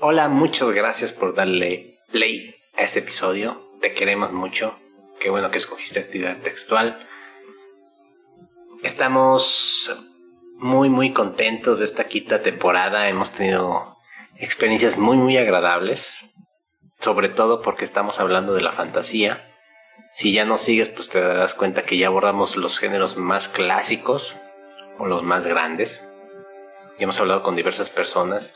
Hola, 0.00 0.28
muchas 0.28 0.70
gracias 0.70 1.12
por 1.12 1.34
darle 1.34 1.98
play 2.12 2.54
a 2.76 2.82
este 2.82 3.00
episodio. 3.00 3.60
Te 3.80 3.94
queremos 3.94 4.30
mucho. 4.32 4.78
Qué 5.18 5.28
bueno 5.28 5.50
que 5.50 5.58
escogiste 5.58 5.98
actividad 5.98 6.36
textual. 6.38 7.04
Estamos 8.84 9.92
muy, 10.54 10.88
muy 10.88 11.12
contentos 11.12 11.80
de 11.80 11.84
esta 11.84 12.04
quinta 12.04 12.42
temporada. 12.42 13.08
Hemos 13.08 13.32
tenido 13.32 13.96
experiencias 14.36 14.98
muy, 14.98 15.16
muy 15.16 15.36
agradables. 15.36 16.20
Sobre 17.00 17.28
todo 17.28 17.60
porque 17.60 17.84
estamos 17.84 18.20
hablando 18.20 18.54
de 18.54 18.60
la 18.60 18.70
fantasía. 18.70 19.52
Si 20.14 20.32
ya 20.32 20.44
no 20.44 20.58
sigues, 20.58 20.90
pues 20.90 21.08
te 21.08 21.20
darás 21.20 21.54
cuenta 21.54 21.82
que 21.82 21.98
ya 21.98 22.06
abordamos 22.06 22.54
los 22.54 22.78
géneros 22.78 23.16
más 23.16 23.48
clásicos 23.48 24.36
o 24.96 25.06
los 25.06 25.24
más 25.24 25.48
grandes. 25.48 26.06
Y 27.00 27.02
hemos 27.02 27.18
hablado 27.18 27.42
con 27.42 27.56
diversas 27.56 27.90
personas 27.90 28.54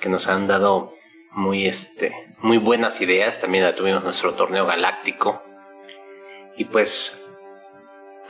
que 0.00 0.08
nos 0.08 0.28
han 0.28 0.46
dado 0.46 0.94
muy, 1.32 1.66
este, 1.66 2.14
muy 2.38 2.58
buenas 2.58 3.00
ideas. 3.00 3.40
También 3.40 3.74
tuvimos 3.76 4.04
nuestro 4.04 4.34
torneo 4.34 4.66
galáctico. 4.66 5.42
Y 6.56 6.64
pues 6.64 7.24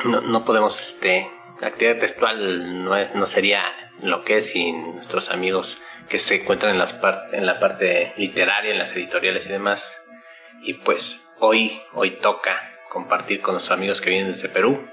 no, 0.05 0.21
no 0.21 0.45
podemos, 0.45 0.79
este, 0.79 1.31
actividad 1.63 1.99
textual 1.99 2.85
no, 2.85 2.97
es, 2.97 3.15
no 3.15 3.27
sería 3.27 3.65
lo 4.03 4.25
que 4.25 4.39
es 4.39 4.51
sin 4.51 4.95
nuestros 4.95 5.31
amigos 5.31 5.79
que 6.09 6.19
se 6.19 6.43
encuentran 6.43 6.73
en, 6.73 6.79
las 6.79 6.99
en 7.33 7.47
la 7.47 7.61
parte 7.61 8.13
literaria, 8.17 8.73
en 8.73 8.79
las 8.79 8.95
editoriales 8.95 9.47
y 9.47 9.51
demás. 9.51 10.01
Y 10.63 10.75
pues 10.75 11.25
hoy, 11.39 11.81
hoy 11.93 12.13
toca 12.13 12.61
compartir 12.91 13.41
con 13.41 13.55
nuestros 13.55 13.77
amigos 13.77 14.01
que 14.01 14.11
vienen 14.11 14.33
desde 14.33 14.49
Perú. 14.49 14.89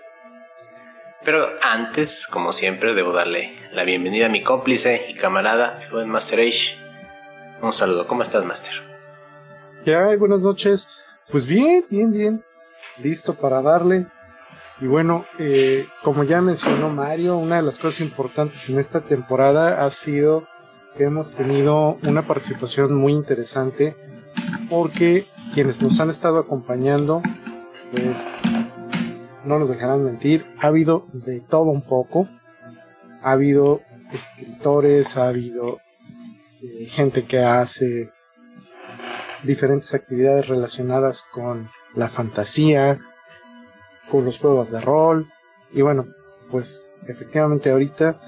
Pero 1.25 1.47
antes, 1.63 2.27
como 2.27 2.53
siempre, 2.53 2.93
debo 2.93 3.11
darle 3.11 3.55
la 3.73 3.83
bienvenida 3.83 4.27
a 4.27 4.29
mi 4.29 4.43
cómplice 4.43 5.07
y 5.09 5.15
camarada, 5.15 5.79
el 5.83 5.89
buen 5.89 6.07
Master 6.07 6.39
Age. 6.39 6.77
Un 7.63 7.73
saludo, 7.73 8.07
¿cómo 8.07 8.21
estás, 8.21 8.45
Master? 8.45 8.73
Ya, 9.85 10.15
buenas 10.17 10.41
noches. 10.41 10.87
Pues 11.31 11.47
bien, 11.47 11.83
bien, 11.89 12.11
bien. 12.11 12.45
Listo 13.01 13.33
para 13.33 13.63
darle. 13.63 14.05
Y 14.79 14.85
bueno, 14.85 15.25
eh, 15.39 15.87
como 16.03 16.23
ya 16.23 16.41
mencionó 16.41 16.89
Mario, 16.89 17.37
una 17.37 17.55
de 17.55 17.63
las 17.63 17.79
cosas 17.79 18.01
importantes 18.01 18.69
en 18.69 18.77
esta 18.77 19.01
temporada 19.01 19.83
ha 19.83 19.89
sido 19.89 20.47
que 20.95 21.05
hemos 21.05 21.33
tenido 21.33 21.97
una 22.03 22.27
participación 22.27 22.93
muy 22.93 23.13
interesante 23.13 23.95
porque 24.69 25.25
quienes 25.55 25.81
nos 25.81 25.99
han 25.99 26.11
estado 26.11 26.37
acompañando, 26.37 27.23
pues 27.91 28.29
no 29.45 29.59
nos 29.59 29.69
dejarán 29.69 30.03
mentir, 30.03 30.45
ha 30.59 30.67
habido 30.67 31.07
de 31.13 31.39
todo 31.39 31.71
un 31.71 31.81
poco. 31.81 32.27
Ha 33.21 33.31
habido 33.31 33.81
escritores, 34.11 35.17
ha 35.17 35.27
habido 35.27 35.79
eh, 36.61 36.85
gente 36.85 37.25
que 37.25 37.39
hace 37.39 38.09
diferentes 39.43 39.93
actividades 39.93 40.47
relacionadas 40.47 41.23
con 41.31 41.69
la 41.93 42.09
fantasía, 42.09 42.99
con 44.09 44.25
los 44.25 44.39
juegos 44.39 44.71
de 44.71 44.81
rol. 44.81 45.31
Y 45.71 45.81
bueno, 45.81 46.05
pues 46.51 46.85
efectivamente 47.07 47.69
ahorita 47.69 48.19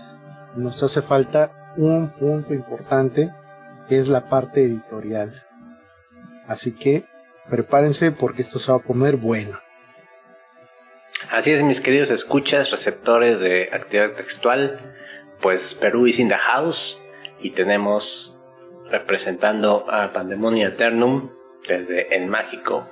nos 0.55 0.81
hace 0.83 1.01
falta 1.01 1.73
un 1.77 2.09
punto 2.09 2.53
importante 2.53 3.31
que 3.87 3.99
es 3.99 4.07
la 4.07 4.29
parte 4.29 4.63
editorial. 4.63 5.43
Así 6.47 6.73
que 6.73 7.05
prepárense 7.49 8.11
porque 8.11 8.41
esto 8.41 8.59
se 8.59 8.71
va 8.71 8.77
a 8.77 8.81
poner 8.81 9.17
bueno. 9.17 9.59
Así 11.31 11.51
es, 11.51 11.61
mis 11.61 11.81
queridos 11.81 12.09
escuchas, 12.09 12.71
receptores 12.71 13.41
de 13.41 13.69
actividad 13.73 14.13
textual, 14.13 14.79
pues 15.41 15.75
Perú 15.75 16.07
is 16.07 16.19
in 16.19 16.29
the 16.29 16.35
house 16.35 17.01
y 17.41 17.51
tenemos 17.51 18.37
representando 18.89 19.85
a 19.89 20.13
Pandemonia 20.13 20.69
Eternum 20.69 21.31
desde 21.67 22.15
el 22.15 22.27
mágico 22.27 22.89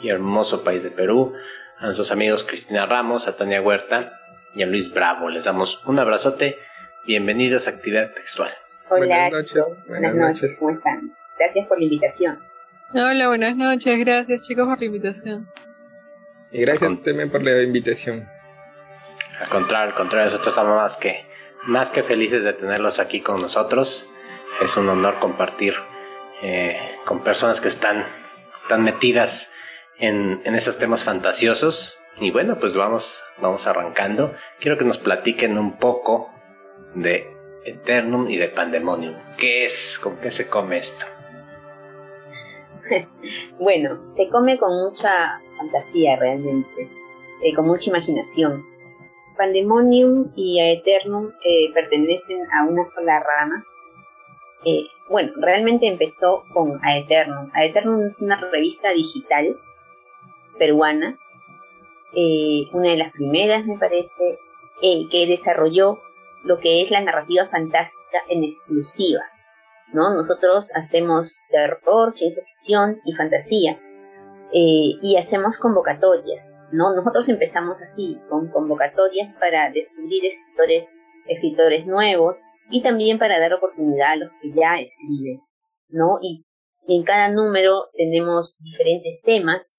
y 0.00 0.08
hermoso 0.08 0.64
país 0.64 0.82
de 0.82 0.90
Perú, 0.90 1.34
a 1.78 1.84
nuestros 1.84 2.10
amigos 2.10 2.42
Cristina 2.42 2.84
Ramos, 2.84 3.28
a 3.28 3.36
Tania 3.36 3.62
Huerta 3.62 4.12
y 4.56 4.62
a 4.64 4.66
Luis 4.66 4.92
Bravo. 4.92 5.28
Les 5.28 5.44
damos 5.44 5.84
un 5.86 6.00
abrazote. 6.00 6.58
Bienvenidos 7.06 7.68
a 7.68 7.70
Actividad 7.70 8.12
Textual. 8.12 8.50
Hola, 8.90 9.06
buenas 9.06 9.32
noches. 9.32 9.82
Buenas, 9.86 10.14
noches. 10.16 10.56
¿Cómo 10.58 10.72
están? 10.72 11.14
Gracias 11.38 11.66
por 11.66 11.78
la 11.78 11.84
invitación. 11.84 12.40
Hola, 12.92 13.28
buenas 13.28 13.56
noches. 13.56 13.98
Gracias, 14.00 14.42
chicos, 14.42 14.66
por 14.66 14.80
la 14.80 14.84
invitación. 14.84 15.48
Y 16.50 16.62
gracias 16.62 17.02
también 17.02 17.30
por 17.30 17.42
la 17.42 17.62
invitación. 17.62 18.28
Al 19.40 19.48
contrario, 19.48 19.90
al 19.90 19.94
contrario, 19.94 20.26
nosotros 20.26 20.48
estamos 20.54 20.76
más 20.76 20.96
que, 20.96 21.26
más 21.64 21.90
que 21.90 22.02
felices 22.02 22.44
de 22.44 22.52
tenerlos 22.52 22.98
aquí 22.98 23.20
con 23.20 23.40
nosotros. 23.40 24.08
Es 24.62 24.76
un 24.76 24.88
honor 24.88 25.18
compartir 25.18 25.74
eh, 26.42 26.96
con 27.04 27.22
personas 27.22 27.60
que 27.60 27.68
están 27.68 28.06
tan 28.68 28.82
metidas 28.82 29.52
en, 29.98 30.40
en 30.44 30.54
esos 30.54 30.78
temas 30.78 31.04
fantasiosos. 31.04 31.98
Y 32.18 32.30
bueno, 32.30 32.58
pues 32.58 32.74
vamos, 32.74 33.22
vamos 33.38 33.66
arrancando. 33.66 34.34
Quiero 34.58 34.78
que 34.78 34.84
nos 34.84 34.98
platiquen 34.98 35.58
un 35.58 35.78
poco 35.78 36.30
de 36.94 37.30
Eternum 37.64 38.28
y 38.28 38.36
de 38.36 38.48
Pandemonium. 38.48 39.14
¿Qué 39.36 39.64
es? 39.64 40.00
¿Con 40.02 40.16
qué 40.16 40.30
se 40.30 40.48
come 40.48 40.78
esto? 40.78 41.04
bueno, 43.58 44.08
se 44.08 44.28
come 44.28 44.58
con 44.58 44.72
mucha 44.72 45.40
fantasía 45.58 46.16
realmente, 46.16 46.88
eh, 47.42 47.54
con 47.54 47.66
mucha 47.66 47.90
imaginación. 47.90 48.64
Pandemonium 49.36 50.32
y 50.34 50.60
Aeternum 50.60 51.32
eh, 51.44 51.72
pertenecen 51.74 52.40
a 52.52 52.64
una 52.64 52.84
sola 52.84 53.20
rama. 53.20 53.64
Eh, 54.64 54.86
bueno, 55.08 55.32
realmente 55.36 55.86
empezó 55.86 56.44
con 56.52 56.80
Aeternum. 56.82 57.50
Aeternum 57.54 58.06
es 58.06 58.20
una 58.20 58.40
revista 58.50 58.90
digital 58.90 59.56
peruana, 60.58 61.18
una 62.72 62.90
de 62.90 62.96
las 62.96 63.12
primeras 63.12 63.64
me 63.64 63.78
parece, 63.78 64.38
que 64.80 65.26
desarrolló 65.28 66.00
lo 66.42 66.58
que 66.58 66.82
es 66.82 66.90
la 66.90 67.00
narrativa 67.00 67.46
fantástica 67.46 68.18
en 68.28 68.42
exclusiva. 68.42 69.22
¿no? 69.92 70.14
Nosotros 70.14 70.74
hacemos 70.74 71.40
terror, 71.50 72.12
ciencia 72.12 72.42
ficción 72.44 73.00
y 73.04 73.12
fantasía. 73.14 73.80
Eh, 74.52 74.96
y 75.02 75.16
hacemos 75.18 75.58
convocatorias, 75.58 76.60
¿no? 76.72 76.94
Nosotros 76.94 77.28
empezamos 77.28 77.82
así, 77.82 78.18
con 78.30 78.48
convocatorias 78.48 79.34
para 79.38 79.70
descubrir 79.70 80.24
escritores, 80.24 80.96
escritores 81.26 81.86
nuevos 81.86 82.44
y 82.70 82.82
también 82.82 83.18
para 83.18 83.38
dar 83.40 83.52
oportunidad 83.52 84.12
a 84.12 84.16
los 84.16 84.30
que 84.40 84.52
ya 84.52 84.80
escriben, 84.80 85.42
¿no? 85.88 86.18
Y, 86.22 86.44
en 86.90 87.02
cada 87.04 87.30
número 87.30 87.90
tenemos 87.94 88.56
diferentes 88.60 89.20
temas, 89.22 89.78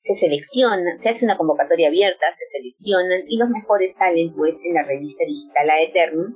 se 0.00 0.14
seleccionan, 0.14 1.00
se 1.00 1.08
hace 1.08 1.24
una 1.24 1.38
convocatoria 1.38 1.88
abierta, 1.88 2.26
se 2.32 2.58
seleccionan 2.58 3.22
y 3.26 3.38
los 3.38 3.48
mejores 3.48 3.96
salen 3.96 4.34
pues 4.34 4.60
en 4.62 4.74
la 4.74 4.84
revista 4.84 5.24
digital 5.26 5.70
A 5.70 5.80
Eternum, 5.80 6.34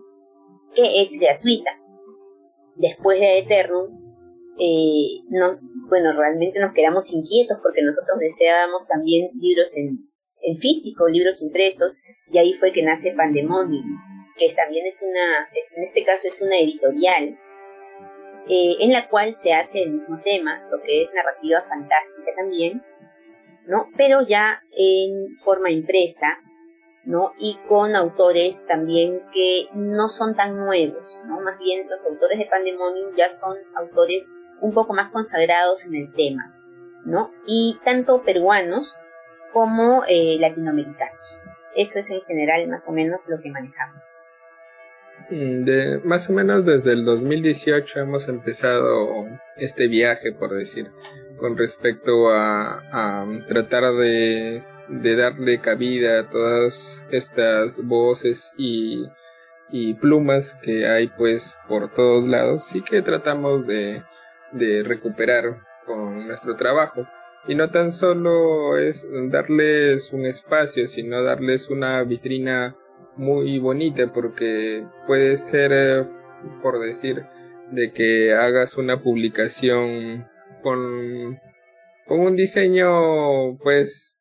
que 0.75 1.03
es 1.03 1.19
gratuita. 1.21 1.73
Después 2.77 3.21
de 3.21 3.41
Eternum, 3.41 4.09
eh, 4.59 5.23
no, 5.29 5.59
bueno, 5.89 6.13
realmente 6.13 6.61
nos 6.61 6.73
quedamos 6.75 7.13
inquietos 7.13 7.59
porque 7.63 7.83
nosotros 7.83 8.19
deseábamos 8.19 8.87
también 8.87 9.31
libros 9.41 9.77
en, 9.77 10.09
en 10.43 10.59
físico, 10.59 11.09
libros 11.09 11.43
impresos, 11.43 11.99
y 12.31 12.39
ahí 12.39 12.55
fue 12.55 12.73
que 12.73 12.83
nace 12.83 13.13
Pandemonium, 13.13 13.99
que 14.37 14.47
también 14.55 14.87
es 14.87 15.03
una, 15.03 15.49
en 15.77 15.83
este 15.83 16.05
caso 16.05 16.29
es 16.29 16.43
una 16.43 16.59
editorial, 16.59 17.39
eh, 18.49 18.77
en 18.81 18.93
la 18.93 19.09
cual 19.09 19.35
se 19.35 19.53
hace 19.53 19.83
el 19.83 19.93
mismo 19.93 20.21
tema, 20.25 20.67
lo 20.71 20.81
que 20.83 21.03
es 21.03 21.13
narrativa 21.13 21.63
fantástica 21.69 22.33
también, 22.37 22.83
¿no? 23.67 23.89
Pero 23.97 24.27
ya 24.27 24.63
en 24.73 25.37
forma 25.37 25.71
impresa, 25.71 26.39
¿no? 27.05 27.33
Y 27.39 27.59
con 27.69 27.95
autores 27.95 28.67
también 28.67 29.23
que 29.33 29.67
no 29.75 30.09
son 30.09 30.35
tan 30.35 30.57
nuevos, 30.57 31.21
¿no? 31.27 31.41
Más 31.41 31.59
bien 31.59 31.89
los 31.89 32.07
autores 32.07 32.39
de 32.39 32.47
Pandemonium 32.47 33.15
ya 33.17 33.29
son 33.29 33.57
autores 33.75 34.31
un 34.61 34.73
poco 34.73 34.95
más 34.95 35.11
consagrados 35.13 35.85
en 35.85 35.95
el 35.95 36.13
tema, 36.13 36.55
¿no? 37.05 37.33
Y 37.47 37.79
tanto 37.85 38.23
peruanos 38.23 38.97
como 39.53 40.05
eh, 40.09 40.37
latinoamericanos. 40.39 41.43
Eso 41.75 41.99
es 41.99 42.11
en 42.11 42.23
general 42.23 42.67
más 42.69 42.89
o 42.89 42.93
menos 42.93 43.21
lo 43.27 43.41
que 43.41 43.51
manejamos. 43.51 44.19
Mm, 45.31 45.65
de, 45.65 46.01
más 46.05 46.29
o 46.31 46.33
menos 46.33 46.65
desde 46.65 46.93
el 46.93 47.05
2018 47.05 48.01
hemos 48.01 48.29
empezado 48.29 49.27
este 49.57 49.89
viaje, 49.89 50.33
por 50.33 50.55
decir, 50.55 50.91
con 51.39 51.57
respecto 51.57 52.31
a, 52.31 53.27
tratar 53.49 53.95
de, 53.95 54.65
de, 54.89 55.17
darle 55.17 55.61
cabida 55.61 56.21
a 56.21 56.31
todas 56.31 57.07
estas 57.11 57.85
voces 57.85 58.53
y, 58.57 59.07
y 59.71 59.95
plumas 59.95 60.57
que 60.63 60.87
hay 60.87 61.09
pues 61.09 61.57
por 61.69 61.93
todos 61.93 62.27
lados 62.29 62.75
y 62.75 62.83
que 62.83 63.03
tratamos 63.03 63.67
de, 63.67 64.03
de 64.53 64.83
recuperar 64.85 65.61
con 65.87 66.27
nuestro 66.27 66.57
trabajo. 66.57 67.07
Y 67.47 67.55
no 67.55 67.71
tan 67.71 67.93
solo 67.93 68.77
es 68.77 69.07
darles 69.31 70.13
un 70.13 70.27
espacio, 70.27 70.87
sino 70.87 71.23
darles 71.23 71.71
una 71.71 72.03
vitrina 72.03 72.77
muy 73.17 73.59
bonita, 73.59 74.13
porque 74.13 74.87
puede 75.07 75.37
ser, 75.37 75.73
eh, 75.73 76.05
por 76.63 76.79
decir, 76.79 77.25
de 77.71 77.93
que 77.93 78.35
hagas 78.35 78.77
una 78.77 79.03
publicación 79.03 80.27
con, 80.63 81.39
con 82.07 82.21
un 82.21 82.37
diseño 82.37 83.59
pues 83.59 84.17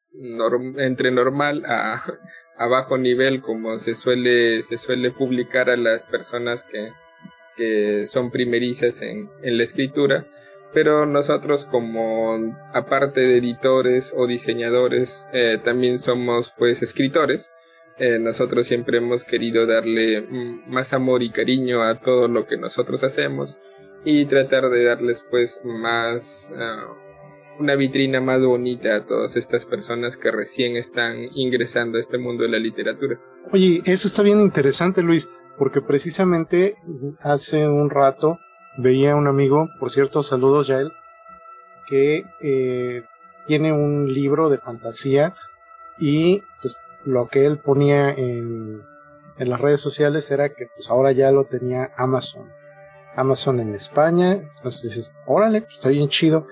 entre 0.77 1.11
normal 1.11 1.63
a, 1.65 2.01
a 2.57 2.67
bajo 2.67 2.97
nivel 2.97 3.41
como 3.41 3.77
se 3.77 3.95
suele 3.95 4.63
se 4.63 4.77
suele 4.77 5.11
publicar 5.11 5.69
a 5.69 5.77
las 5.77 6.05
personas 6.05 6.65
que, 6.65 6.91
que 7.57 8.05
son 8.07 8.31
primerizas 8.31 9.01
en, 9.01 9.29
la 9.41 9.63
escritura 9.63 10.27
pero 10.73 11.05
nosotros 11.05 11.65
como 11.65 12.55
aparte 12.73 13.21
de 13.21 13.37
editores 13.37 14.13
o 14.15 14.27
diseñadores 14.27 15.23
eh, 15.33 15.59
también 15.63 15.97
somos 15.97 16.53
pues 16.57 16.81
escritores 16.81 17.51
eh, 17.99 18.19
nosotros 18.19 18.67
siempre 18.67 18.99
hemos 18.99 19.23
querido 19.23 19.65
darle 19.65 20.21
mm, 20.21 20.69
más 20.69 20.93
amor 20.93 21.23
y 21.23 21.29
cariño 21.29 21.81
a 21.81 21.99
todo 21.99 22.27
lo 22.27 22.45
que 22.45 22.57
nosotros 22.57 23.03
hacemos 23.03 23.57
y 24.05 24.25
tratar 24.25 24.69
de 24.69 24.83
darles 24.83 25.25
pues 25.29 25.59
más 25.63 26.51
ah, 26.55 26.95
una 27.59 27.75
vitrina 27.75 28.21
más 28.21 28.43
bonita 28.43 28.95
a 28.95 29.05
todas 29.05 29.35
estas 29.35 29.65
personas 29.65 30.17
que 30.17 30.31
recién 30.31 30.77
están 30.77 31.27
ingresando 31.33 31.97
a 31.97 32.01
este 32.01 32.17
mundo 32.17 32.43
de 32.43 32.49
la 32.49 32.59
literatura. 32.59 33.19
Oye, 33.51 33.81
eso 33.85 34.07
está 34.07 34.21
bien 34.21 34.39
interesante 34.41 35.01
Luis, 35.01 35.29
porque 35.57 35.81
precisamente 35.81 36.75
hace 37.21 37.67
un 37.67 37.89
rato 37.89 38.39
veía 38.77 39.13
a 39.13 39.15
un 39.15 39.27
amigo, 39.27 39.69
por 39.79 39.89
cierto, 39.89 40.23
saludos 40.23 40.67
ya 40.67 40.79
él, 40.79 40.91
que 41.87 42.25
eh, 42.41 43.03
tiene 43.47 43.71
un 43.71 44.13
libro 44.13 44.49
de 44.49 44.57
fantasía 44.57 45.35
y 45.97 46.43
pues 46.61 46.75
lo 47.05 47.27
que 47.27 47.45
él 47.45 47.59
ponía 47.59 48.11
en, 48.11 48.81
en 49.37 49.49
las 49.49 49.59
redes 49.59 49.79
sociales 49.79 50.29
era 50.31 50.49
que 50.49 50.67
pues 50.75 50.89
ahora 50.89 51.11
ya 51.11 51.31
lo 51.31 51.45
tenía 51.45 51.91
Amazon. 51.97 52.51
Amazon 53.15 53.59
en 53.59 53.73
España, 53.73 54.33
entonces 54.57 54.83
dices, 54.83 55.11
órale, 55.25 55.61
pues 55.61 55.75
está 55.75 55.89
bien 55.89 56.07
chido, 56.07 56.45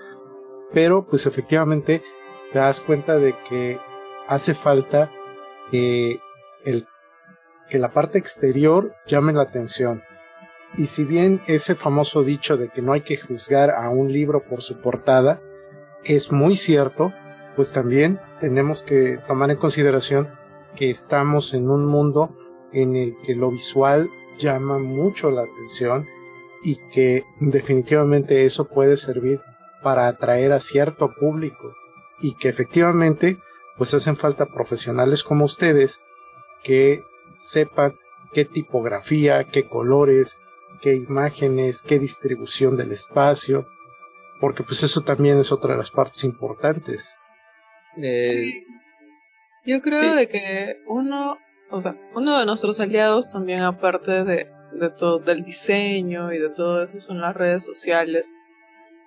pero 0.72 1.06
pues 1.06 1.26
efectivamente 1.26 2.02
te 2.52 2.58
das 2.58 2.80
cuenta 2.80 3.18
de 3.18 3.36
que 3.48 3.78
hace 4.26 4.52
falta 4.52 5.10
que, 5.70 6.20
el, 6.64 6.88
que 7.68 7.78
la 7.78 7.92
parte 7.92 8.18
exterior 8.18 8.94
llame 9.06 9.32
la 9.32 9.42
atención. 9.42 10.02
Y 10.76 10.86
si 10.86 11.04
bien 11.04 11.42
ese 11.46 11.74
famoso 11.74 12.22
dicho 12.22 12.56
de 12.56 12.68
que 12.68 12.82
no 12.82 12.92
hay 12.92 13.02
que 13.02 13.16
juzgar 13.16 13.70
a 13.70 13.88
un 13.90 14.12
libro 14.12 14.44
por 14.44 14.62
su 14.62 14.80
portada 14.80 15.40
es 16.04 16.30
muy 16.30 16.56
cierto, 16.56 17.12
pues 17.56 17.72
también 17.72 18.20
tenemos 18.40 18.82
que 18.82 19.18
tomar 19.26 19.50
en 19.50 19.56
consideración 19.56 20.28
que 20.76 20.90
estamos 20.90 21.54
en 21.54 21.70
un 21.70 21.86
mundo 21.86 22.36
en 22.72 22.94
el 22.94 23.14
que 23.24 23.34
lo 23.34 23.50
visual 23.50 24.08
llama 24.38 24.78
mucho 24.78 25.30
la 25.30 25.42
atención 25.42 26.06
y 26.62 26.76
que 26.92 27.24
definitivamente 27.40 28.44
eso 28.44 28.66
puede 28.66 28.96
servir 28.96 29.40
para 29.82 30.08
atraer 30.08 30.52
a 30.52 30.60
cierto 30.60 31.14
público 31.14 31.72
y 32.20 32.36
que 32.36 32.48
efectivamente 32.48 33.38
pues 33.78 33.94
hacen 33.94 34.16
falta 34.16 34.46
profesionales 34.46 35.22
como 35.22 35.44
ustedes 35.44 36.00
que 36.64 37.02
sepan 37.38 37.94
qué 38.32 38.44
tipografía, 38.44 39.44
qué 39.44 39.68
colores, 39.68 40.38
qué 40.82 40.94
imágenes, 40.94 41.82
qué 41.82 41.98
distribución 41.98 42.76
del 42.76 42.92
espacio, 42.92 43.66
porque 44.40 44.62
pues 44.62 44.82
eso 44.82 45.02
también 45.02 45.38
es 45.38 45.52
otra 45.52 45.72
de 45.72 45.78
las 45.78 45.90
partes 45.90 46.24
importantes. 46.24 47.16
Eh, 48.02 48.64
yo 49.64 49.80
creo 49.80 50.14
de 50.14 50.28
que 50.28 50.76
uno, 50.86 51.38
o 51.70 51.80
sea, 51.80 51.96
uno 52.14 52.38
de 52.38 52.46
nuestros 52.46 52.78
aliados 52.78 53.30
también 53.30 53.62
aparte 53.62 54.24
de, 54.24 54.48
de 54.72 54.90
todo, 54.90 55.18
del 55.18 55.44
diseño 55.44 56.32
y 56.32 56.38
de 56.38 56.50
todo 56.50 56.82
eso 56.82 57.00
son 57.00 57.20
las 57.20 57.34
redes 57.34 57.64
sociales. 57.64 58.32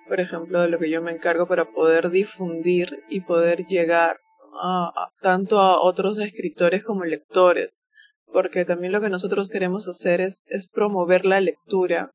Por 0.08 0.20
ejemplo, 0.20 0.60
de 0.60 0.68
lo 0.68 0.78
que 0.78 0.90
yo 0.90 1.02
me 1.02 1.12
encargo 1.12 1.46
para 1.46 1.66
poder 1.66 2.10
difundir 2.10 3.04
y 3.08 3.20
poder 3.20 3.64
llegar 3.66 4.18
a, 4.60 5.10
tanto 5.20 5.60
a 5.60 5.80
otros 5.80 6.18
escritores 6.18 6.84
como 6.84 7.04
lectores. 7.04 7.70
Porque 8.32 8.64
también 8.64 8.92
lo 8.92 9.00
que 9.00 9.10
nosotros 9.10 9.48
queremos 9.48 9.88
hacer 9.88 10.20
es, 10.20 10.40
es 10.46 10.68
promover 10.68 11.24
la 11.24 11.40
lectura 11.40 12.12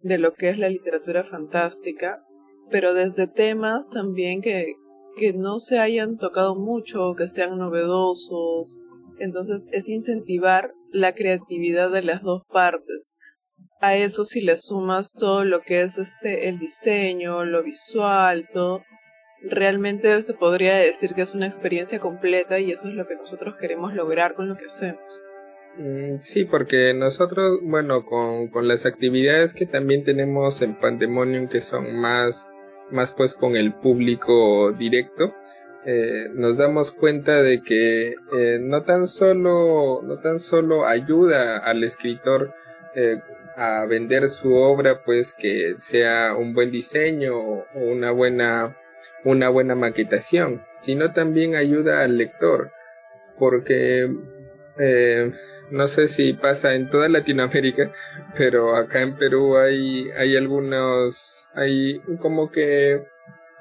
de 0.00 0.18
lo 0.18 0.34
que 0.34 0.50
es 0.50 0.58
la 0.58 0.68
literatura 0.68 1.24
fantástica, 1.24 2.22
pero 2.70 2.94
desde 2.94 3.26
temas 3.26 3.88
también 3.90 4.40
que, 4.42 4.74
que 5.16 5.32
no 5.32 5.58
se 5.58 5.78
hayan 5.78 6.16
tocado 6.18 6.54
mucho, 6.54 7.14
que 7.16 7.26
sean 7.26 7.58
novedosos. 7.58 8.78
Entonces 9.18 9.62
es 9.72 9.88
incentivar 9.88 10.72
la 10.92 11.14
creatividad 11.14 11.90
de 11.90 12.02
las 12.02 12.22
dos 12.22 12.42
partes. 12.52 13.10
A 13.80 13.96
eso 13.96 14.24
si 14.24 14.40
le 14.40 14.56
sumas 14.56 15.12
todo 15.12 15.44
lo 15.44 15.60
que 15.60 15.82
es 15.82 15.98
este 15.98 16.48
el 16.48 16.58
diseño, 16.58 17.44
lo 17.44 17.62
visual, 17.62 18.48
todo, 18.52 18.82
realmente 19.42 20.22
se 20.22 20.34
podría 20.34 20.76
decir 20.76 21.14
que 21.14 21.22
es 21.22 21.34
una 21.34 21.46
experiencia 21.46 21.98
completa 22.00 22.58
y 22.58 22.72
eso 22.72 22.88
es 22.88 22.94
lo 22.94 23.06
que 23.06 23.16
nosotros 23.16 23.56
queremos 23.56 23.94
lograr 23.94 24.34
con 24.34 24.48
lo 24.48 24.56
que 24.56 24.66
hacemos. 24.66 25.00
Mm, 25.78 26.18
sí, 26.20 26.44
porque 26.44 26.94
nosotros, 26.94 27.58
bueno, 27.62 28.04
con, 28.04 28.48
con 28.48 28.66
las 28.68 28.86
actividades 28.86 29.54
que 29.54 29.66
también 29.66 30.04
tenemos 30.04 30.62
en 30.62 30.78
Pandemonium 30.78 31.48
que 31.48 31.60
son 31.60 31.96
más 31.96 32.48
más 32.90 33.12
pues 33.12 33.34
con 33.34 33.56
el 33.56 33.74
público 33.74 34.72
directo, 34.72 35.34
eh, 35.84 36.28
nos 36.34 36.56
damos 36.56 36.92
cuenta 36.92 37.42
de 37.42 37.62
que 37.62 38.14
eh, 38.32 38.58
no 38.60 38.82
tan 38.82 39.06
solo 39.06 40.00
no 40.02 40.18
tan 40.18 40.40
solo 40.40 40.86
ayuda 40.86 41.58
al 41.58 41.84
escritor 41.84 42.54
eh, 42.96 43.20
a 43.56 43.86
vender 43.86 44.28
su 44.28 44.54
obra 44.54 45.04
pues 45.04 45.34
que 45.34 45.74
sea 45.78 46.34
un 46.34 46.54
buen 46.54 46.72
diseño 46.72 47.38
o 47.38 47.66
una 47.74 48.10
buena 48.10 48.76
una 49.24 49.48
buena 49.48 49.76
maquetación 49.76 50.64
sino 50.76 51.12
también 51.12 51.54
ayuda 51.54 52.02
al 52.02 52.18
lector 52.18 52.72
porque 53.38 54.10
no 55.70 55.88
sé 55.88 56.08
si 56.08 56.32
pasa 56.32 56.74
en 56.74 56.88
toda 56.90 57.08
Latinoamérica, 57.08 57.90
pero 58.36 58.76
acá 58.76 59.02
en 59.02 59.16
Perú 59.16 59.56
hay, 59.56 60.10
hay 60.16 60.36
algunos, 60.36 61.48
hay 61.54 62.00
como 62.20 62.50
que 62.50 63.02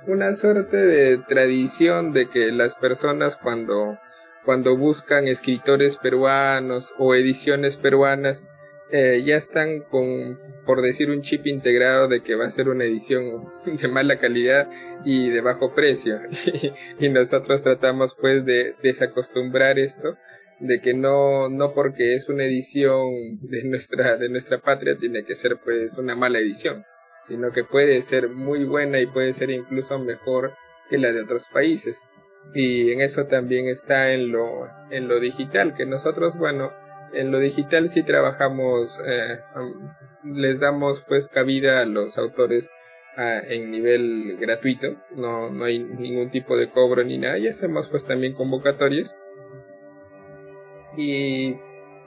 una 0.08 0.34
suerte 0.36 0.78
de 0.78 1.18
tradición 1.18 2.12
de 2.12 2.28
que 2.28 2.52
las 2.52 2.76
personas 2.76 3.38
cuando, 3.38 3.98
cuando 4.44 4.78
buscan 4.78 5.28
escritores 5.28 5.98
peruanos 5.98 6.94
o 6.98 7.16
ediciones 7.16 7.78
peruanas, 7.78 8.48
eh, 8.92 9.24
ya 9.26 9.36
están 9.36 9.82
con, 9.82 10.40
por 10.64 10.84
decir, 10.84 11.10
un 11.10 11.24
chip 11.24 11.48
integrado 11.48 12.08
de 12.08 12.22
que 12.22 12.36
va 12.36 12.46
a 12.46 12.52
ser 12.52 12.70
una 12.70 12.84
edición 12.84 13.52
de 13.66 13.88
mala 13.88 14.20
calidad 14.20 14.70
y 15.04 15.30
de 15.30 15.42
bajo 15.42 15.74
precio. 15.74 16.20
y 17.00 17.10
nosotros 17.10 17.64
tratamos 17.64 18.16
pues 18.20 18.46
de 18.46 18.76
desacostumbrar 18.84 19.80
esto 19.80 20.18
de 20.60 20.80
que 20.80 20.94
no, 20.94 21.50
no 21.50 21.74
porque 21.74 22.16
es 22.16 22.30
una 22.30 22.46
edición 22.46 23.40
de 23.42 23.64
nuestra, 23.66 24.18
de 24.18 24.30
nuestra 24.30 24.60
patria 24.60 24.98
tiene 24.98 25.24
que 25.26 25.36
ser 25.36 25.60
pues 25.64 25.98
una 25.98 26.16
mala 26.16 26.40
edición, 26.40 26.86
sino 27.28 27.52
que 27.52 27.64
puede 27.64 28.02
ser 28.04 28.30
muy 28.30 28.64
buena 28.64 29.00
y 29.00 29.06
puede 29.06 29.34
ser 29.34 29.52
incluso 29.52 30.00
mejor 30.00 30.54
que 30.90 30.98
la 30.98 31.12
de 31.12 31.22
otros 31.22 31.48
países. 31.52 32.02
Y 32.54 32.92
en 32.92 33.02
eso 33.02 33.26
también 33.26 33.66
está 33.66 34.14
en 34.14 34.32
lo, 34.32 34.68
en 34.92 35.08
lo 35.08 35.20
digital, 35.20 35.74
que 35.74 35.86
nosotros, 35.86 36.38
bueno, 36.38 36.72
en 37.14 37.32
lo 37.32 37.40
digital 37.40 37.90
sí 37.90 38.04
trabajamos, 38.04 39.00
eh, 39.06 39.40
les 40.24 40.60
damos 40.60 41.02
pues 41.02 41.28
cabida 41.28 41.82
a 41.82 41.86
los 41.86 42.18
autores 42.18 42.70
ah, 43.18 43.42
en 43.48 43.72
nivel 43.72 44.38
gratuito, 44.38 44.96
no, 45.16 45.50
no 45.50 45.66
hay 45.66 45.80
ningún 45.80 46.30
tipo 46.30 46.56
de 46.56 46.70
cobro 46.70 47.04
ni 47.04 47.18
nada, 47.18 47.40
y 47.40 47.48
hacemos 47.48 47.88
pues 47.88 48.06
también 48.06 48.34
convocatorias 48.34 49.18
y 50.98 51.58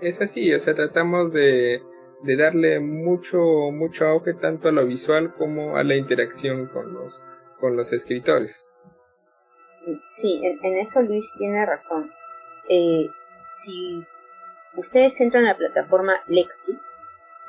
es 0.01 0.21
así, 0.21 0.53
o 0.53 0.61
sea, 0.61 0.75
tratamos 0.75 1.33
de, 1.33 1.83
de 2.23 2.37
darle 2.37 2.81
mucho, 2.81 3.39
mucho 3.73 4.07
auge 4.07 4.35
tanto 4.35 4.69
a 4.69 4.73
lo 4.73 4.87
visual 4.87 5.35
como 5.35 5.77
a 5.77 5.85
la 5.85 5.97
interacción 5.97 6.67
con 6.67 6.93
los, 6.93 7.21
con 7.61 7.77
los 7.77 7.93
escritores. 7.93 8.65
Sí, 10.11 10.41
en, 10.43 10.77
eso 10.77 11.03
Luis 11.03 11.33
tiene 11.39 11.65
razón. 11.65 12.11
Eh, 12.69 13.07
si 13.53 14.05
ustedes 14.77 15.21
entran 15.21 15.45
a 15.47 15.53
la 15.53 15.57
plataforma 15.57 16.21
Lectu 16.27 16.79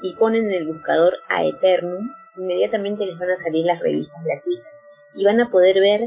y 0.02 0.16
ponen 0.16 0.46
en 0.46 0.54
el 0.54 0.68
buscador 0.68 1.16
Aeternum, 1.28 2.10
inmediatamente 2.38 3.06
les 3.06 3.18
van 3.20 3.32
a 3.32 3.36
salir 3.36 3.66
las 3.66 3.80
revistas 3.80 4.24
gratuitas 4.24 4.84
y 5.16 5.26
van 5.26 5.42
a 5.42 5.50
poder 5.50 5.80
ver 5.80 6.04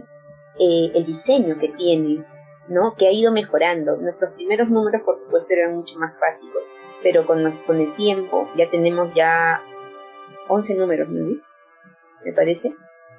eh, 0.59 0.93
el 0.95 1.05
diseño 1.05 1.59
que 1.59 1.69
tiene, 1.69 2.25
¿no? 2.69 2.95
Que 2.97 3.09
ha 3.09 3.13
ido 3.13 3.33
mejorando. 3.33 3.97
Nuestros 3.97 4.33
primeros 4.33 4.69
números, 4.69 5.03
por 5.05 5.17
supuesto, 5.17 5.53
eran 5.53 5.77
mucho 5.77 5.99
más 5.99 6.13
básicos, 6.21 6.71
pero 7.03 7.27
con, 7.27 7.59
con 7.67 7.81
el 7.81 7.95
tiempo 7.97 8.49
ya 8.57 8.71
tenemos 8.71 9.13
ya 9.15 9.63
11 10.49 10.75
números, 10.77 11.09
¿no 11.09 11.35
Me 12.25 12.33
parece. 12.33 12.75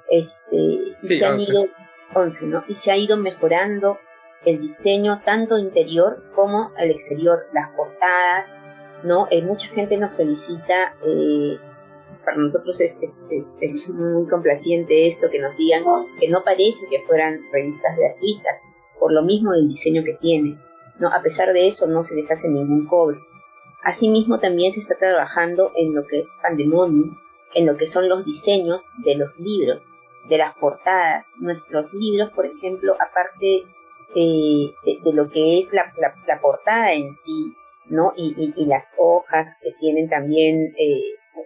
Este, 0.08 0.94
se 0.94 1.24
han 1.24 1.40
ido 1.40 1.66
11, 2.14 2.46
¿no? 2.46 2.64
Y 2.68 2.74
se 2.74 2.90
ha 2.90 2.96
ido 2.96 3.16
mejorando 3.16 3.98
el 4.44 4.60
diseño 4.60 5.22
tanto 5.24 5.58
interior 5.58 6.22
como 6.34 6.72
al 6.76 6.90
exterior, 6.90 7.46
las 7.52 7.70
portadas, 7.70 8.58
¿no? 9.02 9.26
Eh, 9.30 9.42
mucha 9.42 9.68
gente 9.68 9.96
nos 9.96 10.14
felicita 10.14 10.94
eh, 11.04 11.58
para 12.24 12.36
nosotros 12.38 12.80
es, 12.80 13.00
es, 13.02 13.58
es, 13.60 13.90
muy 13.90 14.26
complaciente 14.28 15.06
esto 15.06 15.28
que 15.30 15.38
nos 15.38 15.56
digan 15.56 15.84
que 16.18 16.28
no 16.28 16.42
parece 16.42 16.86
que 16.90 17.00
fueran 17.06 17.38
revistas 17.52 17.96
gratuitas, 17.96 18.62
por 18.98 19.12
lo 19.12 19.22
mismo 19.22 19.52
del 19.52 19.68
diseño 19.68 20.02
que 20.04 20.14
tiene. 20.14 20.58
¿no? 20.98 21.08
A 21.08 21.22
pesar 21.22 21.52
de 21.52 21.66
eso 21.66 21.86
no 21.86 22.02
se 22.02 22.14
les 22.14 22.30
hace 22.30 22.48
ningún 22.48 22.86
cobro. 22.86 23.20
Asimismo 23.82 24.40
también 24.40 24.72
se 24.72 24.80
está 24.80 24.96
trabajando 24.98 25.72
en 25.76 25.94
lo 25.94 26.06
que 26.06 26.18
es 26.20 26.36
Pandemonium, 26.42 27.18
en 27.54 27.66
lo 27.66 27.76
que 27.76 27.86
son 27.86 28.08
los 28.08 28.24
diseños 28.24 28.88
de 29.04 29.16
los 29.16 29.38
libros, 29.38 29.90
de 30.28 30.38
las 30.38 30.54
portadas. 30.54 31.32
Nuestros 31.38 31.92
libros, 31.92 32.30
por 32.32 32.46
ejemplo, 32.46 32.94
aparte 32.94 33.64
de, 34.14 35.12
lo 35.12 35.28
que 35.28 35.58
es 35.58 35.72
la, 35.72 35.92
portada 36.40 36.92
en 36.94 37.12
sí, 37.12 37.54
¿no? 37.86 38.12
Y, 38.16 38.54
y, 38.56 38.66
las 38.66 38.94
hojas 38.98 39.58
que 39.62 39.72
tienen 39.80 40.08
también 40.08 40.74
eh, 40.78 41.02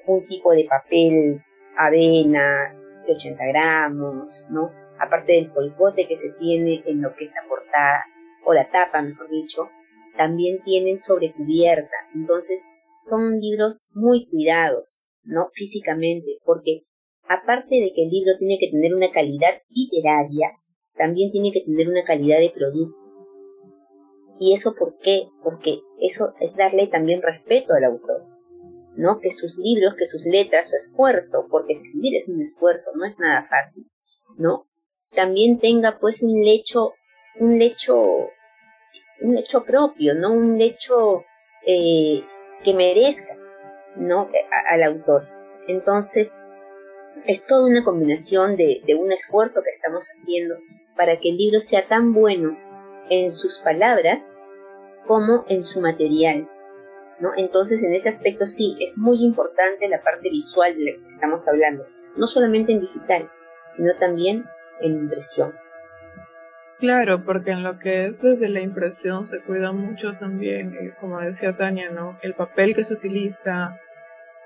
un 0.06 0.26
tipo 0.26 0.52
de 0.52 0.64
papel 0.64 1.42
avena 1.76 2.74
de 3.06 3.12
80 3.14 3.46
gramos, 3.46 4.46
¿no? 4.50 4.70
Aparte 5.00 5.32
del 5.32 5.48
folgote 5.48 6.06
que 6.06 6.16
se 6.16 6.30
tiene 6.32 6.82
en 6.86 7.02
lo 7.02 7.14
que 7.14 7.24
es 7.24 7.30
la 7.30 7.48
portada, 7.48 8.04
o 8.44 8.54
la 8.54 8.70
tapa, 8.70 9.02
mejor 9.02 9.30
dicho, 9.30 9.68
también 10.16 10.62
tienen 10.64 11.00
sobrecubierta. 11.00 11.94
Entonces, 12.14 12.68
son 13.00 13.38
libros 13.40 13.88
muy 13.92 14.28
cuidados, 14.28 15.06
¿no? 15.22 15.50
Físicamente, 15.52 16.38
porque 16.44 16.84
aparte 17.28 17.76
de 17.76 17.92
que 17.94 18.04
el 18.04 18.10
libro 18.10 18.32
tiene 18.38 18.58
que 18.58 18.70
tener 18.70 18.94
una 18.94 19.10
calidad 19.10 19.62
literaria, 19.68 20.52
también 20.96 21.30
tiene 21.30 21.52
que 21.52 21.62
tener 21.64 21.88
una 21.88 22.04
calidad 22.04 22.38
de 22.40 22.50
producto. 22.50 22.98
¿Y 24.40 24.52
eso 24.52 24.74
por 24.74 24.98
qué? 24.98 25.28
Porque 25.42 25.80
eso 26.00 26.34
es 26.40 26.54
darle 26.56 26.86
también 26.88 27.22
respeto 27.22 27.74
al 27.74 27.84
autor, 27.84 28.26
¿no? 28.96 29.20
Que 29.20 29.30
sus 29.30 29.58
libros, 29.58 29.94
que 29.96 30.04
sus 30.04 30.24
letras, 30.24 30.70
su 30.70 30.76
esfuerzo, 30.76 31.46
porque 31.50 31.72
escribir 31.72 32.16
es 32.16 32.28
un 32.28 32.40
esfuerzo, 32.40 32.92
no 32.96 33.04
es 33.04 33.18
nada 33.18 33.46
fácil, 33.48 33.86
¿no? 34.36 34.67
También 35.12 35.58
tenga 35.58 35.98
pues 35.98 36.22
un 36.22 36.42
lecho, 36.42 36.94
un 37.40 37.58
lecho, 37.58 37.96
un 39.20 39.34
lecho 39.34 39.64
propio, 39.64 40.14
¿no? 40.14 40.32
Un 40.32 40.58
lecho 40.58 41.24
eh, 41.66 42.22
que 42.62 42.74
merezca, 42.74 43.36
¿no? 43.96 44.30
al 44.70 44.82
autor. 44.82 45.28
Entonces, 45.66 46.38
es 47.26 47.46
toda 47.46 47.68
una 47.68 47.84
combinación 47.84 48.56
de, 48.56 48.82
de 48.86 48.94
un 48.94 49.12
esfuerzo 49.12 49.62
que 49.62 49.70
estamos 49.70 50.06
haciendo 50.06 50.56
para 50.96 51.18
que 51.18 51.30
el 51.30 51.36
libro 51.36 51.60
sea 51.60 51.86
tan 51.86 52.12
bueno 52.12 52.56
en 53.10 53.30
sus 53.30 53.58
palabras 53.60 54.34
como 55.06 55.44
en 55.48 55.64
su 55.64 55.80
material. 55.80 56.48
¿no? 57.20 57.32
Entonces, 57.36 57.82
en 57.82 57.92
ese 57.92 58.08
aspecto 58.08 58.46
sí, 58.46 58.76
es 58.80 58.98
muy 58.98 59.24
importante 59.24 59.88
la 59.88 60.02
parte 60.02 60.30
visual 60.30 60.76
de 60.76 60.84
la 60.84 60.92
que 60.92 61.08
estamos 61.14 61.48
hablando, 61.48 61.86
no 62.16 62.26
solamente 62.26 62.72
en 62.72 62.80
digital, 62.80 63.30
sino 63.72 63.96
también 63.96 64.44
en 64.80 64.92
impresión. 64.92 65.54
Claro, 66.78 67.24
porque 67.24 67.50
en 67.50 67.64
lo 67.64 67.78
que 67.78 68.06
es 68.06 68.22
desde 68.22 68.48
la 68.48 68.60
impresión 68.60 69.24
se 69.24 69.40
cuida 69.40 69.72
mucho 69.72 70.12
también, 70.14 70.74
eh, 70.74 70.94
como 71.00 71.18
decía 71.18 71.56
Tania, 71.56 71.90
¿no? 71.90 72.16
El 72.22 72.34
papel 72.34 72.76
que 72.76 72.84
se 72.84 72.94
utiliza, 72.94 73.76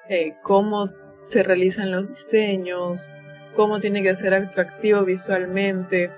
eh, 0.09 0.35
cómo 0.43 0.91
se 1.29 1.43
realizan 1.43 1.91
los 1.91 2.09
diseños, 2.09 3.09
cómo 3.55 3.81
tiene 3.81 4.03
que 4.03 4.17
ser 4.17 4.33
atractivo 4.33 5.05
visualmente, 5.05 6.11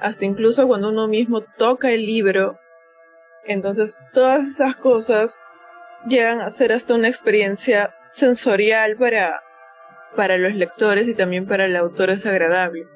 hasta 0.00 0.24
incluso 0.24 0.66
cuando 0.66 0.88
uno 0.88 1.06
mismo 1.06 1.42
toca 1.56 1.90
el 1.92 2.04
libro, 2.04 2.58
entonces 3.44 3.98
todas 4.12 4.48
esas 4.48 4.74
cosas 4.76 5.38
llegan 6.08 6.40
a 6.40 6.50
ser 6.50 6.72
hasta 6.72 6.94
una 6.94 7.08
experiencia 7.08 7.94
sensorial 8.12 8.96
para, 8.96 9.40
para 10.16 10.36
los 10.36 10.54
lectores 10.54 11.08
y 11.08 11.14
también 11.14 11.46
para 11.46 11.66
el 11.66 11.76
autor 11.76 12.10
es 12.10 12.26
agradable. 12.26 12.86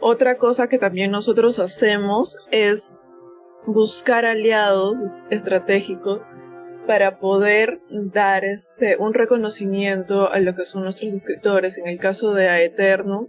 Otra 0.00 0.38
cosa 0.38 0.68
que 0.68 0.78
también 0.78 1.10
nosotros 1.10 1.58
hacemos 1.58 2.38
es 2.50 3.00
buscar 3.66 4.24
aliados 4.24 4.96
estratégicos 5.30 6.20
para 6.86 7.18
poder 7.18 7.80
dar 7.90 8.44
este 8.44 8.96
un 8.96 9.12
reconocimiento 9.12 10.30
a 10.30 10.38
lo 10.40 10.54
que 10.54 10.64
son 10.64 10.84
nuestros 10.84 11.12
escritores. 11.12 11.76
En 11.76 11.86
el 11.86 11.98
caso 11.98 12.32
de 12.32 12.48
Aeterno, 12.48 13.28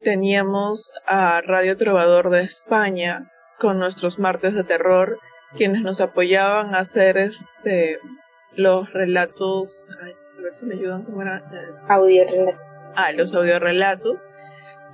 teníamos 0.00 0.92
a 1.06 1.40
Radio 1.40 1.76
Trovador 1.76 2.30
de 2.30 2.42
España 2.42 3.30
con 3.58 3.78
nuestros 3.78 4.18
martes 4.18 4.54
de 4.54 4.64
terror, 4.64 5.18
quienes 5.56 5.82
nos 5.82 6.00
apoyaban 6.00 6.74
a 6.74 6.80
hacer 6.80 7.16
este 7.16 7.98
los 8.54 8.92
relatos, 8.92 9.86
a 9.88 10.42
ver 10.42 10.54
si 10.54 10.66
me 10.66 10.74
ayudan 10.74 11.04
cómo 11.04 11.22
era. 11.22 11.42
Ah, 12.96 13.12
los. 13.12 13.32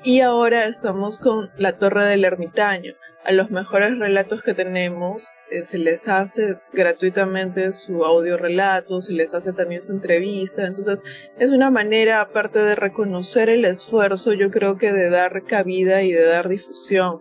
Y 0.05 0.21
ahora 0.21 0.67
estamos 0.67 1.19
con 1.19 1.50
La 1.57 1.76
Torre 1.76 2.05
del 2.05 2.25
Ermitaño. 2.25 2.95
A 3.25 3.33
los 3.33 3.50
mejores 3.50 3.99
relatos 3.99 4.43
que 4.43 4.55
tenemos 4.55 5.28
eh, 5.50 5.64
se 5.71 5.76
les 5.76 6.07
hace 6.07 6.57
gratuitamente 6.73 7.73
su 7.73 8.05
audio 8.05 8.37
relato, 8.37 9.00
se 9.00 9.12
les 9.12 9.35
hace 9.35 9.52
también 9.52 9.83
su 9.83 9.93
entrevista. 9.93 10.64
Entonces 10.67 11.00
es 11.38 11.50
una 11.50 11.71
manera, 11.71 12.21
aparte 12.21 12.61
de 12.61 12.76
reconocer 12.76 13.50
el 13.50 13.64
esfuerzo, 13.64 14.33
yo 14.33 14.50
creo 14.50 14.78
que 14.78 14.93
de 14.93 15.11
dar 15.11 15.43
cabida 15.45 16.02
y 16.02 16.12
de 16.12 16.25
dar 16.25 16.49
difusión. 16.49 17.21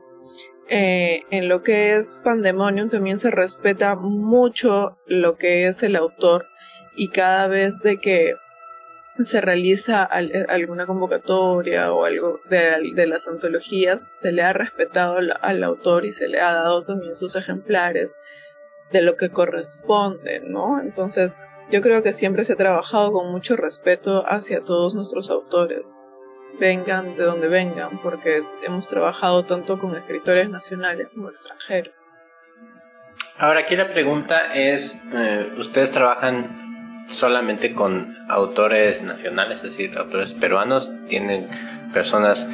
Eh, 0.69 1.23
en 1.31 1.49
lo 1.49 1.63
que 1.63 1.95
es 1.95 2.19
Pandemonium 2.23 2.89
también 2.89 3.17
se 3.17 3.31
respeta 3.31 3.95
mucho 3.95 4.97
lo 5.07 5.35
que 5.35 5.67
es 5.67 5.81
el 5.81 5.95
autor 5.95 6.45
y 6.95 7.09
cada 7.09 7.47
vez 7.47 7.79
de 7.79 7.97
que 7.97 8.33
se 9.23 9.41
realiza 9.41 10.07
eh, 10.13 10.45
alguna 10.49 10.85
convocatoria 10.85 11.91
o 11.91 12.05
algo 12.05 12.39
de, 12.49 13.07
las 13.07 13.27
antologías, 13.27 14.05
se 14.13 14.31
le 14.31 14.43
ha 14.43 14.53
respetado 14.53 15.17
al, 15.17 15.63
autor 15.63 16.05
y 16.05 16.13
se 16.13 16.27
le 16.27 16.41
ha 16.41 16.53
dado 16.53 16.83
también 16.83 17.15
sus 17.15 17.35
ejemplares 17.35 18.09
de 18.91 19.01
lo 19.01 19.17
que 19.17 19.29
corresponde, 19.29 20.41
¿no? 20.41 20.79
Entonces, 20.79 21.37
yo 21.69 21.81
creo 21.81 22.03
que 22.03 22.13
siempre 22.13 22.43
se 22.43 22.53
ha 22.53 22.57
trabajado 22.57 23.11
con 23.11 23.31
mucho 23.31 23.55
respeto 23.55 24.23
hacia 24.27 24.61
todos 24.61 24.95
nuestros 24.95 25.29
autores, 25.29 25.83
vengan 26.59 27.17
de 27.17 27.23
donde 27.23 27.47
vengan, 27.47 28.01
porque 28.01 28.43
hemos 28.65 28.87
trabajado 28.87 29.45
tanto 29.45 29.79
con 29.79 29.95
escritores 29.95 30.49
nacionales 30.49 31.09
como 31.13 31.29
extranjeros. 31.29 31.93
Ahora 33.37 33.61
aquí 33.61 33.75
la 33.75 33.89
pregunta 33.89 34.53
es, 34.55 35.01
eh, 35.13 35.51
ustedes 35.57 35.91
trabajan 35.91 36.66
solamente 37.09 37.73
con 37.73 38.15
autores 38.29 39.01
nacionales, 39.03 39.57
es 39.57 39.63
decir, 39.63 39.97
autores 39.97 40.33
peruanos, 40.33 40.91
tienen 41.07 41.47
personas 41.93 42.49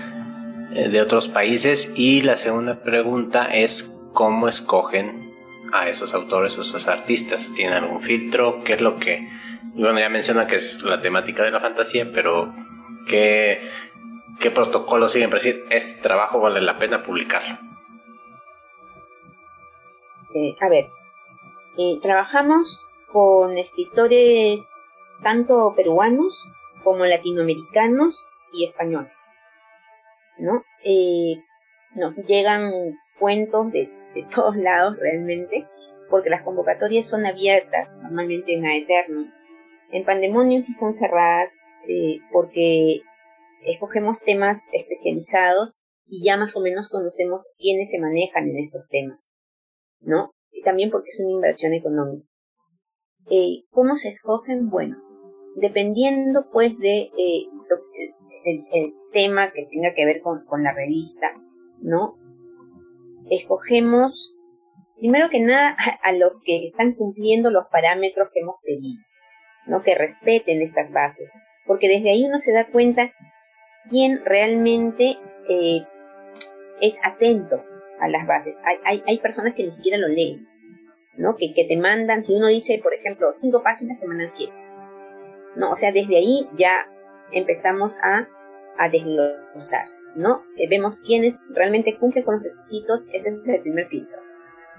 eh, 0.73 0.89
de 0.89 1.01
otros 1.01 1.27
países 1.27 1.91
y 1.95 2.21
la 2.21 2.37
segunda 2.37 2.81
pregunta 2.81 3.45
es 3.45 3.91
cómo 4.13 4.47
escogen 4.47 5.31
a 5.71 5.89
esos 5.89 6.13
autores 6.13 6.57
o 6.57 6.61
esos 6.61 6.87
artistas. 6.87 7.51
¿Tienen 7.55 7.75
algún 7.75 8.01
filtro? 8.01 8.63
¿Qué 8.63 8.73
es 8.73 8.81
lo 8.81 8.97
que... 8.97 9.27
Bueno, 9.75 9.99
ya 9.99 10.09
menciona 10.09 10.45
que 10.45 10.57
es 10.57 10.83
la 10.83 11.01
temática 11.01 11.43
de 11.43 11.51
la 11.51 11.59
fantasía, 11.59 12.11
pero 12.13 12.53
¿qué, 13.07 13.59
qué 14.39 14.51
protocolo 14.51 15.09
siguen 15.09 15.31
para 15.31 15.41
decir 15.41 15.65
este 15.71 15.99
trabajo 15.99 16.39
vale 16.39 16.61
la 16.61 16.77
pena 16.77 17.03
publicarlo? 17.03 17.57
Eh, 20.35 20.55
a 20.61 20.69
ver, 20.69 20.89
eh, 21.77 21.99
trabajamos 22.01 22.87
con 23.13 23.57
escritores 23.59 24.67
tanto 25.21 25.73
peruanos 25.75 26.51
como 26.83 27.05
latinoamericanos 27.05 28.27
y 28.51 28.65
españoles. 28.65 29.29
¿No? 30.39 30.63
Eh, 30.83 31.35
nos 31.95 32.17
llegan 32.25 32.71
cuentos 33.19 33.71
de, 33.71 33.89
todos 34.35 34.57
lados 34.57 34.97
realmente, 34.99 35.67
porque 36.09 36.29
las 36.29 36.43
convocatorias 36.43 37.07
son 37.07 37.25
abiertas 37.25 37.97
normalmente 38.01 38.53
en 38.53 38.65
Aeterno. 38.65 39.31
En 39.91 40.05
Pandemonium 40.05 40.63
sí 40.63 40.73
son 40.73 40.91
cerradas 40.91 41.61
eh, 41.87 42.19
porque 42.31 43.01
escogemos 43.65 44.21
temas 44.21 44.71
especializados 44.73 45.83
y 46.07 46.25
ya 46.25 46.37
más 46.37 46.55
o 46.55 46.61
menos 46.61 46.89
conocemos 46.89 47.51
quiénes 47.57 47.91
se 47.91 47.99
manejan 47.99 48.49
en 48.49 48.57
estos 48.57 48.89
temas, 48.89 49.31
¿no? 50.01 50.31
También 50.63 50.89
porque 50.91 51.09
es 51.09 51.19
una 51.19 51.31
inversión 51.31 51.73
económica. 51.73 52.32
Eh, 53.29 53.63
¿Cómo 53.71 53.95
se 53.95 54.09
escogen? 54.09 54.69
Bueno, 54.69 54.97
dependiendo 55.55 56.49
pues 56.51 56.77
de 56.77 57.11
eh, 57.17 57.47
el, 58.45 58.93
tema 59.11 59.51
que 59.51 59.67
tenga 59.69 59.93
que 59.93 60.05
ver 60.05 60.21
con, 60.21 60.63
la 60.63 60.73
revista, 60.73 61.27
¿no? 61.79 62.17
Escogemos, 63.29 64.35
primero 64.97 65.29
que 65.29 65.39
nada, 65.39 65.77
a, 66.03 66.11
los 66.13 66.33
que 66.43 66.63
están 66.63 66.93
cumpliendo 66.93 67.51
los 67.51 67.65
parámetros 67.71 68.29
que 68.33 68.39
hemos 68.39 68.55
pedido, 68.63 69.03
¿no? 69.67 69.83
Que 69.83 69.95
respeten 69.95 70.63
estas 70.63 70.91
bases, 70.91 71.31
porque 71.67 71.87
desde 71.87 72.09
ahí 72.09 72.25
uno 72.25 72.39
se 72.39 72.53
da 72.53 72.65
cuenta 72.71 73.13
quién 73.89 74.19
realmente 74.25 75.17
eh, 75.47 75.85
es 76.81 76.99
atento 77.05 77.63
a 77.99 78.09
las 78.09 78.25
bases. 78.25 78.59
Hay, 78.65 78.77
hay, 78.83 79.03
hay 79.05 79.19
personas 79.19 79.53
que 79.53 79.63
ni 79.63 79.71
siquiera 79.71 79.99
lo 79.99 80.07
leen, 80.07 80.47
¿no? 81.17 81.35
Que, 81.35 81.53
que 81.53 81.65
te 81.65 81.77
mandan, 81.77 82.23
si 82.23 82.35
uno 82.35 82.47
dice, 82.47 82.79
por 82.81 82.93
ejemplo, 82.93 83.33
cinco 83.33 83.61
páginas, 83.63 83.99
te 83.99 84.07
mandan 84.07 84.29
siete. 84.29 84.63
¿no? 85.55 85.71
O 85.71 85.75
sea, 85.75 85.91
desde 85.91 86.17
ahí 86.17 86.49
ya 86.57 86.87
empezamos 87.31 87.99
a, 88.03 88.27
a 88.77 88.89
desglosar, 88.89 89.87
¿no? 90.15 90.45
Eh, 90.57 90.67
vemos 90.69 91.01
quiénes 91.01 91.45
realmente 91.49 91.97
cumplen 91.97 92.23
con 92.23 92.35
los 92.35 92.43
requisitos, 92.43 93.05
ese 93.11 93.29
es 93.29 93.39
el 93.45 93.61
primer 93.61 93.87
filtro, 93.87 94.19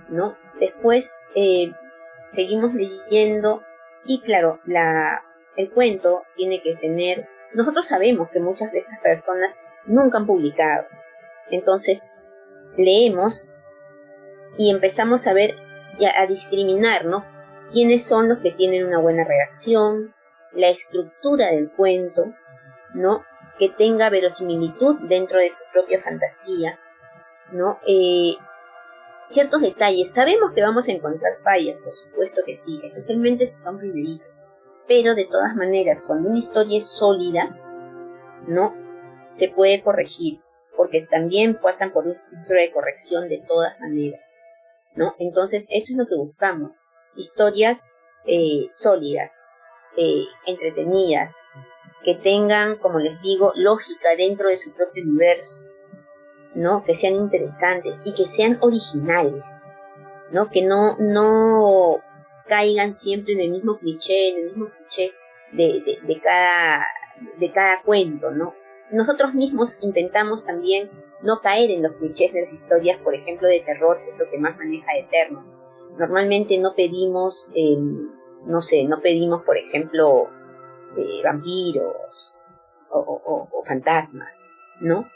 ¿no? 0.09 0.37
Después 0.61 1.21
eh, 1.35 1.73
seguimos 2.29 2.75
leyendo 2.75 3.63
y 4.05 4.21
claro, 4.21 4.61
la, 4.65 5.25
el 5.57 5.71
cuento 5.71 6.25
tiene 6.37 6.63
que 6.63 6.77
tener, 6.77 7.29
nosotros 7.55 7.87
sabemos 7.87 8.31
que 8.31 8.41
muchas 8.41 8.73
de 8.73 8.79
estas 8.79 9.01
personas 9.01 9.61
nunca 9.87 10.19
han 10.19 10.27
publicado, 10.27 10.87
entonces 11.51 12.11
leemos 12.77 13.53
y 14.57 14.71
empezamos 14.71 15.27
a 15.27 15.33
ver 15.33 15.55
y 15.99 16.05
a, 16.05 16.27
discriminar. 16.27 17.05
Quiénes 17.73 18.07
son 18.07 18.29
los 18.29 18.39
que 18.39 18.53
tienen 18.53 18.87
una 18.87 18.99
buena 18.99 19.25
redacción, 19.25 20.15
la 20.53 20.69
estructura 20.69 21.51
del 21.51 21.71
cuento, 21.71 22.35
¿no? 22.95 23.25
Que 23.59 23.69
tenga 23.69 24.11
verosimilitud 24.11 24.97
dentro 25.09 25.39
de 25.39 25.51
su 25.51 25.65
propia 25.73 26.01
fantasía, 26.01 26.79
¿no? 27.53 27.81
Eh, 27.87 28.35
ciertos 29.29 29.61
detalles. 29.61 30.13
Sabemos 30.13 30.53
que 30.55 30.63
vamos 30.63 30.89
a 30.89 30.93
encontrar 30.93 31.39
fallas, 31.43 31.77
por 31.83 31.95
supuesto 31.97 32.43
que 32.45 32.55
sí, 32.55 32.81
especialmente 32.85 33.47
si 33.47 33.59
son 33.59 33.79
primerizos. 33.79 34.41
Pero 34.87 35.15
de 35.15 35.25
todas 35.25 35.57
maneras, 35.57 36.03
cuando 36.07 36.29
una 36.29 36.39
historia 36.39 36.79
es 36.79 36.87
sólida, 36.87 37.59
¿no? 38.47 38.75
Se 39.27 39.49
puede 39.49 39.83
corregir, 39.83 40.41
porque 40.77 41.03
también 41.03 41.55
pasan 41.55 41.93
por 41.93 42.07
un 42.07 42.17
filtro 42.29 42.57
de 42.57 42.71
corrección 42.71 43.29
de 43.29 43.39
todas 43.39 43.81
maneras. 43.81 44.34
Entonces, 45.19 45.67
eso 45.71 45.93
es 45.93 45.97
lo 45.97 46.07
que 46.07 46.17
buscamos. 46.17 46.81
Historias 47.17 47.91
eh, 48.27 48.67
sólidas, 48.71 49.45
eh, 49.97 50.25
entretenidas, 50.47 51.45
que 52.05 52.15
tengan, 52.15 52.77
como 52.77 52.99
les 52.99 53.21
digo, 53.23 53.53
lógica 53.57 54.11
dentro 54.17 54.49
de 54.49 54.57
su 54.57 54.73
propio 54.73 55.03
universo, 55.03 55.65
¿no? 56.55 56.85
Que 56.85 56.95
sean 56.95 57.15
interesantes 57.15 58.01
y 58.05 58.15
que 58.15 58.27
sean 58.27 58.59
originales, 58.61 59.65
¿no? 60.31 60.51
Que 60.51 60.63
no, 60.63 60.97
no 60.99 62.01
caigan 62.47 62.95
siempre 62.95 63.33
en 63.33 63.41
el 63.41 63.51
mismo 63.51 63.79
cliché, 63.79 64.29
en 64.29 64.37
el 64.37 64.45
mismo 64.51 64.69
cliché 64.69 65.13
de, 65.53 65.81
de, 65.81 65.99
de 66.07 66.21
cada, 66.21 66.87
de 67.39 67.53
cada 67.53 67.83
cuento, 67.83 68.31
¿no? 68.31 68.55
Nosotros 68.91 69.35
mismos 69.35 69.83
intentamos 69.83 70.45
también 70.45 70.91
no 71.25 71.41
caer 71.41 71.71
en 71.71 71.83
los 71.83 71.93
clichés 71.97 72.33
de 72.33 72.43
las 72.43 72.53
historias, 72.53 72.99
por 72.99 73.15
ejemplo, 73.15 73.49
de 73.49 73.61
terror, 73.61 73.99
que 74.05 74.11
es 74.11 74.19
lo 74.19 74.31
que 74.31 74.39
más 74.39 74.57
maneja 74.57 74.97
Eterno. 74.97 75.45
Normalmente 75.99 76.59
no 76.59 76.75
pedimos, 76.75 77.51
em, 77.55 78.11
no 78.45 78.61
sé, 78.61 78.85
no 78.85 79.01
pedimos, 79.01 79.43
por 79.43 79.57
ejemplo, 79.57 80.29
eh, 80.97 81.23
vampiros 81.25 82.39
o, 82.91 83.49
fantasmas, 83.67 84.49
¿no? 84.81 85.09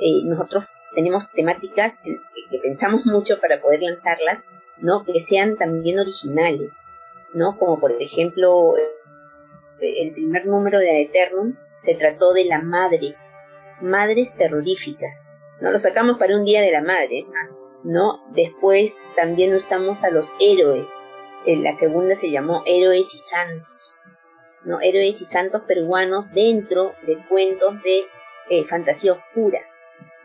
Eh, 0.00 0.22
nosotros 0.24 0.74
tenemos 0.94 1.32
temáticas 1.32 2.02
que 2.02 2.58
pensamos 2.58 3.06
mucho 3.06 3.40
para 3.40 3.60
poder 3.62 3.80
lanzarlas, 3.82 4.44
¿no? 4.78 5.04
Que 5.04 5.18
sean 5.18 5.56
también 5.56 5.98
originales, 5.98 6.84
¿no? 7.32 7.58
Como 7.58 7.80
por 7.80 7.92
ejemplo, 8.00 8.74
el 9.80 10.12
primer 10.12 10.46
número 10.46 10.78
de 10.78 11.02
Eternum 11.02 11.56
se 11.80 11.94
trató 11.94 12.32
de 12.34 12.44
la 12.44 12.60
madre 12.60 13.16
madres 13.82 14.36
terroríficas. 14.36 15.30
No 15.60 15.70
lo 15.70 15.78
sacamos 15.78 16.18
para 16.18 16.36
un 16.36 16.44
día 16.44 16.62
de 16.62 16.72
la 16.72 16.82
madre, 16.82 17.26
¿no? 17.84 18.22
Después 18.34 19.02
también 19.16 19.54
usamos 19.54 20.04
a 20.04 20.10
los 20.10 20.34
héroes. 20.40 21.04
En 21.46 21.62
la 21.62 21.74
segunda 21.74 22.14
se 22.14 22.30
llamó 22.30 22.62
Héroes 22.66 23.14
y 23.14 23.18
Santos. 23.18 24.00
¿no? 24.64 24.80
Héroes 24.80 25.20
y 25.20 25.24
santos 25.24 25.62
peruanos 25.62 26.32
dentro 26.32 26.92
de 27.06 27.18
cuentos 27.28 27.74
de 27.82 28.04
eh, 28.50 28.64
fantasía 28.64 29.12
oscura. 29.12 29.60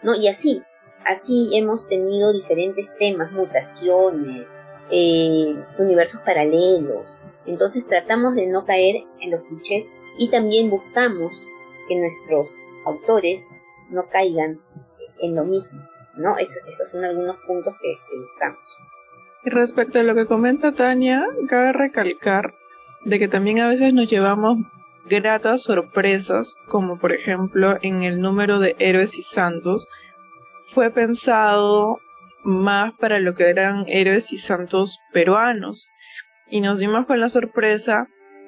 ¿no? 0.03 0.15
Y 0.15 0.27
así, 0.27 0.63
así 1.05 1.49
hemos 1.53 1.87
tenido 1.87 2.33
diferentes 2.33 2.95
temas, 2.97 3.31
mutaciones, 3.31 4.65
eh, 4.91 5.55
universos 5.77 6.21
paralelos. 6.21 7.25
Entonces 7.45 7.87
tratamos 7.87 8.35
de 8.35 8.47
no 8.47 8.65
caer 8.65 9.03
en 9.21 9.31
los 9.31 9.41
clichés 9.43 9.95
y 10.17 10.29
también 10.29 10.69
buscamos 10.69 11.49
que 11.87 11.95
nuestros 11.95 12.65
autores 12.87 13.49
no 13.89 14.07
caigan 14.09 14.59
en 15.19 15.35
lo 15.35 15.45
mismo, 15.45 15.81
¿no? 16.15 16.37
esos 16.37 16.89
son 16.89 17.03
algunos 17.03 17.37
puntos 17.47 17.75
que, 17.81 17.97
buscamos. 18.17 18.79
Y 19.45 19.49
respecto 19.49 19.99
a 19.99 20.03
lo 20.03 20.15
que 20.15 20.25
comenta 20.25 20.73
Tania, 20.73 21.25
cabe 21.49 21.73
recalcar 21.73 22.53
de 23.05 23.19
que 23.19 23.27
también 23.27 23.59
a 23.59 23.67
veces 23.67 23.93
nos 23.93 24.09
llevamos 24.09 24.57
gratas 25.09 25.63
sorpresas, 25.63 26.55
como 26.67 26.99
por 26.99 27.13
ejemplo 27.13 27.77
en 27.81 28.03
el 28.03 28.19
número 28.19 28.59
de 28.59 28.75
héroes 28.79 29.17
y 29.17 29.23
santos, 29.23 29.87
fue 30.73 30.89
pensado 30.91 31.99
más 32.43 32.93
para 32.99 33.19
lo 33.19 33.33
que 33.33 33.49
eran 33.49 33.85
héroes 33.87 34.33
y 34.33 34.37
santos 34.37 34.99
peruanos. 35.13 35.87
Y 36.49 36.61
nos 36.61 36.79
dimos 36.79 37.05
con 37.05 37.19
la 37.19 37.29
sorpresa 37.29 38.07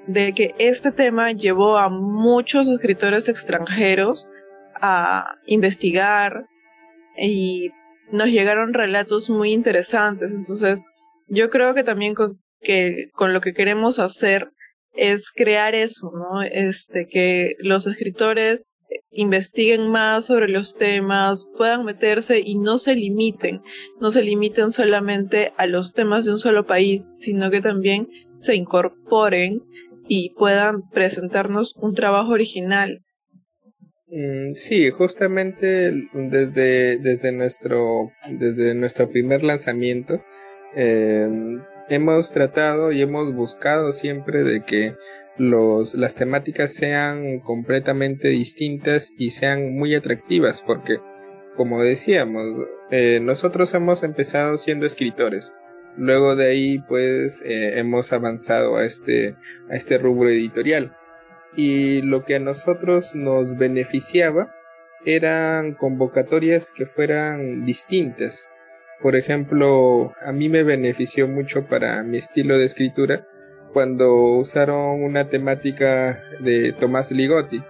de 0.09 0.33
que 0.33 0.55
este 0.57 0.91
tema 0.91 1.31
llevó 1.31 1.77
a 1.77 1.87
muchos 1.87 2.67
escritores 2.67 3.29
extranjeros 3.29 4.27
a 4.81 5.35
investigar 5.45 6.47
y 7.15 7.69
nos 8.11 8.27
llegaron 8.27 8.73
relatos 8.73 9.29
muy 9.29 9.51
interesantes. 9.51 10.31
Entonces, 10.31 10.81
yo 11.27 11.51
creo 11.51 11.75
que 11.75 11.83
también 11.83 12.15
con, 12.15 12.39
que, 12.59 13.09
con 13.13 13.33
lo 13.33 13.41
que 13.41 13.53
queremos 13.53 13.99
hacer 13.99 14.49
es 14.93 15.29
crear 15.29 15.75
eso, 15.75 16.11
¿no? 16.11 16.41
Este, 16.41 17.07
que 17.07 17.53
los 17.59 17.85
escritores 17.85 18.67
investiguen 19.11 19.91
más 19.91 20.25
sobre 20.25 20.49
los 20.49 20.75
temas, 20.75 21.47
puedan 21.55 21.85
meterse 21.85 22.39
y 22.39 22.57
no 22.57 22.79
se 22.79 22.95
limiten, 22.95 23.61
no 24.01 24.09
se 24.09 24.23
limiten 24.23 24.71
solamente 24.71 25.53
a 25.57 25.67
los 25.67 25.93
temas 25.93 26.25
de 26.25 26.31
un 26.31 26.39
solo 26.39 26.65
país, 26.65 27.11
sino 27.15 27.51
que 27.51 27.61
también 27.61 28.09
se 28.39 28.55
incorporen 28.55 29.61
y 30.09 30.33
puedan 30.33 30.89
presentarnos 30.89 31.75
un 31.77 31.93
trabajo 31.93 32.31
original. 32.31 33.05
Mm, 34.07 34.55
sí, 34.55 34.89
justamente 34.89 35.93
desde, 36.13 36.97
desde, 36.97 37.31
nuestro, 37.31 38.11
desde 38.27 38.73
nuestro 38.73 39.09
primer 39.09 39.43
lanzamiento 39.43 40.21
em, 40.73 41.61
hemos 41.89 42.31
tratado 42.33 42.91
y 42.91 43.01
hemos 43.01 43.33
buscado 43.35 43.91
siempre 43.91 44.43
de 44.43 44.63
que 44.65 44.95
los, 45.37 45.93
las 45.93 46.15
temáticas 46.15 46.73
sean 46.73 47.39
completamente 47.39 48.29
distintas 48.29 49.11
y 49.17 49.29
sean 49.29 49.75
muy 49.77 49.93
atractivas 49.93 50.63
porque 50.65 50.97
como 51.55 51.83
decíamos, 51.83 52.43
eh, 52.89 53.19
nosotros 53.21 53.73
hemos 53.73 54.03
empezado 54.03 54.57
siendo 54.57 54.85
escritores 54.85 55.53
Luego 55.99 56.37
de 56.37 56.49
ahí, 56.49 56.79
pues, 56.79 57.41
eh, 57.41 57.77
hemos 57.77 58.13
avanzado 58.13 58.77
a 58.77 58.85
este, 58.85 59.35
a 59.69 59.75
este 59.75 59.97
rubro 59.97 60.29
editorial. 60.29 60.95
Y 61.57 62.01
lo 62.03 62.23
que 62.23 62.35
a 62.35 62.39
nosotros 62.39 63.15
nos 63.15 63.57
beneficiaba 63.57 64.55
eran 65.05 65.73
convocatorias 65.73 66.71
que 66.71 66.85
fueran 66.85 67.65
distintas. 67.65 68.49
Por 69.01 69.17
ejemplo, 69.17 70.13
a 70.21 70.31
mí 70.31 70.47
me 70.47 70.63
benefició 70.63 71.27
mucho 71.27 71.67
para 71.67 72.01
mi 72.03 72.17
estilo 72.17 72.57
de 72.57 72.65
escritura 72.65 73.27
cuando 73.73 74.13
usaron 74.37 75.03
una 75.03 75.29
temática 75.29 76.23
de 76.39 76.71
Tomás 76.71 77.11
Ligotti, 77.11 77.61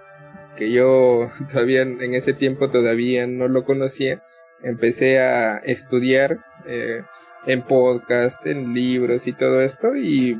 que 0.56 0.70
yo 0.70 1.28
todavía 1.50 1.82
en 1.82 2.14
ese 2.14 2.32
tiempo 2.32 2.70
todavía 2.70 3.26
no 3.26 3.48
lo 3.48 3.64
conocía. 3.64 4.22
Empecé 4.62 5.18
a 5.18 5.56
estudiar 5.56 6.44
eh, 6.66 7.02
en 7.46 7.62
podcast, 7.62 8.46
en 8.46 8.74
libros 8.74 9.26
y 9.26 9.32
todo 9.32 9.60
esto 9.60 9.96
y 9.96 10.38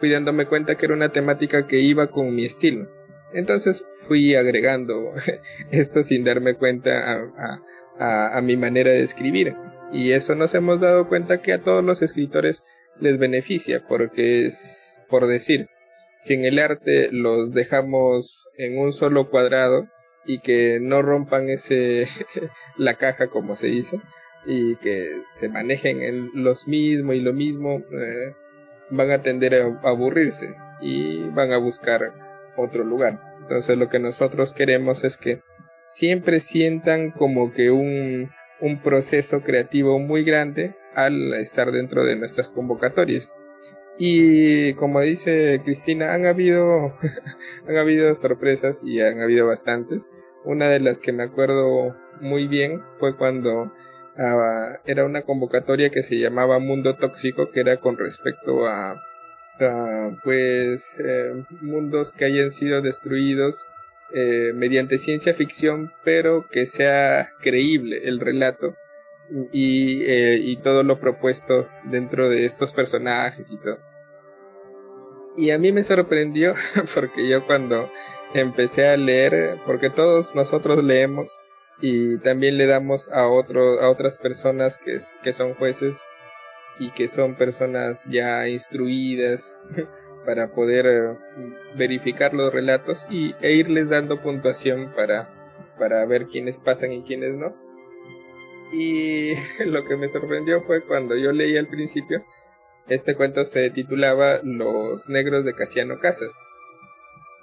fui 0.00 0.08
dándome 0.08 0.46
cuenta 0.46 0.76
que 0.76 0.86
era 0.86 0.94
una 0.94 1.10
temática 1.10 1.66
que 1.66 1.80
iba 1.80 2.08
con 2.08 2.34
mi 2.34 2.46
estilo. 2.46 2.88
Entonces 3.32 3.84
fui 4.08 4.34
agregando 4.34 5.12
esto 5.70 6.02
sin 6.02 6.24
darme 6.24 6.56
cuenta 6.56 7.28
a, 7.98 8.40
mi 8.42 8.56
manera 8.56 8.90
de 8.90 9.02
escribir. 9.02 9.54
Y 9.92 10.12
eso 10.12 10.34
nos 10.34 10.54
hemos 10.54 10.80
dado 10.80 11.06
cuenta 11.08 11.42
que 11.42 11.52
a 11.52 11.62
todos 11.62 11.84
los 11.84 12.00
escritores 12.00 12.64
les 12.98 13.18
beneficia 13.18 13.84
porque 13.86 14.46
es, 14.46 15.02
por 15.08 15.26
decir, 15.26 15.68
si 16.18 16.34
en 16.34 16.44
el 16.44 16.58
arte 16.58 17.10
los 17.12 17.52
dejamos 17.52 18.48
en 18.56 18.78
un 18.78 18.92
solo 18.92 19.28
cuadrado 19.30 19.88
y 20.24 20.40
que 20.40 20.78
no 20.80 21.02
rompan 21.02 21.48
ese 21.48 22.06
la 22.78 22.94
caja 22.94 23.28
como 23.28 23.54
se 23.54 23.66
dice, 23.66 24.00
y 24.46 24.76
que 24.76 25.22
se 25.28 25.48
manejen 25.48 26.02
en 26.02 26.30
los 26.34 26.66
mismos 26.66 27.16
y 27.16 27.20
lo 27.20 27.32
mismo, 27.32 27.82
eh, 27.92 28.34
van 28.90 29.10
a 29.10 29.22
tender 29.22 29.54
a 29.54 29.88
aburrirse 29.88 30.54
y 30.80 31.22
van 31.30 31.52
a 31.52 31.58
buscar 31.58 32.12
otro 32.56 32.84
lugar. 32.84 33.20
Entonces 33.42 33.76
lo 33.76 33.88
que 33.88 33.98
nosotros 33.98 34.52
queremos 34.52 35.04
es 35.04 35.16
que 35.16 35.42
siempre 35.86 36.40
sientan 36.40 37.10
como 37.10 37.52
que 37.52 37.70
un, 37.70 38.30
un 38.60 38.82
proceso 38.82 39.42
creativo 39.42 39.98
muy 39.98 40.24
grande 40.24 40.76
al 40.94 41.34
estar 41.34 41.72
dentro 41.72 42.04
de 42.04 42.16
nuestras 42.16 42.50
convocatorias. 42.50 43.32
Y 43.98 44.72
como 44.74 45.00
dice 45.00 45.60
Cristina, 45.64 46.14
han 46.14 46.26
habido, 46.26 46.94
han 47.68 47.76
habido 47.76 48.14
sorpresas 48.14 48.82
y 48.84 49.00
han 49.00 49.20
habido 49.20 49.46
bastantes. 49.46 50.08
Una 50.44 50.68
de 50.68 50.80
las 50.80 51.00
que 51.00 51.12
me 51.12 51.24
acuerdo 51.24 51.94
muy 52.20 52.46
bien 52.46 52.80
fue 52.98 53.16
cuando 53.16 53.72
era 54.16 55.04
una 55.04 55.22
convocatoria 55.22 55.90
que 55.90 56.02
se 56.02 56.18
llamaba 56.18 56.58
Mundo 56.58 56.96
Tóxico, 56.96 57.50
que 57.50 57.60
era 57.60 57.78
con 57.78 57.96
respecto 57.96 58.66
a, 58.66 59.00
pues 60.24 60.96
eh, 60.98 61.44
mundos 61.60 62.12
que 62.12 62.24
hayan 62.24 62.50
sido 62.50 62.80
destruidos 62.80 63.66
eh, 64.12 64.52
mediante 64.54 64.98
ciencia 64.98 65.34
ficción, 65.34 65.92
pero 66.02 66.48
que 66.48 66.66
sea 66.66 67.30
creíble 67.40 68.08
el 68.08 68.20
relato 68.20 68.74
y, 69.52 70.02
eh, 70.04 70.38
y 70.42 70.56
todo 70.56 70.82
lo 70.82 70.98
propuesto 70.98 71.68
dentro 71.84 72.28
de 72.28 72.46
estos 72.46 72.72
personajes 72.72 73.50
y 73.50 73.58
todo. 73.58 73.78
Y 75.36 75.50
a 75.50 75.58
mí 75.58 75.72
me 75.72 75.84
sorprendió 75.84 76.54
porque 76.94 77.28
yo 77.28 77.46
cuando 77.46 77.90
empecé 78.34 78.88
a 78.88 78.96
leer, 78.96 79.58
porque 79.66 79.90
todos 79.90 80.34
nosotros 80.34 80.82
leemos 80.82 81.38
y 81.80 82.18
también 82.18 82.58
le 82.58 82.66
damos 82.66 83.10
a 83.10 83.28
otro, 83.28 83.80
a 83.80 83.90
otras 83.90 84.18
personas 84.18 84.78
que, 84.78 84.98
que 85.22 85.32
son 85.32 85.54
jueces 85.54 86.04
y 86.78 86.90
que 86.90 87.08
son 87.08 87.36
personas 87.36 88.06
ya 88.10 88.48
instruidas 88.48 89.60
para 90.24 90.52
poder 90.52 90.86
eh, 90.86 91.16
verificar 91.76 92.34
los 92.34 92.52
relatos 92.52 93.06
y, 93.10 93.34
e 93.40 93.52
irles 93.52 93.88
dando 93.88 94.22
puntuación 94.22 94.92
para, 94.94 95.28
para 95.78 96.04
ver 96.06 96.26
quiénes 96.26 96.60
pasan 96.60 96.92
y 96.92 97.02
quiénes 97.02 97.36
no. 97.36 97.54
Y 98.72 99.32
lo 99.64 99.84
que 99.84 99.96
me 99.96 100.08
sorprendió 100.08 100.60
fue 100.60 100.84
cuando 100.84 101.16
yo 101.16 101.32
leí 101.32 101.56
al 101.56 101.68
principio, 101.68 102.24
este 102.88 103.14
cuento 103.14 103.44
se 103.44 103.70
titulaba 103.70 104.40
Los 104.42 105.08
negros 105.08 105.44
de 105.44 105.54
Casiano 105.54 105.98
Casas. 105.98 106.38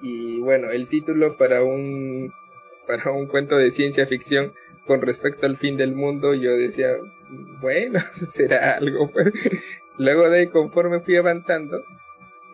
Y 0.02 0.39
bueno, 0.41 0.69
el 0.69 0.88
título 0.88 1.38
para 1.38 1.63
un 1.63 2.32
para 2.88 3.12
un 3.12 3.28
cuento 3.28 3.58
de 3.58 3.71
ciencia 3.71 4.08
ficción 4.08 4.54
con 4.86 5.02
respecto 5.02 5.45
al 5.45 5.58
fin 5.58 5.78
del 5.78 5.93
mundo, 5.93 6.34
yo 6.34 6.58
decía, 6.58 6.95
bueno, 7.62 8.00
será 8.13 8.78
algo. 8.78 9.12
Pues. 9.12 9.32
Luego 9.97 10.30
de 10.30 10.39
ahí, 10.39 10.47
conforme 10.47 11.02
fui 11.02 11.15
avanzando, 11.15 11.84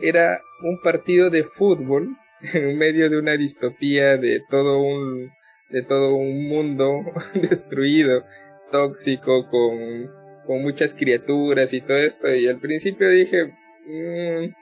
era 0.02 0.41
un 0.62 0.82
partido 0.82 1.30
de 1.30 1.43
fútbol 1.43 2.17
en 2.54 2.78
medio 2.78 3.10
de 3.10 3.17
una 3.17 3.38
distopía 3.38 4.17
de 4.17 4.41
todo 4.50 4.82
un 4.82 5.32
de 5.69 5.82
todo 5.82 6.13
un 6.13 6.48
mundo 6.48 7.02
destruido, 7.34 8.24
tóxico, 8.72 9.50
con, 9.50 10.12
con 10.46 10.62
muchas 10.62 10.93
criaturas 10.93 11.74
y 11.74 11.82
todo 11.82 11.98
esto. 11.98 12.34
Y 12.34 12.48
al 12.48 12.60
principio 12.60 13.10
dije, 13.10 13.46
mmm, 13.88 14.54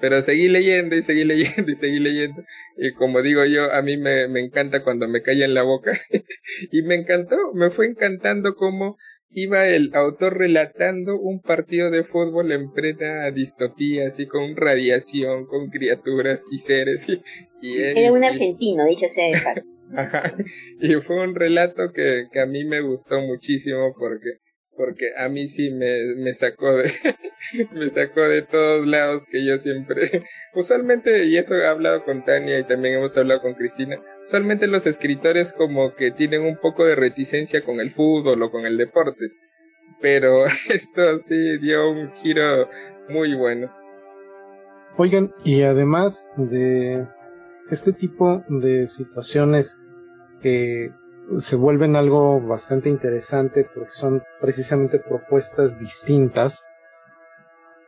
pero 0.00 0.20
seguí 0.22 0.48
leyendo 0.48 0.96
y 0.96 1.02
seguí 1.02 1.24
leyendo 1.24 1.70
y 1.70 1.74
seguí 1.74 1.98
leyendo. 1.98 2.42
Y 2.76 2.92
como 2.92 3.22
digo 3.22 3.44
yo, 3.44 3.72
a 3.72 3.82
mí 3.82 3.96
me, 3.96 4.28
me 4.28 4.40
encanta 4.40 4.82
cuando 4.82 5.08
me 5.08 5.22
cae 5.22 5.44
en 5.44 5.54
la 5.54 5.62
boca. 5.62 5.92
y 6.72 6.82
me 6.82 6.94
encantó, 6.94 7.36
me 7.54 7.70
fue 7.70 7.86
encantando 7.86 8.54
cómo 8.54 8.96
iba 9.34 9.66
el 9.68 9.90
autor 9.94 10.38
relatando 10.38 11.18
un 11.18 11.40
partido 11.40 11.90
de 11.90 12.04
fútbol 12.04 12.52
en 12.52 12.72
plena 12.72 13.30
distopía, 13.30 14.06
así 14.06 14.26
con 14.26 14.56
radiación, 14.56 15.46
con 15.46 15.68
criaturas 15.70 16.44
y 16.50 16.58
seres. 16.58 17.06
Y, 17.60 17.80
Era 17.80 18.12
un 18.12 18.22
argentino, 18.22 18.84
dicho 18.84 19.08
sea 19.08 19.28
de 19.28 19.40
paso. 19.42 19.70
Y 20.82 20.92
fue 20.96 21.24
un 21.24 21.34
relato 21.34 21.92
que, 21.94 22.24
que 22.30 22.40
a 22.40 22.44
mí 22.44 22.66
me 22.66 22.82
gustó 22.82 23.22
muchísimo 23.22 23.94
porque 23.98 24.36
porque 24.76 25.10
a 25.16 25.28
mí 25.28 25.48
sí 25.48 25.70
me, 25.70 26.14
me 26.16 26.34
sacó 26.34 26.76
de 26.76 26.90
me 27.72 27.90
sacó 27.90 28.22
de 28.22 28.42
todos 28.42 28.86
lados 28.86 29.24
que 29.30 29.44
yo 29.44 29.58
siempre 29.58 30.24
usualmente 30.54 31.24
y 31.24 31.36
eso 31.36 31.56
he 31.56 31.66
hablado 31.66 32.04
con 32.04 32.24
Tania 32.24 32.58
y 32.58 32.64
también 32.64 32.94
hemos 32.94 33.16
hablado 33.16 33.42
con 33.42 33.54
Cristina 33.54 34.00
usualmente 34.26 34.66
los 34.66 34.86
escritores 34.86 35.52
como 35.52 35.94
que 35.94 36.10
tienen 36.10 36.42
un 36.42 36.56
poco 36.56 36.84
de 36.84 36.96
reticencia 36.96 37.64
con 37.64 37.80
el 37.80 37.90
fútbol 37.90 38.42
o 38.42 38.50
con 38.50 38.66
el 38.66 38.76
deporte 38.76 39.26
pero 40.00 40.44
esto 40.68 41.18
sí 41.18 41.58
dio 41.58 41.90
un 41.90 42.10
giro 42.12 42.68
muy 43.08 43.34
bueno. 43.34 43.72
Oigan 44.96 45.32
y 45.44 45.62
además 45.62 46.28
de 46.36 47.06
este 47.70 47.92
tipo 47.92 48.44
de 48.48 48.86
situaciones 48.86 49.80
que 50.40 50.90
se 51.38 51.56
vuelven 51.56 51.96
algo 51.96 52.40
bastante 52.40 52.88
interesante 52.88 53.68
porque 53.74 53.92
son 53.92 54.22
precisamente 54.40 54.98
propuestas 54.98 55.78
distintas. 55.78 56.66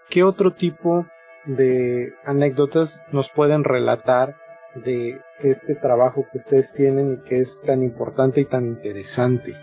¿Qué 0.08 0.22
otro 0.22 0.52
tipo 0.52 1.06
de 1.44 2.14
anécdotas 2.24 3.02
nos 3.12 3.30
pueden 3.30 3.64
relatar 3.64 4.36
de 4.74 5.20
este 5.40 5.74
trabajo 5.74 6.26
que 6.30 6.38
ustedes 6.38 6.72
tienen 6.72 7.14
y 7.14 7.28
que 7.28 7.40
es 7.40 7.60
tan 7.62 7.82
importante 7.82 8.40
y 8.40 8.44
tan 8.44 8.66
interesante? 8.66 9.54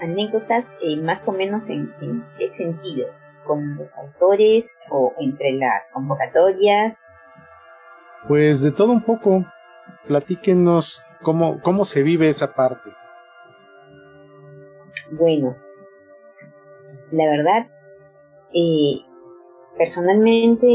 Anécdotas 0.00 0.78
eh, 0.82 0.96
más 0.96 1.28
o 1.28 1.32
menos 1.32 1.68
en, 1.70 1.92
en 2.00 2.24
qué 2.38 2.48
sentido, 2.48 3.08
con 3.44 3.76
los 3.76 3.96
autores 3.96 4.74
o 4.90 5.14
entre 5.18 5.52
las 5.52 5.90
convocatorias. 5.92 7.16
Pues 8.28 8.60
de 8.60 8.70
todo 8.70 8.92
un 8.92 9.02
poco. 9.02 9.44
Platíquenos 10.06 11.04
¿Cómo, 11.22 11.60
cómo 11.62 11.84
se 11.84 12.02
vive 12.02 12.28
esa 12.28 12.54
parte? 12.54 12.90
Bueno, 15.10 15.56
la 17.10 17.28
verdad, 17.28 17.66
eh, 18.54 19.00
personalmente, 19.76 20.66